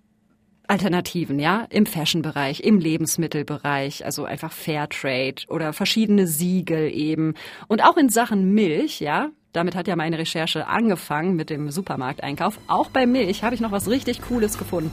Alternativen, 0.71 1.41
ja, 1.41 1.67
im 1.71 1.85
Fashion-Bereich, 1.85 2.61
im 2.61 2.79
Lebensmittelbereich, 2.79 4.05
also 4.05 4.25
einfach 4.25 4.53
Fairtrade 4.53 5.43
oder 5.49 5.73
verschiedene 5.73 6.29
Siegel 6.29 6.95
eben. 6.95 7.35
Und 7.67 7.83
auch 7.83 7.97
in 7.97 8.09
Sachen 8.09 8.55
Milch, 8.55 9.01
ja, 9.01 9.31
damit 9.53 9.75
hat 9.75 9.89
ja 9.89 9.97
meine 9.97 10.19
Recherche 10.19 10.67
angefangen 10.67 11.35
mit 11.37 11.51
dem 11.51 11.71
Supermarkteinkauf. 11.71 12.59
Auch 12.67 12.91
bei 12.91 13.07
Milch 13.07 13.43
habe 13.43 13.55
ich 13.55 13.61
noch 13.61 13.73
was 13.73 13.89
richtig 13.89 14.23
Cooles 14.23 14.59
gefunden. 14.59 14.93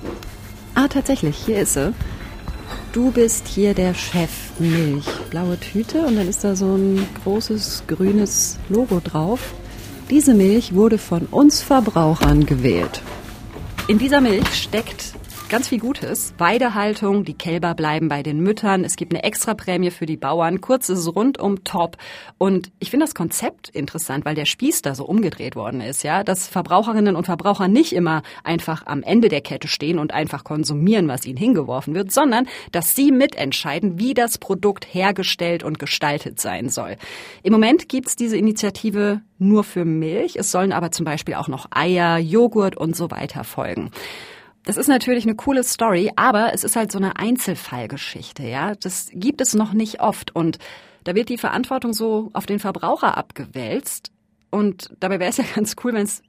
Ah, 0.75 0.87
tatsächlich, 0.87 1.37
hier 1.37 1.59
ist 1.59 1.73
sie. 1.73 1.93
Du 2.91 3.11
bist 3.11 3.47
hier 3.47 3.73
der 3.73 3.93
Chef 3.93 4.31
Milch. 4.59 5.05
Blaue 5.29 5.59
Tüte 5.59 6.01
und 6.05 6.15
dann 6.15 6.27
ist 6.27 6.43
da 6.43 6.55
so 6.55 6.75
ein 6.75 7.05
großes 7.23 7.83
grünes 7.87 8.59
Logo 8.69 8.99
drauf. 9.03 9.53
Diese 10.09 10.33
Milch 10.33 10.73
wurde 10.73 10.97
von 10.97 11.25
uns 11.27 11.61
Verbrauchern 11.61 12.45
gewählt. 12.45 13.01
In 13.87 13.99
dieser 13.99 14.21
Milch 14.21 14.53
steckt 14.53 15.13
ganz 15.49 15.69
viel 15.69 15.79
Gutes. 15.79 16.33
Weidehaltung, 16.37 17.23
die 17.23 17.33
Kälber 17.33 17.73
bleiben 17.73 18.09
bei 18.09 18.21
den 18.21 18.41
Müttern, 18.41 18.83
es 18.83 18.95
gibt 18.95 19.13
eine 19.13 19.23
Extraprämie 19.23 19.91
für 19.91 20.05
die 20.05 20.17
Bauern, 20.17 20.59
kurz 20.61 20.89
ist 20.89 20.99
es 20.99 21.15
rundum 21.15 21.63
top. 21.63 21.97
Und 22.37 22.71
ich 22.79 22.89
finde 22.89 23.05
das 23.05 23.15
Konzept 23.15 23.69
interessant, 23.69 24.25
weil 24.25 24.35
der 24.35 24.45
Spieß 24.45 24.81
da 24.81 24.93
so 24.93 25.05
umgedreht 25.05 25.55
worden 25.55 25.79
ist, 25.79 26.03
ja, 26.03 26.23
dass 26.23 26.47
Verbraucherinnen 26.47 27.15
und 27.15 27.25
Verbraucher 27.25 27.67
nicht 27.67 27.93
immer 27.93 28.23
einfach 28.43 28.85
am 28.85 29.03
Ende 29.03 29.29
der 29.29 29.41
Kette 29.41 29.67
stehen 29.67 29.99
und 29.99 30.13
einfach 30.13 30.43
konsumieren, 30.43 31.07
was 31.07 31.25
ihnen 31.25 31.37
hingeworfen 31.37 31.95
wird, 31.95 32.11
sondern 32.11 32.47
dass 32.71 32.95
sie 32.95 33.11
mitentscheiden, 33.11 33.99
wie 33.99 34.13
das 34.13 34.37
Produkt 34.37 34.93
hergestellt 34.93 35.63
und 35.63 35.79
gestaltet 35.79 36.41
sein 36.41 36.69
soll. 36.69 36.97
Im 37.43 37.53
Moment 37.53 37.87
gibt's 37.87 38.15
diese 38.15 38.37
Initiative 38.37 39.21
nur 39.39 39.63
für 39.63 39.85
Milch, 39.85 40.35
es 40.35 40.51
sollen 40.51 40.73
aber 40.73 40.91
zum 40.91 41.05
Beispiel 41.05 41.35
auch 41.35 41.47
noch 41.47 41.67
Eier, 41.71 42.17
Joghurt 42.17 42.75
und 42.75 42.95
so 42.95 43.11
weiter 43.11 43.43
folgen. 43.43 43.91
Das 44.67 44.75
ist 44.75 44.89
natürlich 44.89 45.23
eine 45.23 45.35
coole 45.35 45.63
Story, 45.63 46.11
aber 46.17 46.53
es 46.53 46.65
ist 46.65 46.75
halt 46.75 46.91
so 46.91 46.97
eine 46.97 47.15
Einzelfallgeschichte, 47.15 48.43
ja. 48.43 48.75
Das 48.75 49.09
gibt 49.13 49.39
es 49.39 49.53
noch 49.53 49.71
nicht 49.71 50.01
oft 50.01 50.35
und 50.35 50.59
da 51.05 51.15
wird 51.15 51.29
die 51.29 51.37
Verantwortung 51.37 51.93
so 51.93 52.31
auf 52.33 52.45
den 52.45 52.59
Verbraucher 52.59 53.15
abgewälzt. 53.17 54.11
Und 54.49 54.89
dabei 54.99 55.21
wäre 55.21 55.29
es 55.29 55.37
ja 55.37 55.45
ganz 55.55 55.77
cool, 55.81 55.93
wenn 55.93 56.03
es 56.03 56.21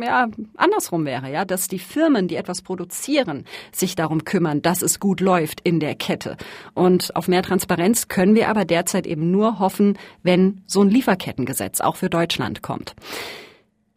ja 0.00 0.28
andersrum 0.56 1.04
wäre, 1.04 1.32
ja, 1.32 1.44
dass 1.44 1.66
die 1.66 1.80
Firmen, 1.80 2.28
die 2.28 2.36
etwas 2.36 2.62
produzieren, 2.62 3.44
sich 3.72 3.96
darum 3.96 4.22
kümmern, 4.22 4.62
dass 4.62 4.82
es 4.82 5.00
gut 5.00 5.20
läuft 5.20 5.60
in 5.62 5.80
der 5.80 5.96
Kette. 5.96 6.36
Und 6.74 7.16
auf 7.16 7.26
mehr 7.26 7.42
Transparenz 7.42 8.06
können 8.06 8.36
wir 8.36 8.50
aber 8.50 8.64
derzeit 8.64 9.04
eben 9.04 9.32
nur 9.32 9.58
hoffen, 9.58 9.98
wenn 10.22 10.62
so 10.64 10.80
ein 10.80 10.90
Lieferkettengesetz 10.90 11.80
auch 11.80 11.96
für 11.96 12.08
Deutschland 12.08 12.62
kommt. 12.62 12.94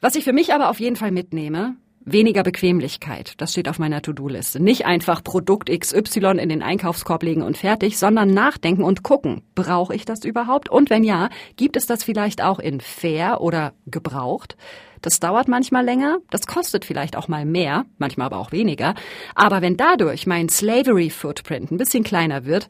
Was 0.02 0.16
ich 0.16 0.24
für 0.24 0.34
mich 0.34 0.52
aber 0.52 0.72
auf 0.72 0.80
jeden 0.80 0.96
Fall 0.96 1.12
mitnehme, 1.12 1.76
Weniger 2.06 2.44
Bequemlichkeit, 2.44 3.36
das 3.38 3.54
steht 3.54 3.70
auf 3.70 3.80
meiner 3.80 4.02
To-Do-Liste. 4.02 4.62
Nicht 4.62 4.86
einfach 4.86 5.24
Produkt 5.24 5.70
XY 5.70 6.38
in 6.38 6.50
den 6.50 6.62
Einkaufskorb 6.62 7.24
legen 7.24 7.42
und 7.42 7.56
fertig, 7.56 7.98
sondern 7.98 8.34
nachdenken 8.34 8.84
und 8.84 9.04
gucken, 9.04 9.42
brauche 9.56 9.96
ich 9.96 10.04
das 10.04 10.26
überhaupt? 10.26 10.68
Und 10.68 10.90
wenn 10.90 11.06
ja, 11.06 11.30
gibt 11.56 11.78
es 11.78 11.86
das 11.86 12.04
vielleicht 12.04 12.44
auch 12.44 12.60
in 12.60 12.82
fair 12.82 13.40
oder 13.40 13.74
gebraucht? 13.86 14.58
Das 15.02 15.22
dauert 15.22 15.48
manchmal 15.48 15.86
länger, 15.86 16.18
das 16.30 16.46
kostet 16.46 16.84
vielleicht 16.84 17.16
auch 17.16 17.30
mal 17.30 17.46
mehr, 17.46 17.86
manchmal 18.00 18.28
aber 18.28 18.40
auch 18.40 18.52
weniger. 18.52 18.96
Aber 19.34 19.62
wenn 19.62 19.78
dadurch 19.78 20.28
mein 20.28 20.50
Slavery 20.50 21.10
Footprint 21.10 21.72
ein 21.72 21.78
bisschen 21.78 22.04
kleiner 22.04 22.46
wird, 22.46 22.68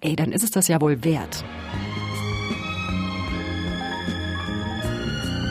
ey, 0.00 0.14
dann 0.14 0.30
ist 0.30 0.44
es 0.44 0.52
das 0.52 0.68
ja 0.68 0.80
wohl 0.80 1.02
wert. 1.02 1.44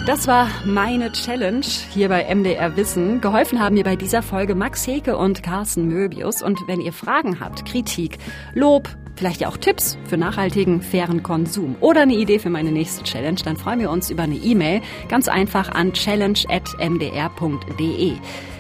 Das 0.08 0.26
war 0.26 0.50
meine 0.66 1.12
Challenge 1.12 1.64
hier 1.94 2.10
bei 2.10 2.26
MDR 2.34 2.76
Wissen. 2.76 3.22
Geholfen 3.22 3.60
haben 3.60 3.76
mir 3.76 3.84
bei 3.84 3.96
dieser 3.96 4.24
Folge 4.24 4.56
Max 4.56 4.88
Heke 4.88 5.16
und 5.16 5.44
Carsten 5.44 5.88
Möbius. 5.88 6.42
Und 6.42 6.58
wenn 6.68 6.82
ihr 6.82 6.92
Fragen 6.92 7.40
habt, 7.40 7.66
Kritik, 7.66 8.18
Lob, 8.56 8.90
vielleicht 9.16 9.42
ja 9.42 9.48
auch 9.48 9.58
Tipps 9.58 10.00
für 10.06 10.18
nachhaltigen, 10.18 10.82
fairen 10.82 11.22
Konsum 11.22 11.76
oder 11.82 12.02
eine 12.02 12.16
Idee 12.16 12.40
für 12.40 12.50
meine 12.50 12.72
nächste 12.72 13.04
Challenge, 13.04 13.40
dann 13.46 13.58
freuen 13.58 13.80
wir 13.80 13.92
uns 13.92 14.10
über 14.10 14.24
eine 14.24 14.38
E-Mail. 14.38 14.82
Ganz 15.08 15.28
einfach 15.28 15.70
an 15.70 15.94
challenge.mdr.de. 15.94 18.14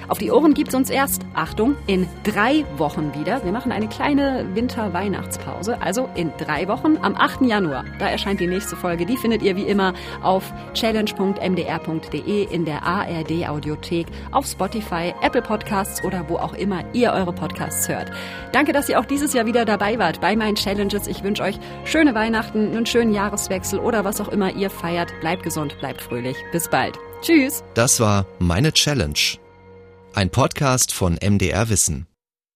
Auf 0.07 0.17
die 0.17 0.31
Ohren 0.31 0.53
gibt's 0.53 0.75
uns 0.75 0.89
erst, 0.89 1.23
Achtung, 1.33 1.75
in 1.87 2.07
drei 2.23 2.65
Wochen 2.77 3.13
wieder. 3.13 3.43
Wir 3.43 3.51
machen 3.51 3.71
eine 3.71 3.87
kleine 3.87 4.45
Winter-Weihnachtspause. 4.53 5.81
Also 5.81 6.09
in 6.15 6.31
drei 6.37 6.67
Wochen 6.67 6.97
am 7.01 7.15
8. 7.15 7.41
Januar. 7.41 7.85
Da 7.99 8.07
erscheint 8.09 8.39
die 8.39 8.47
nächste 8.47 8.75
Folge. 8.75 9.05
Die 9.05 9.17
findet 9.17 9.41
ihr 9.41 9.55
wie 9.55 9.63
immer 9.63 9.93
auf 10.21 10.51
challenge.mdr.de 10.73 12.43
in 12.53 12.65
der 12.65 12.83
ARD 12.83 13.47
Audiothek, 13.47 14.07
auf 14.31 14.45
Spotify, 14.45 15.13
Apple 15.21 15.41
Podcasts 15.41 16.03
oder 16.03 16.25
wo 16.27 16.37
auch 16.37 16.53
immer 16.53 16.83
ihr 16.93 17.13
eure 17.13 17.33
Podcasts 17.33 17.87
hört. 17.87 18.11
Danke, 18.51 18.73
dass 18.73 18.89
ihr 18.89 18.99
auch 18.99 19.05
dieses 19.05 19.33
Jahr 19.33 19.45
wieder 19.45 19.65
dabei 19.65 19.97
wart 19.99 20.21
bei 20.21 20.35
meinen 20.35 20.55
Challenges. 20.55 21.07
Ich 21.07 21.23
wünsche 21.23 21.43
euch 21.43 21.59
schöne 21.85 22.15
Weihnachten, 22.15 22.71
einen 22.71 22.85
schönen 22.85 23.13
Jahreswechsel 23.13 23.79
oder 23.79 24.03
was 24.03 24.21
auch 24.21 24.29
immer 24.29 24.53
ihr 24.53 24.69
feiert. 24.69 25.13
Bleibt 25.21 25.43
gesund, 25.43 25.77
bleibt 25.79 26.01
fröhlich. 26.01 26.37
Bis 26.51 26.69
bald. 26.69 26.97
Tschüss. 27.21 27.63
Das 27.73 27.99
war 27.99 28.25
meine 28.39 28.73
Challenge 28.73 29.13
ein 30.13 30.29
Podcast 30.29 30.93
von 30.93 31.17
MDR 31.21 31.69
Wissen. 31.69 32.10